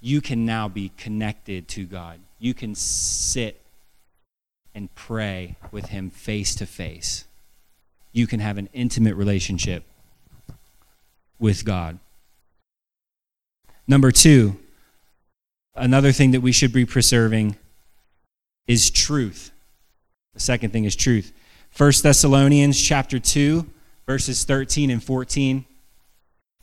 you 0.00 0.20
can 0.20 0.44
now 0.44 0.68
be 0.68 0.90
connected 0.96 1.66
to 1.68 1.84
God. 1.84 2.20
You 2.38 2.54
can 2.54 2.74
sit 2.74 3.60
and 4.74 4.94
pray 4.94 5.56
with 5.70 5.86
Him 5.86 6.10
face 6.10 6.54
to 6.56 6.66
face. 6.66 7.24
You 8.12 8.26
can 8.26 8.40
have 8.40 8.58
an 8.58 8.68
intimate 8.72 9.14
relationship 9.14 9.84
with 11.38 11.64
God. 11.64 11.98
Number 13.86 14.10
two, 14.10 14.58
another 15.74 16.12
thing 16.12 16.30
that 16.30 16.40
we 16.40 16.52
should 16.52 16.72
be 16.72 16.84
preserving 16.84 17.56
is 18.66 18.90
truth. 18.90 19.50
The 20.34 20.40
second 20.40 20.70
thing 20.70 20.84
is 20.84 20.96
truth. 20.96 21.32
1 21.76 21.92
Thessalonians 22.02 22.80
chapter 22.80 23.18
2, 23.18 23.66
verses 24.06 24.44
13 24.44 24.90
and 24.90 25.02
14. 25.02 25.64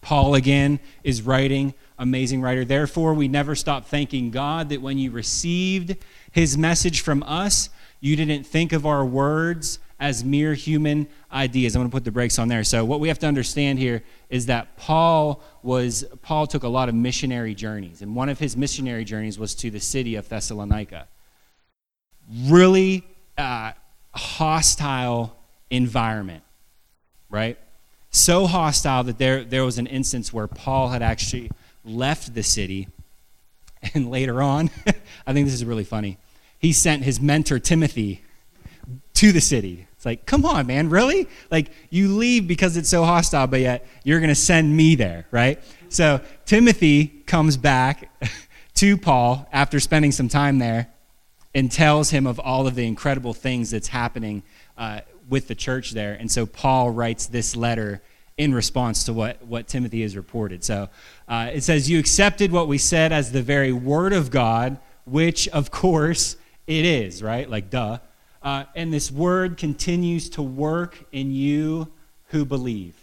Paul 0.02 0.36
again 0.36 0.80
is 1.04 1.22
writing, 1.22 1.74
amazing 2.00 2.42
writer. 2.42 2.66
Therefore, 2.66 3.14
we 3.14 3.28
never 3.28 3.56
stop 3.56 3.86
thanking 3.86 4.32
God 4.32 4.70
that 4.70 4.82
when 4.82 4.98
you 4.98 5.12
received 5.12 5.96
his 6.32 6.58
message 6.58 7.02
from 7.02 7.24
us, 7.24 7.70
you 8.00 8.16
didn't 8.16 8.44
think 8.44 8.74
of 8.74 8.86
our 8.86 9.06
words 9.06 9.80
as 10.00 10.24
mere 10.24 10.56
human 10.56 11.08
ideas. 11.32 11.76
I'm 11.76 11.82
going 11.82 11.92
to 11.92 11.96
put 11.96 12.04
the 12.04 12.12
brakes 12.12 12.40
on 12.40 12.48
there. 12.48 12.64
So 12.64 12.84
what 12.84 13.00
we 13.00 13.08
have 13.10 13.20
to 13.20 13.28
understand 13.28 13.78
here 13.78 14.02
is 14.30 14.48
that 14.48 14.76
Paul 14.76 15.44
was 15.62 16.04
Paul 16.24 16.48
took 16.48 16.64
a 16.64 16.68
lot 16.68 16.90
of 16.90 16.96
missionary 16.96 17.54
journeys, 17.54 18.02
and 18.02 18.16
one 18.16 18.28
of 18.28 18.40
his 18.40 18.58
missionary 18.58 19.06
journeys 19.06 19.38
was 19.38 19.54
to 19.56 19.70
the 19.70 19.80
city 19.80 20.16
of 20.16 20.28
Thessalonica. 20.28 21.08
Really 22.46 23.04
uh, 23.38 23.74
hostile 24.14 25.36
environment, 25.70 26.44
right? 27.30 27.58
So 28.12 28.46
hostile 28.46 29.04
that 29.06 29.18
there, 29.18 29.44
there 29.44 29.64
was 29.64 29.78
an 29.78 29.88
instance 29.88 30.34
where 30.34 30.48
Paul 30.48 30.90
had 30.90 31.02
actually 31.02 31.52
left 31.84 32.34
the 32.34 32.44
city. 32.44 32.88
And 33.96 34.12
later 34.12 34.44
on, 34.44 34.70
I 35.26 35.34
think 35.34 35.48
this 35.48 35.56
is 35.56 35.66
really 35.66 35.84
funny, 35.84 36.20
he 36.60 36.72
sent 36.72 37.04
his 37.04 37.20
mentor 37.20 37.58
Timothy 37.58 38.22
to 39.16 39.32
the 39.32 39.42
city. 39.42 39.88
It's 39.94 40.06
like, 40.06 40.28
come 40.28 40.46
on, 40.46 40.68
man, 40.68 40.90
really? 40.90 41.28
Like, 41.50 41.72
you 41.90 42.16
leave 42.16 42.48
because 42.48 42.78
it's 42.78 42.90
so 42.90 43.04
hostile, 43.04 43.48
but 43.48 43.60
yet 43.60 43.88
you're 44.04 44.20
going 44.20 44.30
to 44.30 44.36
send 44.36 44.78
me 44.78 44.94
there, 44.94 45.26
right? 45.32 45.60
So 45.90 46.22
Timothy 46.46 47.08
comes 47.26 47.58
back 47.58 48.12
to 48.76 48.98
Paul 48.98 49.50
after 49.52 49.80
spending 49.80 50.12
some 50.12 50.30
time 50.30 50.60
there 50.60 50.88
and 51.54 51.72
tells 51.72 52.10
him 52.10 52.26
of 52.26 52.40
all 52.40 52.68
of 52.68 52.76
the 52.76 52.86
incredible 52.86 53.34
things 53.34 53.72
that's 53.72 53.90
happening 53.90 54.44
uh, 54.78 55.02
with 55.30 55.48
the 55.48 55.56
church 55.56 55.92
there. 55.92 56.14
And 56.14 56.32
so 56.32 56.46
Paul 56.46 56.92
writes 56.92 57.28
this 57.28 57.56
letter 57.56 58.02
in 58.38 58.54
response 58.54 59.04
to 59.06 59.14
what, 59.14 59.44
what 59.44 59.68
Timothy 59.68 60.02
has 60.02 60.16
reported. 60.16 60.64
So 60.64 60.90
uh, 61.28 61.52
it 61.54 61.62
says, 61.62 61.90
You 61.90 62.00
accepted 62.00 62.52
what 62.52 62.68
we 62.68 62.78
said 62.78 63.12
as 63.12 63.32
the 63.32 63.42
very 63.42 63.74
word 63.74 64.14
of 64.14 64.32
God, 64.32 64.80
which 65.06 65.48
of 65.50 65.72
course 65.72 66.38
it 66.68 66.86
is, 66.86 67.22
right? 67.22 67.50
Like, 67.50 67.70
duh. 67.70 68.00
Uh, 68.42 68.66
and 68.76 68.92
this 68.92 69.12
word 69.12 69.58
continues 69.58 70.30
to 70.32 70.42
work 70.42 71.06
in 71.12 71.32
you 71.32 71.92
who 72.30 72.46
believe. 72.46 72.96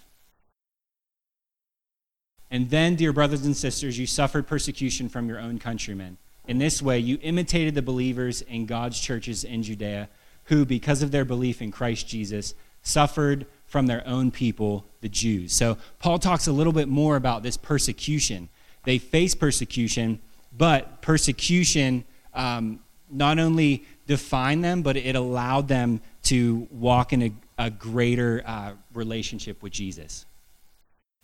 And 2.51 2.71
then, 2.71 2.97
dear 2.97 3.13
brothers 3.13 3.45
and 3.45 3.57
sisters, 3.57 3.99
you 3.99 4.07
suffered 4.07 4.47
persecution 4.47 5.09
from 5.09 5.29
your 5.29 5.39
own 5.39 5.59
countrymen 5.59 6.17
in 6.49 6.59
this 6.59 6.81
way, 6.83 6.99
you 6.99 7.19
imitated 7.23 7.75
the 7.75 7.83
believers 7.83 8.41
in 8.43 8.65
God's 8.67 8.99
churches 8.99 9.45
in 9.45 9.63
Judea, 9.63 10.09
who, 10.45 10.65
because 10.65 11.03
of 11.03 11.11
their 11.11 11.27
belief 11.27 11.61
in 11.61 11.71
Christ 11.71 12.09
Jesus, 12.09 12.55
suffered 12.83 13.47
from 13.67 13.87
their 13.87 14.03
own 14.07 14.31
people, 14.31 14.87
the 15.03 15.11
Jews. 15.11 15.53
So, 15.53 15.77
Paul 15.99 16.19
talks 16.19 16.47
a 16.47 16.53
little 16.53 16.73
bit 16.73 16.89
more 16.89 17.17
about 17.17 17.43
this 17.43 17.59
persecution. 17.59 18.49
They 18.85 18.97
face 18.97 19.35
persecution, 19.35 20.21
but 20.57 21.03
persecution 21.03 22.05
um, 22.33 22.81
not 23.11 23.39
only 23.39 23.85
defined 24.07 24.65
them, 24.65 24.81
but 24.81 24.97
it 24.97 25.17
allowed 25.17 25.69
them 25.69 26.01
to 26.25 26.67
walk 26.71 27.13
in 27.13 27.23
a, 27.23 27.33
a 27.59 27.71
greater 27.71 28.43
uh, 28.47 28.73
relationship 28.95 29.63
with 29.63 29.73
Jesus. 29.73 30.25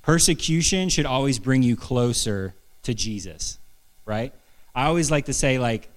Persecution 0.02 0.90
should 0.90 1.06
always 1.06 1.38
bring 1.38 1.62
you 1.62 1.76
closer 1.76 2.54
to 2.82 2.92
Jesus, 2.92 3.58
right? 4.04 4.34
I 4.74 4.86
always 4.86 5.10
like 5.10 5.26
to 5.26 5.32
say 5.32 5.58
like 5.58 5.88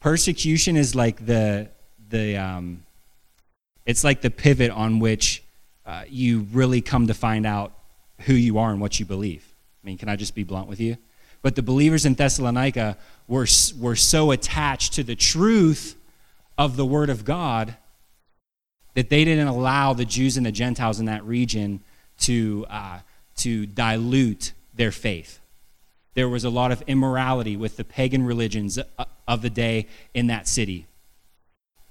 persecution 0.00 0.76
is 0.76 0.94
like 0.94 1.24
the 1.24 1.68
the 2.10 2.36
um, 2.36 2.84
it's 3.86 4.04
like 4.04 4.20
the 4.20 4.30
pivot 4.30 4.70
on 4.70 4.98
which 4.98 5.42
uh, 5.86 6.04
you 6.08 6.46
really 6.52 6.80
come 6.80 7.06
to 7.06 7.14
find 7.14 7.46
out 7.46 7.72
who 8.20 8.34
you 8.34 8.58
are 8.58 8.70
and 8.70 8.80
what 8.80 9.00
you 9.00 9.06
believe. 9.06 9.44
I 9.82 9.86
mean, 9.86 9.96
can 9.96 10.08
I 10.08 10.16
just 10.16 10.34
be 10.34 10.44
blunt 10.44 10.68
with 10.68 10.80
you? 10.80 10.98
But 11.40 11.54
the 11.54 11.62
believers 11.62 12.04
in 12.04 12.14
Thessalonica 12.14 12.98
were 13.26 13.46
were 13.78 13.96
so 13.96 14.30
attached 14.30 14.92
to 14.94 15.02
the 15.02 15.16
truth 15.16 15.96
of 16.58 16.76
the 16.76 16.84
Word 16.84 17.08
of 17.08 17.24
God 17.24 17.76
that 18.94 19.08
they 19.08 19.24
didn't 19.24 19.46
allow 19.46 19.92
the 19.92 20.04
Jews 20.04 20.36
and 20.36 20.44
the 20.44 20.52
Gentiles 20.52 21.00
in 21.00 21.06
that 21.06 21.24
region 21.24 21.80
to 22.20 22.66
uh, 22.68 22.98
to 23.36 23.64
dilute 23.66 24.52
their 24.74 24.90
faith 24.92 25.40
there 26.18 26.28
was 26.28 26.42
a 26.42 26.50
lot 26.50 26.72
of 26.72 26.82
immorality 26.88 27.56
with 27.56 27.76
the 27.76 27.84
pagan 27.84 28.26
religions 28.26 28.76
uh, 28.76 29.04
of 29.28 29.40
the 29.40 29.48
day 29.48 29.86
in 30.14 30.26
that 30.26 30.48
city. 30.48 30.84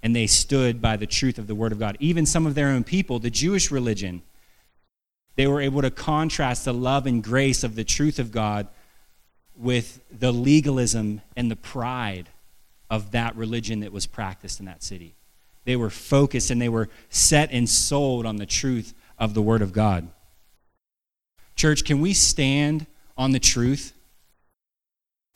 And 0.04 0.14
they 0.14 0.28
stood 0.28 0.82
by 0.82 0.98
the 0.98 1.08
truth 1.08 1.40
of 1.40 1.48
the 1.48 1.56
Word 1.56 1.72
of 1.72 1.80
God. 1.80 1.96
Even 2.02 2.26
some 2.26 2.46
of 2.46 2.54
their 2.54 2.68
own 2.68 2.84
people, 2.84 3.20
the 3.20 3.30
Jewish 3.30 3.72
religion, 3.72 4.22
They 5.38 5.48
were 5.48 5.62
able 5.62 5.82
to 5.82 5.90
contrast 5.90 6.66
the 6.66 6.74
love 6.74 7.08
and 7.08 7.24
grace 7.24 7.64
of 7.64 7.76
the 7.76 7.86
truth 7.86 8.20
of 8.20 8.34
God 8.34 8.68
with 9.56 10.02
the 10.12 10.34
legalism 10.34 11.22
and 11.38 11.50
the 11.50 11.56
pride 11.56 12.28
of 12.90 13.12
that 13.12 13.34
religion 13.38 13.80
that 13.80 13.94
was 13.94 14.08
practiced 14.08 14.60
in 14.60 14.66
that 14.66 14.84
city. 14.84 15.16
They 15.64 15.78
were 15.78 15.90
focused 15.90 16.52
and 16.52 16.62
they 16.62 16.68
were 16.68 16.90
set 17.10 17.54
and 17.54 17.70
sold 17.70 18.26
on 18.26 18.36
the 18.36 18.46
truth 18.46 18.94
of 19.18 19.34
the 19.36 19.42
Word 19.42 19.62
of 19.62 19.72
God. 19.72 20.10
Church, 21.56 21.86
can 21.86 22.02
we 22.02 22.14
stand 22.14 22.88
on 23.18 23.32
the 23.32 23.40
truth? 23.40 23.94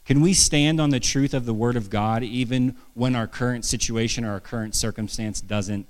Can 0.05 0.21
we 0.21 0.33
stand 0.33 0.81
on 0.81 0.89
the 0.89 0.99
truth 0.99 1.33
of 1.33 1.45
the 1.45 1.53
Word 1.53 1.75
of 1.75 1.89
God 1.89 2.23
even 2.23 2.75
when 2.93 3.15
our 3.15 3.27
current 3.27 3.65
situation 3.65 4.25
or 4.25 4.31
our 4.31 4.39
current 4.39 4.75
circumstance 4.75 5.41
doesn't, 5.41 5.87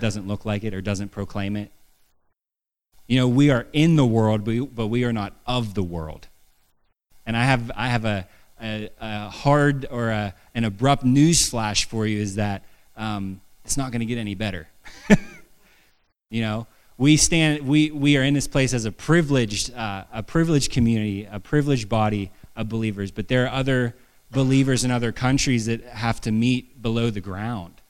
doesn't 0.00 0.26
look 0.26 0.44
like 0.44 0.64
it 0.64 0.72
or 0.72 0.80
doesn't 0.80 1.10
proclaim 1.10 1.56
it? 1.56 1.70
You 3.06 3.18
know, 3.18 3.28
we 3.28 3.50
are 3.50 3.66
in 3.72 3.96
the 3.96 4.06
world, 4.06 4.44
but 4.44 4.86
we 4.86 5.04
are 5.04 5.12
not 5.12 5.34
of 5.46 5.74
the 5.74 5.82
world. 5.82 6.28
And 7.26 7.36
I 7.36 7.44
have, 7.44 7.70
I 7.74 7.88
have 7.88 8.04
a, 8.04 8.26
a, 8.62 8.90
a 9.00 9.28
hard 9.30 9.86
or 9.90 10.10
a, 10.10 10.34
an 10.54 10.64
abrupt 10.64 11.04
news 11.04 11.48
flash 11.48 11.86
for 11.86 12.06
you 12.06 12.20
is 12.20 12.36
that 12.36 12.64
um, 12.96 13.40
it's 13.64 13.76
not 13.76 13.90
going 13.90 14.00
to 14.00 14.06
get 14.06 14.18
any 14.18 14.34
better. 14.34 14.68
you 16.30 16.40
know, 16.40 16.66
we 16.96 17.16
stand, 17.16 17.66
we, 17.66 17.90
we 17.90 18.16
are 18.16 18.22
in 18.22 18.34
this 18.34 18.46
place 18.46 18.72
as 18.72 18.84
a 18.84 18.92
privileged, 18.92 19.74
uh, 19.74 20.04
a 20.12 20.22
privileged 20.22 20.70
community, 20.70 21.28
a 21.30 21.40
privileged 21.40 21.88
body 21.88 22.30
of 22.56 22.68
believers, 22.68 23.10
but 23.10 23.28
there 23.28 23.44
are 23.44 23.52
other 23.52 23.94
believers 24.30 24.84
in 24.84 24.90
other 24.90 25.12
countries 25.12 25.66
that 25.66 25.82
have 25.84 26.20
to 26.22 26.32
meet 26.32 26.80
below 26.82 27.10
the 27.10 27.20
ground. 27.20 27.80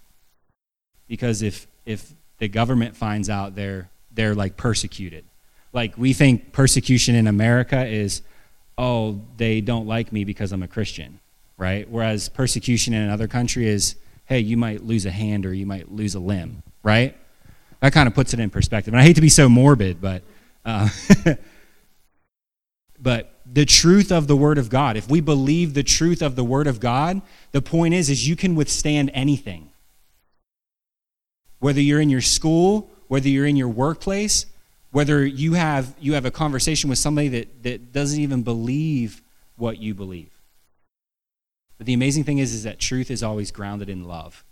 Because 1.09 1.43
if, 1.43 1.67
if 1.87 2.13
the 2.39 2.49
government 2.49 2.97
finds 2.97 3.31
out, 3.31 3.55
they're, 3.55 3.91
they're 4.13 4.35
like 4.35 4.57
persecuted. 4.57 5.25
Like 5.73 5.99
we 5.99 6.13
think 6.13 6.53
persecution 6.53 7.15
in 7.15 7.27
America 7.27 7.85
is 7.87 8.23
oh, 8.77 9.21
they 9.37 9.61
don't 9.61 9.87
like 9.87 10.13
me 10.13 10.25
because 10.25 10.53
I'm 10.53 10.63
a 10.63 10.69
Christian, 10.69 11.21
right? 11.57 11.89
Whereas 11.89 12.29
persecution 12.29 12.95
in 12.95 13.03
another 13.03 13.29
country 13.29 13.69
is, 13.69 13.97
hey, 14.25 14.41
you 14.41 14.57
might 14.57 14.83
lose 14.83 15.07
a 15.07 15.11
hand 15.11 15.47
or 15.47 15.55
you 15.55 15.67
might 15.67 15.93
lose 15.93 16.15
a 16.15 16.21
limb, 16.21 16.63
right? 16.83 17.17
That 17.81 17.93
kind 17.93 18.07
of 18.07 18.15
puts 18.15 18.35
it 18.35 18.41
in 18.41 18.51
perspective. 18.51 18.93
And 18.95 19.01
I 19.01 19.05
hate 19.05 19.15
to 19.15 19.21
be 19.21 19.29
so 19.29 19.49
morbid, 19.49 20.01
but 20.01 20.23
uh, 20.65 20.89
but 22.99 23.34
the 23.47 23.65
truth 23.65 24.11
of 24.11 24.27
the 24.27 24.37
Word 24.37 24.59
of 24.59 24.71
God. 24.71 24.97
If 24.97 25.09
we 25.09 25.21
believe 25.21 25.75
the 25.75 25.83
truth 25.83 26.23
of 26.23 26.37
the 26.37 26.45
Word 26.45 26.67
of 26.67 26.81
God, 26.81 27.21
the 27.53 27.63
point 27.63 27.95
is, 27.95 28.09
is 28.09 28.27
you 28.27 28.37
can 28.37 28.55
withstand 28.55 29.11
anything. 29.13 29.71
Whether 31.59 31.81
you're 31.81 32.01
in 32.01 32.11
your 32.11 32.21
school, 32.21 32.91
whether 33.09 33.29
you're 33.29 33.47
in 33.47 33.57
your 33.57 33.69
workplace, 33.69 34.47
whether 34.91 35.25
you 35.27 35.55
have 35.55 35.95
you 35.99 36.15
have 36.15 36.25
a 36.25 36.31
conversation 36.31 36.89
with 36.89 36.99
somebody 36.99 37.29
that, 37.29 37.63
that 37.65 37.93
doesn't 37.93 38.21
even 38.21 38.43
believe 38.43 39.23
what 39.57 39.79
you 39.79 39.95
believe. 39.95 40.31
But 41.79 41.87
the 41.87 41.95
amazing 41.95 42.25
thing 42.25 42.39
is 42.39 42.55
is 42.55 42.63
that 42.63 42.79
truth 42.79 43.11
is 43.11 43.23
always 43.23 43.51
grounded 43.51 43.89
in 43.89 44.05
love. 44.05 44.45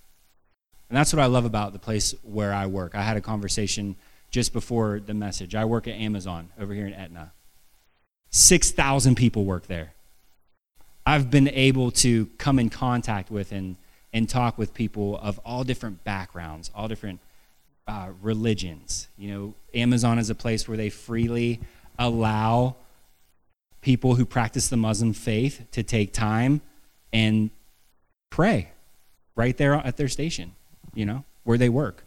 And 0.88 0.97
that's 0.99 1.12
what 1.12 1.22
i 1.22 1.26
love 1.26 1.45
about 1.45 1.72
the 1.72 1.78
place 1.78 2.14
where 2.22 2.53
i 2.53 2.66
work. 2.66 2.95
I 2.95 3.03
had 3.03 3.16
a 3.16 3.20
conversation 3.20 3.97
just 4.30 4.53
before 4.53 5.01
the 5.01 5.14
message. 5.14 5.55
I 5.55 5.64
work 5.64 5.86
at 5.86 5.95
amazon 5.95 6.51
over 6.59 6.74
here 6.74 6.86
in 6.86 6.95
etna 6.95 7.32
6000 8.32 9.14
people 9.14 9.44
work 9.44 9.66
there 9.68 9.92
i've 11.06 11.30
been 11.30 11.48
able 11.48 11.90
to 11.90 12.26
come 12.38 12.58
in 12.58 12.68
contact 12.68 13.30
with 13.30 13.52
and, 13.52 13.76
and 14.12 14.28
talk 14.28 14.58
with 14.58 14.74
people 14.74 15.18
of 15.18 15.38
all 15.44 15.62
different 15.62 16.02
backgrounds 16.02 16.70
all 16.74 16.88
different 16.88 17.20
uh, 17.86 18.08
religions. 18.22 19.08
You 19.18 19.30
know, 19.30 19.54
Amazon 19.74 20.18
is 20.18 20.30
a 20.30 20.34
place 20.34 20.68
where 20.68 20.76
they 20.76 20.90
freely 20.90 21.60
allow 21.98 22.76
people 23.80 24.14
who 24.14 24.24
practice 24.24 24.68
the 24.68 24.76
Muslim 24.76 25.12
faith 25.12 25.66
to 25.72 25.82
take 25.82 26.12
time 26.12 26.60
and 27.12 27.50
pray 28.30 28.70
right 29.34 29.56
there 29.56 29.74
at 29.74 29.96
their 29.96 30.08
station, 30.08 30.54
you 30.94 31.04
know, 31.04 31.24
where 31.44 31.58
they 31.58 31.68
work. 31.68 32.04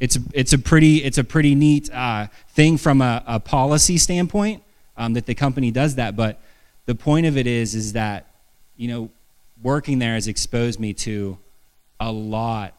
It's, 0.00 0.18
it's, 0.32 0.52
a, 0.52 0.58
pretty, 0.58 1.04
it's 1.04 1.18
a 1.18 1.24
pretty 1.24 1.54
neat 1.54 1.92
uh, 1.92 2.28
thing 2.48 2.78
from 2.78 3.02
a, 3.02 3.22
a 3.26 3.40
policy 3.40 3.98
standpoint 3.98 4.62
um, 4.96 5.14
that 5.14 5.26
the 5.26 5.34
company 5.34 5.70
does 5.70 5.96
that. 5.96 6.16
But 6.16 6.40
the 6.86 6.94
point 6.94 7.26
of 7.26 7.36
it 7.36 7.46
is, 7.46 7.74
is 7.74 7.92
that, 7.94 8.26
you 8.76 8.88
know, 8.88 9.10
working 9.62 9.98
there 9.98 10.14
has 10.14 10.28
exposed 10.28 10.78
me 10.80 10.92
to 10.92 11.38
a 12.00 12.10
lot 12.10 12.74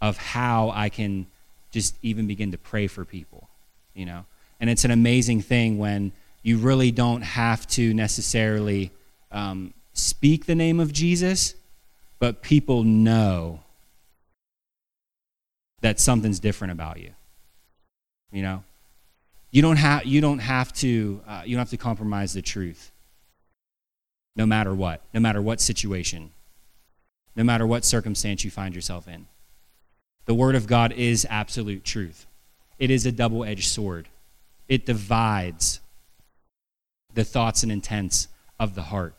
of 0.00 0.16
how 0.16 0.70
I 0.70 0.88
can 0.88 1.26
just 1.70 1.96
even 2.02 2.26
begin 2.26 2.52
to 2.52 2.58
pray 2.58 2.86
for 2.86 3.04
people, 3.04 3.48
you 3.94 4.06
know? 4.06 4.24
And 4.60 4.70
it's 4.70 4.84
an 4.84 4.90
amazing 4.90 5.42
thing 5.42 5.78
when 5.78 6.12
you 6.42 6.58
really 6.58 6.90
don't 6.90 7.22
have 7.22 7.66
to 7.68 7.94
necessarily 7.94 8.90
um, 9.32 9.74
speak 9.92 10.46
the 10.46 10.54
name 10.54 10.80
of 10.80 10.92
Jesus, 10.92 11.54
but 12.18 12.42
people 12.42 12.84
know 12.84 13.60
that 15.80 16.00
something's 16.00 16.38
different 16.38 16.72
about 16.72 16.98
you. 16.98 17.10
You 18.32 18.42
know, 18.42 18.64
you 19.54 19.62
don't 19.62 19.76
have 19.76 20.04
you 20.04 20.20
don't 20.20 20.40
have 20.40 20.72
to 20.72 21.20
uh, 21.28 21.42
you 21.46 21.54
don't 21.54 21.60
have 21.60 21.70
to 21.70 21.76
compromise 21.76 22.32
the 22.32 22.42
truth. 22.42 22.90
No 24.34 24.46
matter 24.46 24.74
what, 24.74 25.00
no 25.14 25.20
matter 25.20 25.40
what 25.40 25.60
situation, 25.60 26.32
no 27.36 27.44
matter 27.44 27.64
what 27.64 27.84
circumstance 27.84 28.44
you 28.44 28.50
find 28.50 28.74
yourself 28.74 29.06
in. 29.06 29.26
The 30.26 30.34
Word 30.34 30.56
of 30.56 30.66
God 30.66 30.90
is 30.90 31.24
absolute 31.30 31.84
truth, 31.84 32.26
it 32.80 32.90
is 32.90 33.06
a 33.06 33.12
double 33.12 33.44
edged 33.44 33.68
sword. 33.68 34.08
It 34.68 34.86
divides 34.86 35.78
the 37.12 37.22
thoughts 37.22 37.62
and 37.62 37.70
intents 37.70 38.26
of 38.58 38.74
the 38.74 38.82
heart, 38.82 39.14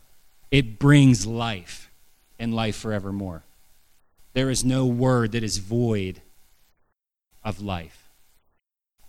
it 0.50 0.78
brings 0.78 1.26
life 1.26 1.90
and 2.38 2.54
life 2.54 2.76
forevermore. 2.76 3.42
There 4.34 4.50
is 4.50 4.66
no 4.66 4.84
word 4.84 5.32
that 5.32 5.42
is 5.42 5.56
void 5.56 6.20
of 7.42 7.62
life. 7.62 8.05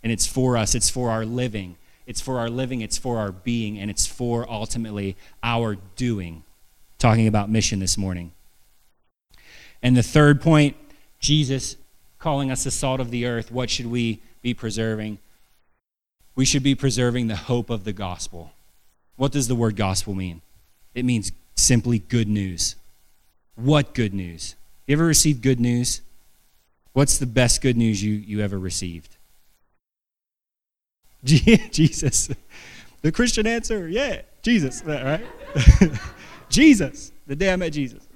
And 0.04 0.12
it's 0.12 0.26
for 0.26 0.58
us, 0.58 0.76
it's 0.76 0.90
for 0.90 1.10
our 1.10 1.26
living. 1.26 1.76
It's 2.06 2.22
for 2.22 2.40
our 2.40 2.50
living, 2.50 2.82
it's 2.82 2.98
for 2.98 3.18
our 3.18 3.34
being, 3.34 3.78
and 3.78 3.92
it's 3.92 4.08
for 4.08 4.50
ultimately 4.50 5.18
our 5.44 5.76
doing. 5.98 6.44
Talking 7.00 7.28
about 7.28 7.50
mission 7.50 7.80
this 7.80 7.98
morning. 7.98 8.32
And 9.84 9.96
the 9.96 10.04
third 10.04 10.42
point, 10.42 10.78
Jesus 11.20 11.76
calling 12.18 12.50
us 12.50 12.64
the 12.64 12.72
salt 12.72 13.00
of 13.00 13.12
the 13.12 13.26
earth, 13.26 13.52
what 13.52 13.70
should 13.70 13.88
we 13.88 14.22
be 14.42 14.54
preserving? 14.54 15.20
We 16.36 16.46
should 16.46 16.64
be 16.64 16.76
preserving 16.76 17.28
the 17.28 17.36
hope 17.36 17.70
of 17.70 17.84
the 17.84 17.94
gospel. 17.94 18.54
What 19.18 19.32
does 19.32 19.48
the 19.48 19.56
word 19.56 19.76
gospel 19.76 20.14
mean? 20.14 20.42
It 20.96 21.04
means 21.04 21.32
simply 21.56 22.00
good 22.00 22.28
news. 22.28 22.76
What 23.56 23.94
good 23.94 24.14
news? 24.14 24.56
You 24.86 24.94
ever 24.94 25.06
received 25.06 25.42
good 25.42 25.60
news? 25.60 26.02
What's 26.94 27.18
the 27.18 27.26
best 27.26 27.62
good 27.62 27.76
news 27.76 28.02
you, 28.02 28.14
you 28.14 28.40
ever 28.40 28.58
received? 28.58 29.17
Jesus. 31.24 32.30
The 33.02 33.12
Christian 33.12 33.48
answer, 33.48 33.88
yeah, 33.88 34.22
Jesus, 34.42 34.84
right? 34.84 35.26
Jesus. 36.50 37.12
The 37.28 37.36
day 37.36 37.52
I 37.52 37.56
met 37.56 37.70
Jesus. 37.70 38.08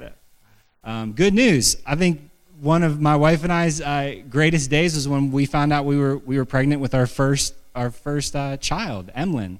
Um, 0.83 1.13
good 1.13 1.33
news. 1.33 1.77
I 1.85 1.95
think 1.95 2.31
one 2.59 2.81
of 2.81 3.01
my 3.01 3.15
wife 3.15 3.43
and 3.43 3.53
I's 3.53 3.81
uh, 3.81 4.15
greatest 4.29 4.69
days 4.69 4.95
was 4.95 5.07
when 5.07 5.31
we 5.31 5.45
found 5.45 5.71
out 5.73 5.85
we 5.85 5.97
were 5.97 6.17
we 6.17 6.37
were 6.37 6.45
pregnant 6.45 6.81
with 6.81 6.95
our 6.95 7.05
first 7.05 7.53
our 7.75 7.91
first 7.91 8.35
uh, 8.35 8.57
child, 8.57 9.11
Emlyn. 9.13 9.59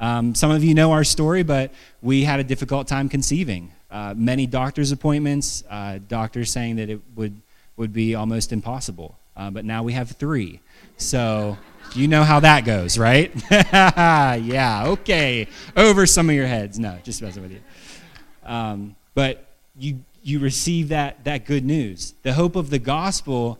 Um, 0.00 0.34
some 0.34 0.50
of 0.50 0.62
you 0.62 0.74
know 0.74 0.92
our 0.92 1.04
story, 1.04 1.42
but 1.42 1.72
we 2.02 2.24
had 2.24 2.40
a 2.40 2.44
difficult 2.44 2.86
time 2.86 3.08
conceiving. 3.08 3.72
Uh, 3.90 4.14
many 4.16 4.46
doctor's 4.46 4.92
appointments, 4.92 5.64
uh, 5.70 5.98
doctors 6.06 6.50
saying 6.50 6.76
that 6.76 6.90
it 6.90 7.00
would 7.16 7.40
would 7.76 7.92
be 7.92 8.14
almost 8.14 8.52
impossible. 8.52 9.18
Uh, 9.38 9.50
but 9.50 9.64
now 9.64 9.82
we 9.84 9.92
have 9.92 10.10
three, 10.10 10.60
so 10.96 11.56
you 11.94 12.08
know 12.08 12.24
how 12.24 12.40
that 12.40 12.64
goes, 12.64 12.98
right? 12.98 13.32
yeah, 13.50 14.84
okay. 14.88 15.46
Over 15.76 16.06
some 16.06 16.28
of 16.28 16.34
your 16.34 16.46
heads. 16.46 16.78
No, 16.78 16.98
just 17.04 17.22
messing 17.22 17.42
with 17.42 17.52
you. 17.52 17.60
Um, 18.44 18.96
but 19.14 19.46
you 19.78 20.00
you 20.28 20.38
receive 20.38 20.88
that, 20.88 21.24
that 21.24 21.46
good 21.46 21.64
news. 21.64 22.14
The 22.22 22.34
hope 22.34 22.56
of 22.56 22.68
the 22.70 22.78
gospel 22.78 23.58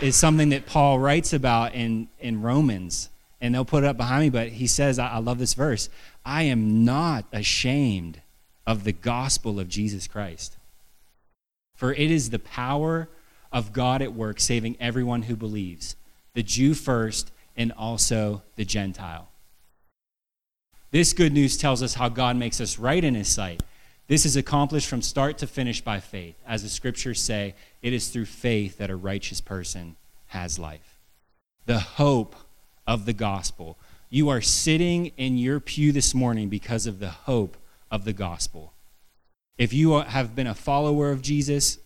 is 0.00 0.16
something 0.16 0.50
that 0.50 0.66
Paul 0.66 0.98
writes 0.98 1.32
about 1.32 1.74
in, 1.74 2.08
in 2.20 2.42
Romans. 2.42 3.08
And 3.40 3.54
they'll 3.54 3.64
put 3.64 3.82
it 3.82 3.86
up 3.86 3.96
behind 3.96 4.22
me, 4.22 4.30
but 4.30 4.48
he 4.48 4.66
says, 4.66 4.98
I, 4.98 5.08
I 5.08 5.18
love 5.18 5.38
this 5.38 5.54
verse 5.54 5.88
I 6.24 6.44
am 6.44 6.84
not 6.84 7.24
ashamed 7.32 8.20
of 8.66 8.84
the 8.84 8.92
gospel 8.92 9.58
of 9.58 9.68
Jesus 9.68 10.06
Christ. 10.06 10.56
For 11.74 11.92
it 11.92 12.10
is 12.10 12.30
the 12.30 12.38
power 12.38 13.08
of 13.52 13.72
God 13.72 14.02
at 14.02 14.14
work, 14.14 14.40
saving 14.40 14.76
everyone 14.80 15.22
who 15.22 15.36
believes, 15.36 15.96
the 16.34 16.42
Jew 16.42 16.74
first, 16.74 17.30
and 17.56 17.72
also 17.72 18.42
the 18.56 18.64
Gentile. 18.64 19.28
This 20.90 21.12
good 21.12 21.32
news 21.32 21.56
tells 21.56 21.82
us 21.82 21.94
how 21.94 22.08
God 22.08 22.36
makes 22.36 22.60
us 22.60 22.78
right 22.78 23.02
in 23.02 23.14
his 23.14 23.28
sight 23.28 23.62
this 24.12 24.26
is 24.26 24.36
accomplished 24.36 24.88
from 24.88 25.00
start 25.00 25.38
to 25.38 25.46
finish 25.46 25.80
by 25.80 25.98
faith. 25.98 26.36
As 26.46 26.62
the 26.62 26.68
scriptures 26.68 27.18
say, 27.18 27.54
it 27.80 27.94
is 27.94 28.08
through 28.08 28.26
faith 28.26 28.78
that 28.78 28.90
a 28.90 28.96
righteous 28.96 29.40
person 29.40 29.96
has 30.26 30.58
life. 30.58 30.98
the 31.64 31.78
hope 31.78 32.36
of 32.86 33.06
the 33.06 33.12
gospel. 33.14 33.78
You 34.10 34.28
are 34.28 34.42
sitting 34.42 35.12
in 35.16 35.38
your 35.38 35.60
pew 35.60 35.92
this 35.92 36.12
morning 36.12 36.48
because 36.48 36.86
of 36.86 36.98
the 36.98 37.08
hope 37.08 37.56
of 37.90 38.04
the 38.04 38.12
gospel. 38.12 38.74
If 39.56 39.72
you 39.72 39.92
have 39.92 40.34
been 40.34 40.48
a 40.48 40.54
follower 40.54 41.10
of 41.10 41.22
Jesus, 41.22 41.78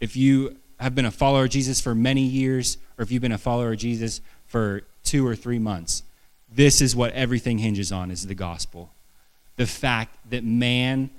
if 0.00 0.16
you 0.16 0.56
have 0.78 0.94
been 0.94 1.04
a 1.04 1.10
follower 1.10 1.44
of 1.44 1.50
Jesus 1.50 1.80
for 1.80 1.94
many 1.94 2.22
years, 2.22 2.78
or 2.96 3.02
if 3.02 3.10
you've 3.10 3.22
been 3.22 3.32
a 3.32 3.38
follower 3.38 3.72
of 3.72 3.78
Jesus 3.78 4.20
for 4.46 4.82
two 5.02 5.26
or 5.26 5.34
three 5.34 5.58
months, 5.58 6.02
this 6.52 6.80
is 6.80 6.94
what 6.96 7.12
everything 7.12 7.58
hinges 7.58 7.92
on 7.92 8.10
is 8.10 8.26
the 8.26 8.34
gospel. 8.34 8.90
The 9.56 9.66
fact 9.66 10.16
that 10.30 10.44
man 10.44 11.10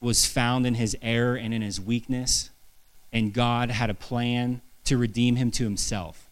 was 0.00 0.26
found 0.26 0.66
in 0.66 0.74
his 0.74 0.96
error 1.00 1.36
and 1.36 1.54
in 1.54 1.62
his 1.62 1.80
weakness, 1.80 2.50
and 3.12 3.32
God 3.32 3.70
had 3.70 3.90
a 3.90 3.94
plan 3.94 4.60
to 4.84 4.98
redeem 4.98 5.36
him 5.36 5.50
to 5.52 5.64
himself. 5.64 6.28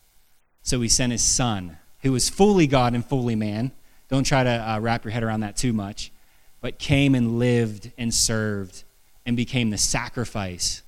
So 0.62 0.80
he 0.80 0.88
sent 0.88 1.12
his 1.12 1.22
son, 1.22 1.78
who 2.02 2.12
was 2.12 2.28
fully 2.28 2.66
God 2.66 2.94
and 2.94 3.04
fully 3.04 3.34
man. 3.34 3.72
Don't 4.08 4.24
try 4.24 4.44
to 4.44 4.50
uh, 4.50 4.80
wrap 4.80 5.04
your 5.04 5.12
head 5.12 5.22
around 5.22 5.40
that 5.40 5.56
too 5.56 5.72
much, 5.72 6.12
but 6.60 6.78
came 6.78 7.14
and 7.14 7.38
lived 7.38 7.92
and 7.96 8.12
served 8.12 8.84
and 9.24 9.36
became 9.36 9.70
the 9.70 9.78
sacrifice 9.78 10.82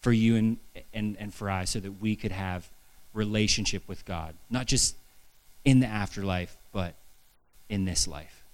for 0.00 0.12
you 0.12 0.36
and, 0.36 0.56
and, 0.92 1.16
and 1.18 1.32
for 1.32 1.50
I 1.50 1.64
so 1.64 1.80
that 1.80 2.00
we 2.00 2.16
could 2.16 2.32
have 2.32 2.68
relationship 3.12 3.86
with 3.88 4.04
God, 4.04 4.34
not 4.48 4.66
just 4.66 4.96
in 5.64 5.80
the 5.80 5.86
afterlife, 5.86 6.56
but 6.72 6.94
in 7.68 7.84
this 7.84 8.08
life. 8.08 8.44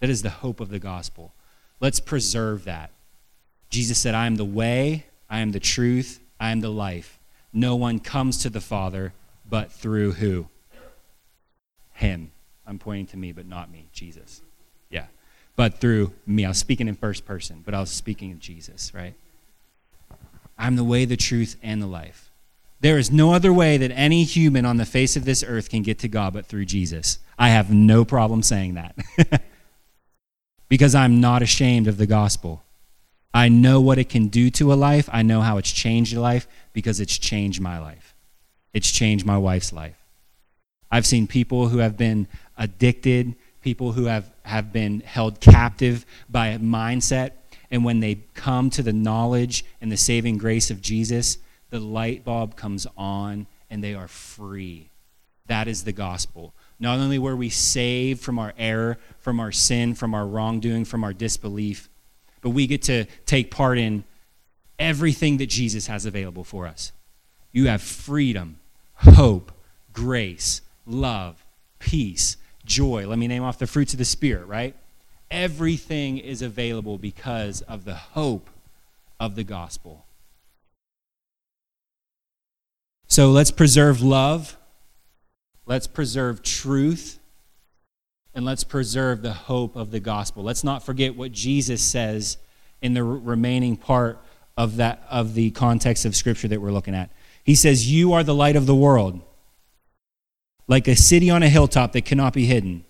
That 0.00 0.10
is 0.10 0.22
the 0.22 0.30
hope 0.30 0.60
of 0.60 0.68
the 0.68 0.78
gospel. 0.78 1.32
Let's 1.80 2.00
preserve 2.00 2.64
that. 2.64 2.90
Jesus 3.70 3.98
said, 3.98 4.14
I 4.14 4.26
am 4.26 4.36
the 4.36 4.44
way, 4.44 5.06
I 5.28 5.40
am 5.40 5.52
the 5.52 5.60
truth, 5.60 6.20
I 6.38 6.50
am 6.50 6.60
the 6.60 6.70
life. 6.70 7.18
No 7.52 7.74
one 7.74 7.98
comes 7.98 8.38
to 8.38 8.50
the 8.50 8.60
Father 8.60 9.12
but 9.48 9.72
through 9.72 10.12
who? 10.12 10.48
Him. 11.94 12.30
I'm 12.66 12.78
pointing 12.78 13.06
to 13.08 13.16
me, 13.16 13.32
but 13.32 13.46
not 13.46 13.70
me, 13.70 13.88
Jesus. 13.92 14.42
Yeah. 14.90 15.06
But 15.54 15.78
through 15.78 16.12
me. 16.26 16.44
I 16.44 16.48
was 16.48 16.58
speaking 16.58 16.88
in 16.88 16.96
first 16.96 17.24
person, 17.24 17.62
but 17.64 17.74
I 17.74 17.80
was 17.80 17.90
speaking 17.90 18.32
of 18.32 18.40
Jesus, 18.40 18.92
right? 18.92 19.14
I'm 20.58 20.76
the 20.76 20.84
way, 20.84 21.04
the 21.04 21.16
truth, 21.16 21.56
and 21.62 21.80
the 21.80 21.86
life. 21.86 22.30
There 22.80 22.98
is 22.98 23.10
no 23.10 23.32
other 23.32 23.52
way 23.52 23.78
that 23.78 23.90
any 23.92 24.24
human 24.24 24.64
on 24.64 24.76
the 24.76 24.84
face 24.84 25.16
of 25.16 25.24
this 25.24 25.42
earth 25.42 25.70
can 25.70 25.82
get 25.82 25.98
to 26.00 26.08
God 26.08 26.34
but 26.34 26.46
through 26.46 26.66
Jesus. 26.66 27.18
I 27.38 27.48
have 27.48 27.70
no 27.70 28.04
problem 28.04 28.42
saying 28.42 28.74
that. 28.74 28.96
because 30.68 30.94
I'm 30.94 31.20
not 31.20 31.42
ashamed 31.42 31.88
of 31.88 31.96
the 31.96 32.06
gospel. 32.06 32.62
I 33.32 33.48
know 33.48 33.80
what 33.80 33.98
it 33.98 34.08
can 34.08 34.28
do 34.28 34.50
to 34.50 34.72
a 34.72 34.74
life. 34.74 35.08
I 35.12 35.22
know 35.22 35.40
how 35.40 35.58
it's 35.58 35.72
changed 35.72 36.16
a 36.16 36.20
life 36.20 36.48
because 36.72 37.00
it's 37.00 37.18
changed 37.18 37.60
my 37.60 37.78
life. 37.78 38.14
It's 38.72 38.90
changed 38.90 39.26
my 39.26 39.38
wife's 39.38 39.72
life. 39.72 39.96
I've 40.90 41.06
seen 41.06 41.26
people 41.26 41.68
who 41.68 41.78
have 41.78 41.96
been 41.96 42.28
addicted, 42.56 43.34
people 43.62 43.92
who 43.92 44.04
have, 44.04 44.30
have 44.42 44.72
been 44.72 45.00
held 45.00 45.40
captive 45.40 46.06
by 46.28 46.48
a 46.48 46.58
mindset, 46.58 47.32
and 47.76 47.84
when 47.84 48.00
they 48.00 48.22
come 48.32 48.70
to 48.70 48.82
the 48.82 48.94
knowledge 48.94 49.62
and 49.82 49.92
the 49.92 49.98
saving 49.98 50.38
grace 50.38 50.70
of 50.70 50.80
Jesus, 50.80 51.36
the 51.68 51.78
light 51.78 52.24
bulb 52.24 52.56
comes 52.56 52.86
on 52.96 53.46
and 53.68 53.84
they 53.84 53.92
are 53.92 54.08
free. 54.08 54.88
That 55.48 55.68
is 55.68 55.84
the 55.84 55.92
gospel. 55.92 56.54
Not 56.80 56.98
only 56.98 57.18
were 57.18 57.36
we 57.36 57.50
saved 57.50 58.22
from 58.22 58.38
our 58.38 58.54
error, 58.56 58.96
from 59.18 59.40
our 59.40 59.52
sin, 59.52 59.94
from 59.94 60.14
our 60.14 60.26
wrongdoing, 60.26 60.86
from 60.86 61.04
our 61.04 61.12
disbelief, 61.12 61.90
but 62.40 62.48
we 62.48 62.66
get 62.66 62.80
to 62.84 63.04
take 63.26 63.50
part 63.50 63.76
in 63.76 64.04
everything 64.78 65.36
that 65.36 65.50
Jesus 65.50 65.86
has 65.86 66.06
available 66.06 66.44
for 66.44 66.66
us. 66.66 66.92
You 67.52 67.68
have 67.68 67.82
freedom, 67.82 68.58
hope, 68.94 69.52
grace, 69.92 70.62
love, 70.86 71.44
peace, 71.78 72.38
joy. 72.64 73.06
Let 73.06 73.18
me 73.18 73.28
name 73.28 73.42
off 73.42 73.58
the 73.58 73.66
fruits 73.66 73.92
of 73.92 73.98
the 73.98 74.06
Spirit, 74.06 74.46
right? 74.46 74.74
Everything 75.30 76.18
is 76.18 76.42
available 76.42 76.98
because 76.98 77.62
of 77.62 77.84
the 77.84 77.94
hope 77.94 78.48
of 79.18 79.34
the 79.34 79.44
gospel. 79.44 80.04
So 83.08 83.30
let's 83.30 83.50
preserve 83.50 84.02
love, 84.02 84.56
let's 85.64 85.86
preserve 85.86 86.42
truth, 86.42 87.18
and 88.34 88.44
let's 88.44 88.64
preserve 88.64 89.22
the 89.22 89.32
hope 89.32 89.76
of 89.76 89.90
the 89.90 90.00
gospel. 90.00 90.42
Let's 90.42 90.64
not 90.64 90.84
forget 90.84 91.16
what 91.16 91.32
Jesus 91.32 91.82
says 91.82 92.36
in 92.82 92.94
the 92.94 93.02
remaining 93.02 93.76
part 93.76 94.18
of 94.56 94.76
that 94.76 95.02
of 95.08 95.34
the 95.34 95.50
context 95.52 96.04
of 96.04 96.14
scripture 96.14 96.48
that 96.48 96.60
we're 96.60 96.72
looking 96.72 96.94
at. 96.94 97.10
He 97.42 97.54
says, 97.54 97.90
"You 97.90 98.12
are 98.12 98.22
the 98.22 98.34
light 98.34 98.56
of 98.56 98.66
the 98.66 98.74
world, 98.74 99.20
like 100.68 100.88
a 100.88 100.96
city 100.96 101.30
on 101.30 101.42
a 101.42 101.48
hilltop 101.48 101.92
that 101.92 102.04
cannot 102.04 102.32
be 102.32 102.46
hidden. 102.46 102.84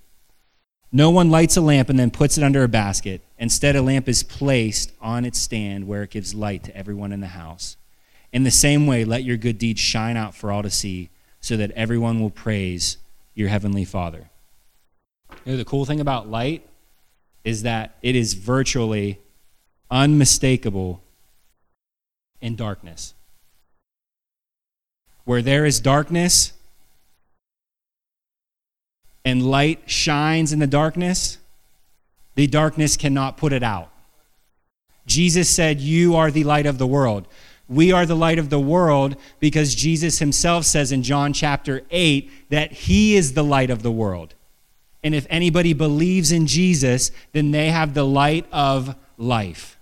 No 0.93 1.11
one 1.11 1.31
lights 1.31 1.57
a 1.57 1.61
lamp 1.61 1.89
and 1.89 1.99
then 1.99 2.11
puts 2.11 2.39
it 2.39 2.45
under 2.45 2.63
a 2.63 2.69
basket. 2.69 3.23
Instead, 3.39 3.77
a 3.77 3.83
lamp 3.83 4.09
is 4.09 4.23
placed 4.23 4.93
on 5.01 5.25
its 5.25 5.39
stand 5.39 5.87
where 5.87 6.03
it 6.03 6.11
gives 6.11 6.35
light 6.35 6.65
to 6.65 6.77
everyone 6.77 7.13
in 7.13 7.21
the 7.21 7.27
house. 7.29 7.77
In 8.33 8.45
the 8.45 8.51
same 8.51 8.87
way, 8.87 9.05
let 9.05 9.25
your 9.25 9.37
good 9.37 9.59
deeds 9.59 9.81
shine 9.81 10.17
out 10.17 10.35
for 10.35 10.51
all 10.51 10.63
to 10.63 10.71
see, 10.71 11.11
so 11.41 11.57
that 11.57 11.71
everyone 11.73 12.21
will 12.21 12.31
praise 12.31 12.99
your 13.35 13.49
heavenly 13.49 13.85
Father." 13.85 14.31
You 15.45 15.53
know, 15.53 15.59
the 15.59 15.65
cool 15.65 15.85
thing 15.85 16.01
about 16.01 16.29
light 16.29 16.67
is 17.45 17.63
that 17.63 17.97
it 18.03 18.17
is 18.17 18.35
virtually 18.35 19.21
unmistakable 19.91 21.03
in 22.41 22.57
darkness. 22.57 23.15
Where 25.25 25.43
there 25.43 25.65
is 25.67 25.79
darkness 25.81 26.53
and 29.27 29.45
light 29.45 29.81
shines 29.87 30.53
in 30.53 30.61
the 30.61 30.69
darkness, 30.69 31.39
the 32.37 32.47
darkness 32.47 32.97
cannot 32.97 33.37
put 33.37 33.53
it 33.53 33.63
out. 33.65 33.91
Jesus 35.05 35.51
said, 35.51 35.81
You 35.81 36.15
are 36.15 36.31
the 36.31 36.45
light 36.45 36.65
of 36.65 36.79
the 36.79 36.87
world. 36.87 37.27
We 37.69 37.91
are 37.91 38.07
the 38.07 38.15
light 38.15 38.39
of 38.39 38.51
the 38.51 38.61
world 38.61 39.17
because 39.41 39.75
Jesus 39.75 40.21
himself 40.21 40.65
says 40.65 40.93
in 40.93 41.03
John 41.03 41.33
chapter 41.33 41.83
8 41.91 42.51
that 42.51 42.71
he 42.71 43.17
is 43.17 43.33
the 43.33 43.43
light 43.43 43.69
of 43.69 43.83
the 43.83 43.91
world. 43.91 44.35
And 45.03 45.13
if 45.13 45.27
anybody 45.29 45.73
believes 45.73 46.31
in 46.31 46.47
Jesus, 46.47 47.11
then 47.33 47.51
they 47.51 47.71
have 47.71 47.95
the 47.95 48.07
light 48.07 48.47
of 48.53 48.95
life. 49.19 49.76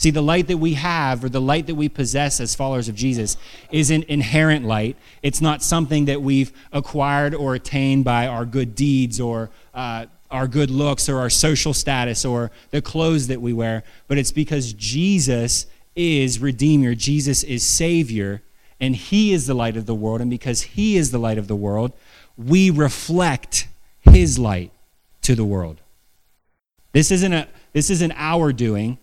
See, 0.00 0.10
the 0.10 0.22
light 0.22 0.46
that 0.46 0.56
we 0.56 0.74
have, 0.74 1.22
or 1.22 1.28
the 1.28 1.42
light 1.42 1.66
that 1.66 1.74
we 1.74 1.90
possess 1.90 2.40
as 2.40 2.54
followers 2.54 2.88
of 2.88 2.94
Jesus, 2.94 3.36
is 3.70 3.90
an 3.90 4.02
inherent 4.08 4.64
light. 4.64 4.96
It's 5.22 5.42
not 5.42 5.62
something 5.62 6.06
that 6.06 6.22
we've 6.22 6.52
acquired 6.72 7.34
or 7.34 7.54
attained 7.54 8.06
by 8.06 8.26
our 8.26 8.46
good 8.46 8.74
deeds 8.74 9.20
or 9.20 9.50
uh, 9.74 10.06
our 10.30 10.48
good 10.48 10.70
looks 10.70 11.06
or 11.10 11.18
our 11.18 11.28
social 11.28 11.74
status 11.74 12.24
or 12.24 12.50
the 12.70 12.80
clothes 12.80 13.26
that 13.26 13.42
we 13.42 13.52
wear, 13.52 13.82
but 14.08 14.16
it's 14.16 14.32
because 14.32 14.72
Jesus 14.72 15.66
is 15.94 16.38
Redeemer, 16.38 16.94
Jesus 16.94 17.42
is 17.42 17.62
Savior, 17.62 18.40
and 18.80 18.96
He 18.96 19.34
is 19.34 19.46
the 19.46 19.52
light 19.52 19.76
of 19.76 19.84
the 19.84 19.94
world. 19.94 20.22
And 20.22 20.30
because 20.30 20.62
He 20.62 20.96
is 20.96 21.10
the 21.10 21.18
light 21.18 21.36
of 21.36 21.46
the 21.46 21.56
world, 21.56 21.92
we 22.38 22.70
reflect 22.70 23.68
his 24.00 24.38
light 24.38 24.72
to 25.20 25.34
the 25.34 25.44
world. 25.44 25.82
This 26.92 27.10
isn't, 27.10 27.34
a, 27.34 27.48
this 27.74 27.90
isn't 27.90 28.12
our 28.16 28.50
doing. 28.50 28.96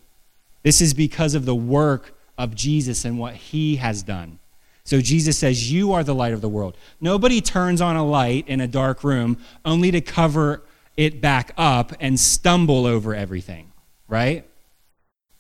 This 0.68 0.82
is 0.82 0.94
because 0.94 1.34
of 1.34 1.46
the 1.46 1.56
work 1.56 2.14
of 2.38 2.54
Jesus 2.54 3.06
and 3.06 3.18
what 3.18 3.36
he 3.36 3.78
has 3.78 4.04
done. 4.04 4.38
So 4.84 5.00
Jesus 5.00 5.38
says, 5.38 5.72
You 5.72 5.94
are 5.94 6.04
the 6.04 6.14
light 6.14 6.34
of 6.34 6.42
the 6.42 6.50
world. 6.50 6.76
Nobody 7.00 7.40
turns 7.40 7.80
on 7.80 7.96
a 7.96 8.06
light 8.06 8.50
in 8.50 8.60
a 8.60 8.68
dark 8.68 9.02
room 9.02 9.38
only 9.64 9.92
to 9.92 10.02
cover 10.02 10.66
it 10.98 11.22
back 11.22 11.54
up 11.58 11.94
and 12.02 12.20
stumble 12.20 12.86
over 12.86 13.16
everything, 13.16 13.72
right? 14.10 14.46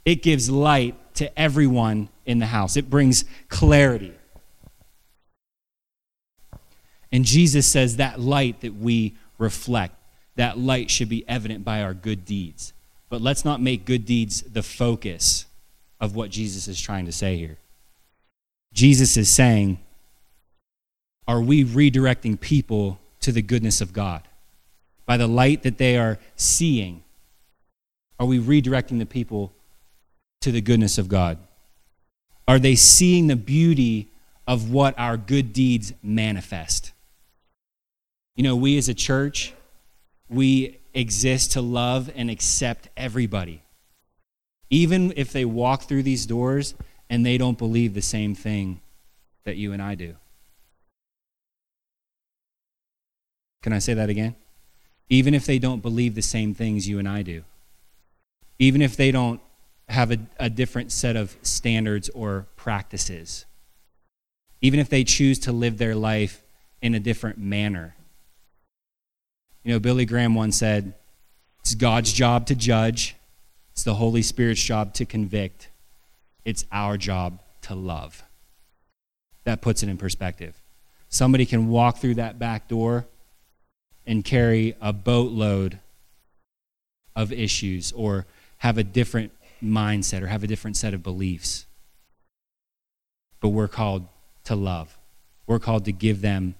It 0.05 0.23
gives 0.23 0.49
light 0.49 0.95
to 1.15 1.37
everyone 1.37 2.07
in 2.25 2.39
the 2.39 2.45
house, 2.45 2.77
it 2.77 2.89
brings 2.89 3.25
clarity. 3.49 4.13
And 7.11 7.25
Jesus 7.25 7.67
says 7.67 7.97
that 7.97 8.17
light 8.17 8.61
that 8.61 8.75
we 8.75 9.17
reflect. 9.37 9.93
That 10.37 10.57
light 10.57 10.89
should 10.89 11.09
be 11.09 11.27
evident 11.27 11.65
by 11.65 11.81
our 11.81 11.93
good 11.93 12.23
deeds. 12.23 12.71
But 13.09 13.21
let's 13.21 13.45
not 13.45 13.61
make 13.61 13.85
good 13.85 14.05
deeds 14.05 14.41
the 14.41 14.63
focus 14.63 15.45
of 15.99 16.15
what 16.15 16.29
Jesus 16.29 16.67
is 16.67 16.79
trying 16.79 17.05
to 17.05 17.11
say 17.11 17.37
here. 17.37 17.57
Jesus 18.73 19.17
is 19.17 19.29
saying, 19.29 19.79
Are 21.27 21.41
we 21.41 21.63
redirecting 21.63 22.39
people 22.39 22.99
to 23.21 23.31
the 23.31 23.41
goodness 23.41 23.81
of 23.81 23.93
God? 23.93 24.23
By 25.05 25.17
the 25.17 25.27
light 25.27 25.63
that 25.63 25.77
they 25.77 25.97
are 25.97 26.19
seeing, 26.35 27.03
are 28.19 28.25
we 28.25 28.39
redirecting 28.39 28.99
the 28.99 29.05
people 29.05 29.53
to 30.41 30.51
the 30.51 30.61
goodness 30.61 30.97
of 30.97 31.07
God? 31.07 31.37
Are 32.47 32.59
they 32.59 32.75
seeing 32.75 33.27
the 33.27 33.35
beauty 33.35 34.09
of 34.47 34.71
what 34.71 34.97
our 34.97 35.17
good 35.17 35.53
deeds 35.53 35.93
manifest? 36.01 36.91
You 38.35 38.43
know, 38.43 38.55
we 38.55 38.77
as 38.77 38.89
a 38.89 38.93
church, 38.93 39.53
we 40.29 40.77
exist 40.97 41.51
to 41.51 41.61
love 41.61 42.09
and 42.15 42.29
accept 42.29 42.89
everybody. 42.97 43.61
Even 44.69 45.13
if 45.15 45.31
they 45.31 45.45
walk 45.45 45.83
through 45.83 46.03
these 46.03 46.25
doors 46.25 46.73
and 47.09 47.23
they 47.25 47.37
don't 47.37 47.57
believe 47.57 47.93
the 47.93 48.01
same 48.01 48.33
thing 48.33 48.81
that 49.43 49.57
you 49.57 49.73
and 49.73 49.81
I 49.81 49.93
do. 49.93 50.15
Can 53.61 53.73
I 53.73 53.79
say 53.79 53.93
that 53.93 54.09
again? 54.09 54.35
Even 55.09 55.33
if 55.33 55.45
they 55.45 55.59
don't 55.59 55.81
believe 55.81 56.15
the 56.15 56.21
same 56.21 56.53
things 56.53 56.89
you 56.89 56.99
and 56.99 57.07
I 57.07 57.21
do, 57.21 57.43
even 58.59 58.81
if 58.81 58.97
they 58.97 59.11
don't 59.11 59.39
have 59.89 60.11
a, 60.11 60.17
a 60.39 60.49
different 60.49 60.91
set 60.91 61.15
of 61.15 61.37
standards 61.43 62.09
or 62.09 62.47
practices, 62.55 63.45
even 64.61 64.79
if 64.79 64.89
they 64.89 65.03
choose 65.03 65.37
to 65.39 65.51
live 65.51 65.77
their 65.77 65.95
life 65.95 66.43
in 66.81 66.95
a 66.95 66.99
different 66.99 67.37
manner. 67.37 67.95
You 69.67 69.73
know, 69.73 69.79
Billy 69.79 70.05
Graham 70.05 70.33
once 70.33 70.55
said, 70.55 70.93
It's 71.59 71.75
God's 71.75 72.13
job 72.13 72.45
to 72.45 72.55
judge, 72.55 73.17
it's 73.73 73.83
the 73.83 73.95
Holy 73.95 74.21
Spirit's 74.21 74.63
job 74.63 74.93
to 74.93 75.05
convict, 75.05 75.67
it's 76.45 76.63
our 76.71 76.95
job 76.95 77.41
to 77.63 77.75
love. 77.75 78.23
That 79.43 79.61
puts 79.61 79.83
it 79.83 79.89
in 79.89 79.97
perspective. 79.97 80.55
Somebody 81.09 81.45
can 81.45 81.67
walk 81.67 81.97
through 81.97 82.13
that 82.13 82.39
back 82.39 82.69
door 82.69 83.07
and 84.05 84.23
carry 84.23 84.77
a 84.79 84.93
boatload 84.93 85.79
of 87.13 87.33
issues 87.33 87.91
or 87.91 88.25
have 88.59 88.77
a 88.77 88.85
different 88.85 89.33
mindset 89.61 90.21
or 90.21 90.27
have 90.27 90.45
a 90.45 90.47
different 90.47 90.77
set 90.77 90.93
of 90.93 91.03
beliefs. 91.03 91.65
But 93.41 93.49
we're 93.49 93.67
called 93.67 94.07
to 94.45 94.55
love. 94.55 94.97
We're 95.45 95.59
called 95.59 95.83
to 95.83 95.91
give 95.91 96.21
them 96.21 96.55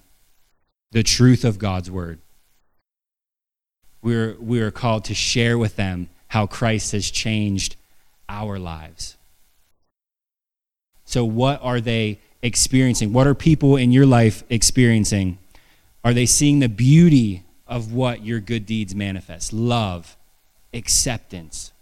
the 0.90 1.02
truth 1.02 1.46
of 1.46 1.58
God's 1.58 1.90
word. 1.90 2.18
We're, 4.02 4.36
we're 4.38 4.70
called 4.70 5.04
to 5.06 5.14
share 5.14 5.58
with 5.58 5.76
them 5.76 6.08
how 6.28 6.46
Christ 6.46 6.92
has 6.92 7.10
changed 7.10 7.76
our 8.28 8.58
lives. 8.58 9.16
So, 11.04 11.24
what 11.24 11.60
are 11.62 11.80
they 11.80 12.20
experiencing? 12.42 13.12
What 13.12 13.26
are 13.26 13.34
people 13.34 13.76
in 13.76 13.92
your 13.92 14.06
life 14.06 14.44
experiencing? 14.50 15.38
Are 16.04 16.12
they 16.12 16.26
seeing 16.26 16.58
the 16.58 16.68
beauty 16.68 17.44
of 17.66 17.92
what 17.92 18.24
your 18.24 18.40
good 18.40 18.66
deeds 18.66 18.94
manifest? 18.94 19.52
Love, 19.52 20.16
acceptance, 20.74 21.72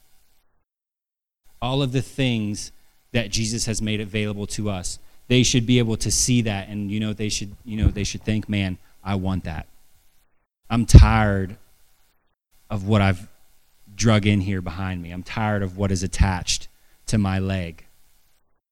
all 1.60 1.82
of 1.82 1.92
the 1.92 2.02
things 2.02 2.70
that 3.12 3.30
Jesus 3.30 3.66
has 3.66 3.82
made 3.82 4.00
available 4.00 4.46
to 4.48 4.70
us. 4.70 4.98
They 5.28 5.42
should 5.42 5.66
be 5.66 5.80
able 5.80 5.96
to 5.96 6.10
see 6.10 6.42
that 6.42 6.68
and 6.68 6.90
you 6.90 7.00
know 7.00 7.12
they 7.12 7.28
should 7.28 7.56
you 7.64 7.76
know 7.76 7.88
they 7.88 8.04
should 8.04 8.22
think, 8.22 8.48
"Man, 8.48 8.78
I 9.02 9.16
want 9.16 9.42
that." 9.44 9.66
I'm 10.70 10.86
tired 10.86 11.56
of 12.70 12.86
what 12.86 13.02
I've 13.02 13.28
drug 13.94 14.26
in 14.26 14.40
here 14.40 14.60
behind 14.60 15.02
me. 15.02 15.10
I'm 15.10 15.22
tired 15.22 15.62
of 15.62 15.76
what 15.76 15.90
is 15.90 16.02
attached 16.02 16.68
to 17.06 17.18
my 17.18 17.38
leg, 17.38 17.86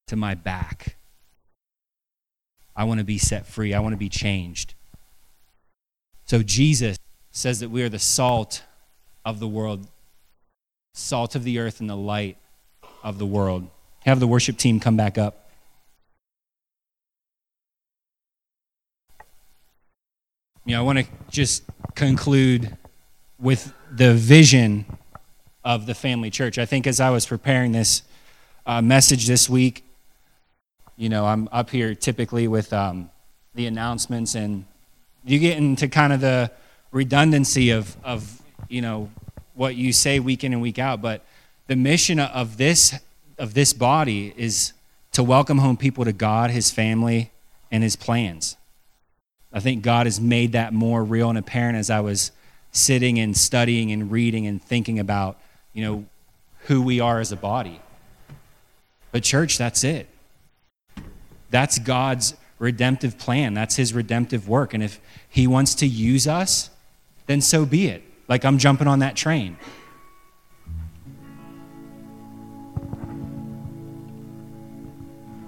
to 0.08 0.16
my 0.16 0.34
back. 0.34 0.96
I 2.76 2.84
want 2.84 2.98
to 2.98 3.04
be 3.04 3.18
set 3.18 3.46
free. 3.46 3.72
I 3.72 3.80
want 3.80 3.92
to 3.92 3.98
be 3.98 4.08
changed. 4.08 4.74
So 6.26 6.42
Jesus 6.42 6.98
says 7.30 7.60
that 7.60 7.70
we 7.70 7.82
are 7.82 7.88
the 7.88 7.98
salt 7.98 8.62
of 9.24 9.40
the 9.40 9.48
world, 9.48 9.88
salt 10.92 11.34
of 11.34 11.44
the 11.44 11.58
earth 11.58 11.80
and 11.80 11.88
the 11.88 11.96
light 11.96 12.36
of 13.02 13.18
the 13.18 13.26
world. 13.26 13.68
Have 14.04 14.20
the 14.20 14.26
worship 14.26 14.56
team 14.56 14.80
come 14.80 14.96
back 14.96 15.16
up. 15.16 15.48
You 20.66 20.74
know, 20.74 20.80
I 20.80 20.82
want 20.82 20.98
to 20.98 21.06
just 21.30 21.62
conclude 21.94 22.76
with 23.38 23.72
the 23.96 24.12
vision 24.12 24.84
of 25.64 25.86
the 25.86 25.94
family 25.94 26.28
church. 26.28 26.58
I 26.58 26.66
think 26.66 26.86
as 26.86 26.98
I 26.98 27.10
was 27.10 27.26
preparing 27.26 27.70
this 27.70 28.02
uh, 28.66 28.82
message 28.82 29.26
this 29.28 29.48
week, 29.48 29.84
you 30.96 31.08
know, 31.08 31.24
I'm 31.26 31.48
up 31.52 31.70
here 31.70 31.94
typically 31.94 32.48
with 32.48 32.72
um, 32.72 33.10
the 33.54 33.66
announcements, 33.66 34.34
and 34.34 34.64
you 35.24 35.38
get 35.38 35.58
into 35.58 35.86
kind 35.86 36.12
of 36.12 36.20
the 36.20 36.50
redundancy 36.90 37.70
of, 37.70 37.96
of, 38.02 38.42
you 38.68 38.82
know, 38.82 39.10
what 39.54 39.76
you 39.76 39.92
say 39.92 40.18
week 40.18 40.42
in 40.42 40.52
and 40.52 40.60
week 40.60 40.80
out. 40.80 41.00
But 41.00 41.24
the 41.68 41.76
mission 41.76 42.18
of 42.18 42.56
this 42.56 42.98
of 43.38 43.54
this 43.54 43.72
body 43.72 44.32
is 44.36 44.72
to 45.12 45.22
welcome 45.22 45.58
home 45.58 45.76
people 45.76 46.04
to 46.04 46.12
God, 46.12 46.50
His 46.50 46.70
family, 46.70 47.30
and 47.70 47.82
His 47.82 47.96
plans. 47.96 48.56
I 49.52 49.60
think 49.60 49.82
God 49.82 50.06
has 50.06 50.20
made 50.20 50.52
that 50.52 50.72
more 50.72 51.04
real 51.04 51.28
and 51.28 51.38
apparent 51.38 51.76
as 51.78 51.90
I 51.90 52.00
was 52.00 52.32
sitting 52.74 53.18
and 53.20 53.36
studying 53.36 53.92
and 53.92 54.10
reading 54.10 54.46
and 54.46 54.62
thinking 54.62 54.98
about, 54.98 55.38
you 55.72 55.82
know, 55.82 56.04
who 56.66 56.82
we 56.82 57.00
are 57.00 57.20
as 57.20 57.32
a 57.32 57.36
body. 57.36 57.80
But, 59.12 59.22
church, 59.22 59.56
that's 59.56 59.84
it. 59.84 60.08
That's 61.50 61.78
God's 61.78 62.34
redemptive 62.58 63.16
plan. 63.16 63.54
That's 63.54 63.76
His 63.76 63.94
redemptive 63.94 64.48
work. 64.48 64.74
And 64.74 64.82
if 64.82 65.00
He 65.28 65.46
wants 65.46 65.76
to 65.76 65.86
use 65.86 66.26
us, 66.26 66.68
then 67.26 67.40
so 67.40 67.64
be 67.64 67.86
it. 67.86 68.02
Like 68.28 68.44
I'm 68.44 68.58
jumping 68.58 68.88
on 68.88 68.98
that 68.98 69.14
train. 69.14 69.56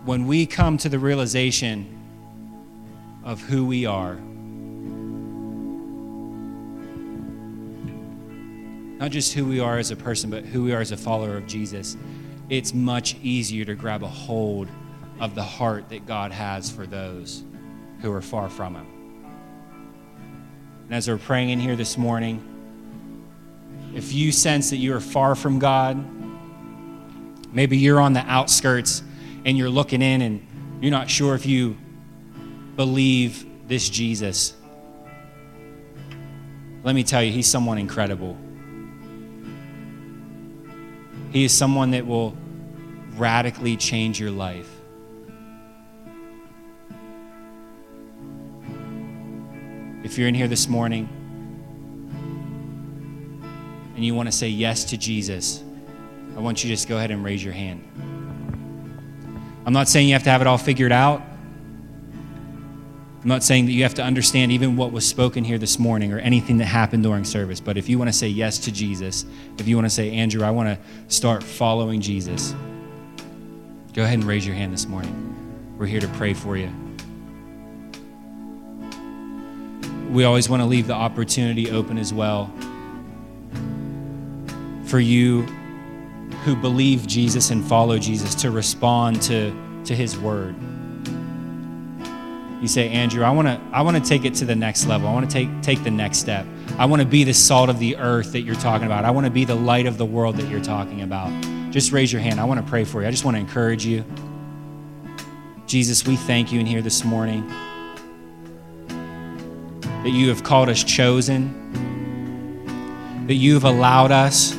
When 0.05 0.29
we 0.29 0.47
come 0.47 0.79
to 0.79 0.89
the 0.89 1.01
realization 1.01 1.93
of 3.24 3.41
who 3.41 3.66
we 3.66 3.85
are, 3.85 4.20
not 8.99 9.11
just 9.11 9.34
who 9.34 9.44
we 9.44 9.61
are 9.61 9.78
as 9.78 9.90
a 9.90 9.97
person, 9.97 10.30
but 10.30 10.44
who 10.44 10.64
we 10.64 10.72
are 10.72 10.80
as 10.80 10.92
a 10.92 10.97
follower 10.97 11.36
of 11.36 11.47
Jesus, 11.47 11.97
it's 12.49 12.72
much 12.72 13.16
easier 13.22 13.64
to 13.64 13.74
grab 13.74 14.03
a 14.03 14.09
hold 14.09 14.68
of 15.20 15.34
the 15.34 15.42
heart 15.42 15.88
that 15.90 16.07
God 16.07 16.32
has 16.32 16.70
for 16.70 16.86
those 16.86 17.42
who 18.01 18.12
are 18.12 18.22
far 18.22 18.49
from 18.49 18.74
Him. 18.74 18.86
And 20.84 20.94
as 20.94 21.09
we're 21.09 21.18
praying 21.18 21.51
in 21.51 21.61
here 21.61 21.76
this 21.76 21.99
morning, 21.99 22.42
if 23.94 24.12
you 24.12 24.30
sense 24.32 24.70
that 24.70 24.76
you 24.76 24.94
are 24.94 25.01
far 25.01 25.34
from 25.34 25.59
God, 25.59 26.05
maybe 27.53 27.76
you're 27.76 28.01
on 28.01 28.12
the 28.12 28.20
outskirts 28.20 29.03
and 29.44 29.59
you're 29.59 29.70
looking 29.70 30.03
in 30.03 30.22
and 30.22 30.47
you're 30.80 30.90
not 30.90 31.11
sure 31.11 31.34
if 31.34 31.44
you 31.44 31.76
believe 32.76 33.47
this 33.68 33.88
Jesus. 33.88 34.55
Let 36.84 36.94
me 36.94 37.03
tell 37.03 37.22
you, 37.22 37.32
he's 37.32 37.49
someone 37.49 37.78
incredible. 37.78 38.38
He 41.37 41.45
is 41.45 41.53
someone 41.53 41.91
that 41.91 42.07
will 42.07 42.34
radically 43.16 43.76
change 43.76 44.18
your 44.18 44.30
life. 44.30 44.70
If 50.03 50.16
you're 50.16 50.28
in 50.28 50.34
here 50.34 50.49
this 50.49 50.66
morning 50.66 51.11
and 53.95 54.03
you 54.03 54.14
want 54.14 54.28
to 54.28 54.32
say 54.32 54.49
yes 54.49 54.84
to 54.84 54.97
Jesus, 54.97 55.62
I 56.39 56.41
want 56.41 56.64
you 56.64 56.70
to 56.70 56.74
just 56.74 56.89
go 56.89 56.97
ahead 56.97 57.11
and 57.11 57.22
raise 57.22 57.45
your 57.45 57.53
hand. 57.53 57.82
I'm 59.66 59.74
not 59.74 59.89
saying 59.89 60.09
you 60.09 60.14
have 60.14 60.22
to 60.22 60.30
have 60.30 60.41
it 60.41 60.47
all 60.47 60.57
figured 60.57 60.91
out. 60.91 61.20
I'm 63.27 63.31
not 63.31 63.43
saying 63.43 63.66
that 63.66 63.72
you 63.72 63.83
have 63.83 63.95
to 63.95 64.05
understand 64.05 64.53
even 64.53 64.77
what 64.77 64.93
was 64.93 65.05
spoken 65.05 65.43
here 65.43 65.59
this 65.59 65.81
morning 65.81 66.12
or 66.12 66.20
anything 66.20 66.59
that 66.59 66.66
happened 66.66 67.03
during 67.03 67.24
service. 67.24 67.59
But 67.59 67.77
if 67.77 67.89
you 67.89 67.99
want 67.99 68.09
to 68.09 68.12
say 68.12 68.29
yes 68.29 68.57
to 68.59 68.70
Jesus, 68.70 69.24
if 69.59 69.66
you 69.66 69.74
want 69.74 69.87
to 69.87 69.91
say, 69.91 70.12
Andrew, 70.12 70.45
I 70.45 70.53
want 70.53 70.68
to 70.68 70.79
start 71.12 71.43
following 71.43 72.01
Jesus, 72.01 72.55
go 73.95 74.05
ahead 74.05 74.20
and 74.20 74.22
raise 74.22 74.47
your 74.47 74.55
hand 74.55 74.72
this 74.72 74.87
morning. 74.87 75.74
We're 75.77 75.87
here 75.87 75.99
to 75.99 76.07
pray 76.11 76.35
for 76.35 76.57
you. 76.57 76.70
We 80.12 80.22
always 80.22 80.49
want 80.49 80.62
to 80.62 80.66
leave 80.66 80.87
the 80.87 80.95
opportunity 80.95 81.72
open 81.72 81.99
as 81.99 82.14
well 82.14 82.49
for 84.85 85.01
you 85.01 85.43
who 86.45 86.55
believe 86.55 87.09
Jesus 87.09 87.51
and 87.51 87.66
follow 87.66 87.99
Jesus 87.99 88.37
to 88.37 88.53
respond 88.53 89.20
to, 89.22 89.83
to 89.85 89.97
his 89.97 90.16
word 90.16 90.55
you 92.67 92.69
say, 92.69 92.89
Andrew, 92.89 93.23
I 93.23 93.31
want 93.31 93.47
to 93.47 93.61
I 93.73 93.83
want 93.83 93.97
to 93.97 94.03
take 94.03 94.25
it 94.25 94.35
to 94.37 94.45
the 94.45 94.57
next 94.57 94.87
level. 94.87 95.07
I 95.07 95.12
want 95.12 95.31
to 95.31 95.33
take 95.33 95.62
take 95.62 95.85
the 95.85 95.91
next 95.91 96.19
step. 96.19 96.45
I 96.79 96.87
want 96.87 97.01
to 97.01 97.07
be 97.07 97.23
the 97.23 97.33
salt 97.33 97.71
of 97.71 97.79
the 97.79 97.97
earth 97.97 98.33
that 98.33 98.41
you're 98.41 98.57
talking 98.57 98.87
about. 98.87 99.05
I 99.05 99.12
want 99.12 99.25
to 99.25 99.31
be 99.31 99.45
the 99.45 99.55
light 99.55 99.87
of 99.87 99.99
the 99.99 100.05
world 100.05 100.37
that 100.39 100.51
you're 100.51 100.61
talking 100.61 101.03
about. 101.03 101.31
Just 101.71 101.93
raise 101.93 102.12
your 102.12 102.21
hand. 102.21 102.41
I 102.41 102.45
want 102.45 102.61
to 102.61 102.67
pray 102.69 102.83
for 102.83 103.03
you. 103.03 103.07
I 103.07 103.12
just 103.12 103.25
want 103.25 103.37
to 103.37 103.41
encourage 103.41 103.87
you. 103.87 104.05
Jesus, 105.69 106.05
we 106.07 106.17
thank 106.17 106.51
you 106.51 106.59
in 106.59 106.67
here 106.67 106.83
this 106.83 107.05
morning 107.05 107.47
that 108.89 110.11
you 110.11 110.29
have 110.29 110.43
called 110.43 110.69
us 110.69 110.83
chosen, 110.83 111.53
that 113.29 113.35
you 113.35 113.55
have 113.55 113.64
allowed 113.64 114.11
us 114.11 114.57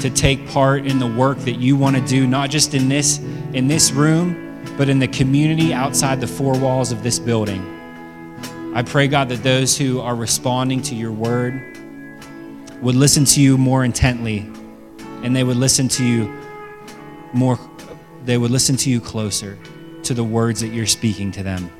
to 0.00 0.08
take 0.08 0.48
part 0.48 0.86
in 0.86 0.98
the 0.98 1.06
work 1.06 1.36
that 1.40 1.58
you 1.58 1.76
want 1.76 1.96
to 1.96 2.06
do, 2.06 2.26
not 2.26 2.48
just 2.48 2.72
in 2.72 2.88
this 2.88 3.18
in 3.18 3.68
this 3.68 3.92
room 3.92 4.39
but 4.80 4.88
in 4.88 4.98
the 4.98 5.08
community 5.08 5.74
outside 5.74 6.22
the 6.22 6.26
four 6.26 6.58
walls 6.58 6.90
of 6.90 7.02
this 7.02 7.18
building. 7.18 7.62
I 8.74 8.82
pray, 8.82 9.08
God, 9.08 9.28
that 9.28 9.42
those 9.42 9.76
who 9.76 10.00
are 10.00 10.14
responding 10.14 10.80
to 10.84 10.94
your 10.94 11.12
word 11.12 11.76
would 12.80 12.94
listen 12.94 13.26
to 13.26 13.42
you 13.42 13.58
more 13.58 13.84
intently 13.84 14.50
and 15.22 15.36
they 15.36 15.44
would 15.44 15.58
listen 15.58 15.86
to 15.88 16.02
you 16.02 16.34
more, 17.34 17.58
they 18.24 18.38
would 18.38 18.50
listen 18.50 18.74
to 18.78 18.88
you 18.88 19.02
closer 19.02 19.58
to 20.04 20.14
the 20.14 20.24
words 20.24 20.62
that 20.62 20.68
you're 20.68 20.86
speaking 20.86 21.30
to 21.32 21.42
them. 21.42 21.70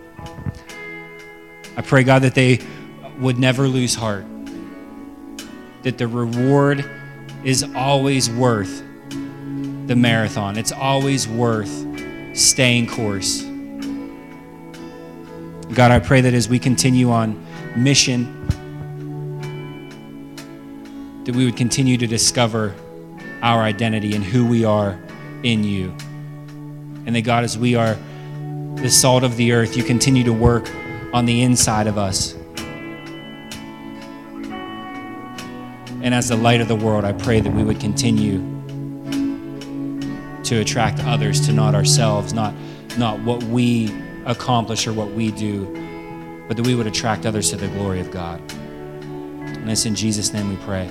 I 1.78 1.80
pray, 1.80 2.05
God, 2.05 2.20
that 2.20 2.34
they 2.34 2.61
would 3.18 3.38
never 3.38 3.66
lose 3.66 3.94
heart, 3.94 4.26
that 5.84 5.96
the 5.96 6.07
reward 6.07 6.84
is 7.44 7.64
always 7.74 8.28
worth 8.28 8.82
the 9.86 9.96
marathon, 9.96 10.59
it's 10.59 10.70
always 10.70 11.26
worth 11.26 11.86
staying 12.35 12.89
course. 12.89 13.43
God, 15.74 15.91
I 15.91 15.99
pray 15.99 16.20
that 16.20 16.35
as 16.35 16.49
we 16.49 16.59
continue 16.59 17.11
on 17.11 17.47
mission, 17.76 18.37
that 21.24 21.37
we 21.37 21.45
would 21.45 21.57
continue 21.57 21.97
to 21.97 22.07
discover 22.07 22.74
our 23.43 23.62
identity 23.62 24.14
and 24.14 24.24
who 24.24 24.47
we 24.47 24.64
are 24.64 25.01
in 25.43 25.64
you. 25.64 25.95
And 27.07 27.14
that, 27.14 27.22
God, 27.22 27.45
as 27.45 27.57
we 27.57 27.74
are 27.76 27.97
the 28.76 28.91
salt 28.91 29.22
of 29.22 29.37
the 29.37 29.53
earth, 29.53 29.76
you 29.76 29.85
continue 29.85 30.24
to 30.24 30.33
work 30.33 30.68
on 31.12 31.24
the 31.26 31.43
inside 31.43 31.87
of 31.87 31.99
us. 31.99 32.35
And 36.03 36.14
as 36.14 36.28
the 36.28 36.37
light 36.37 36.61
of 36.61 36.68
the 36.68 36.76
world, 36.76 37.05
I 37.05 37.12
pray 37.12 37.41
that 37.41 37.53
we 37.53 37.62
would 37.62 37.78
continue 37.78 38.59
to 40.51 40.57
attract 40.57 40.98
others 41.05 41.46
to 41.46 41.53
not 41.53 41.76
ourselves, 41.76 42.32
not, 42.32 42.53
not 42.98 43.20
what 43.20 43.40
we 43.44 43.88
accomplish 44.26 44.84
or 44.84 44.92
what 44.92 45.12
we 45.12 45.30
do, 45.30 45.64
but 46.48 46.57
that 46.57 46.66
we 46.66 46.74
would 46.74 46.88
attract 46.88 47.24
others 47.24 47.51
to 47.51 47.57
the 47.57 47.68
glory 47.68 48.01
of 48.01 48.11
God. 48.11 48.40
And 48.51 49.70
it's 49.70 49.86
in 49.86 49.94
Jesus' 49.94 50.32
name 50.32 50.48
we 50.48 50.57
pray. 50.57 50.88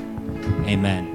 Amen. 0.66 1.10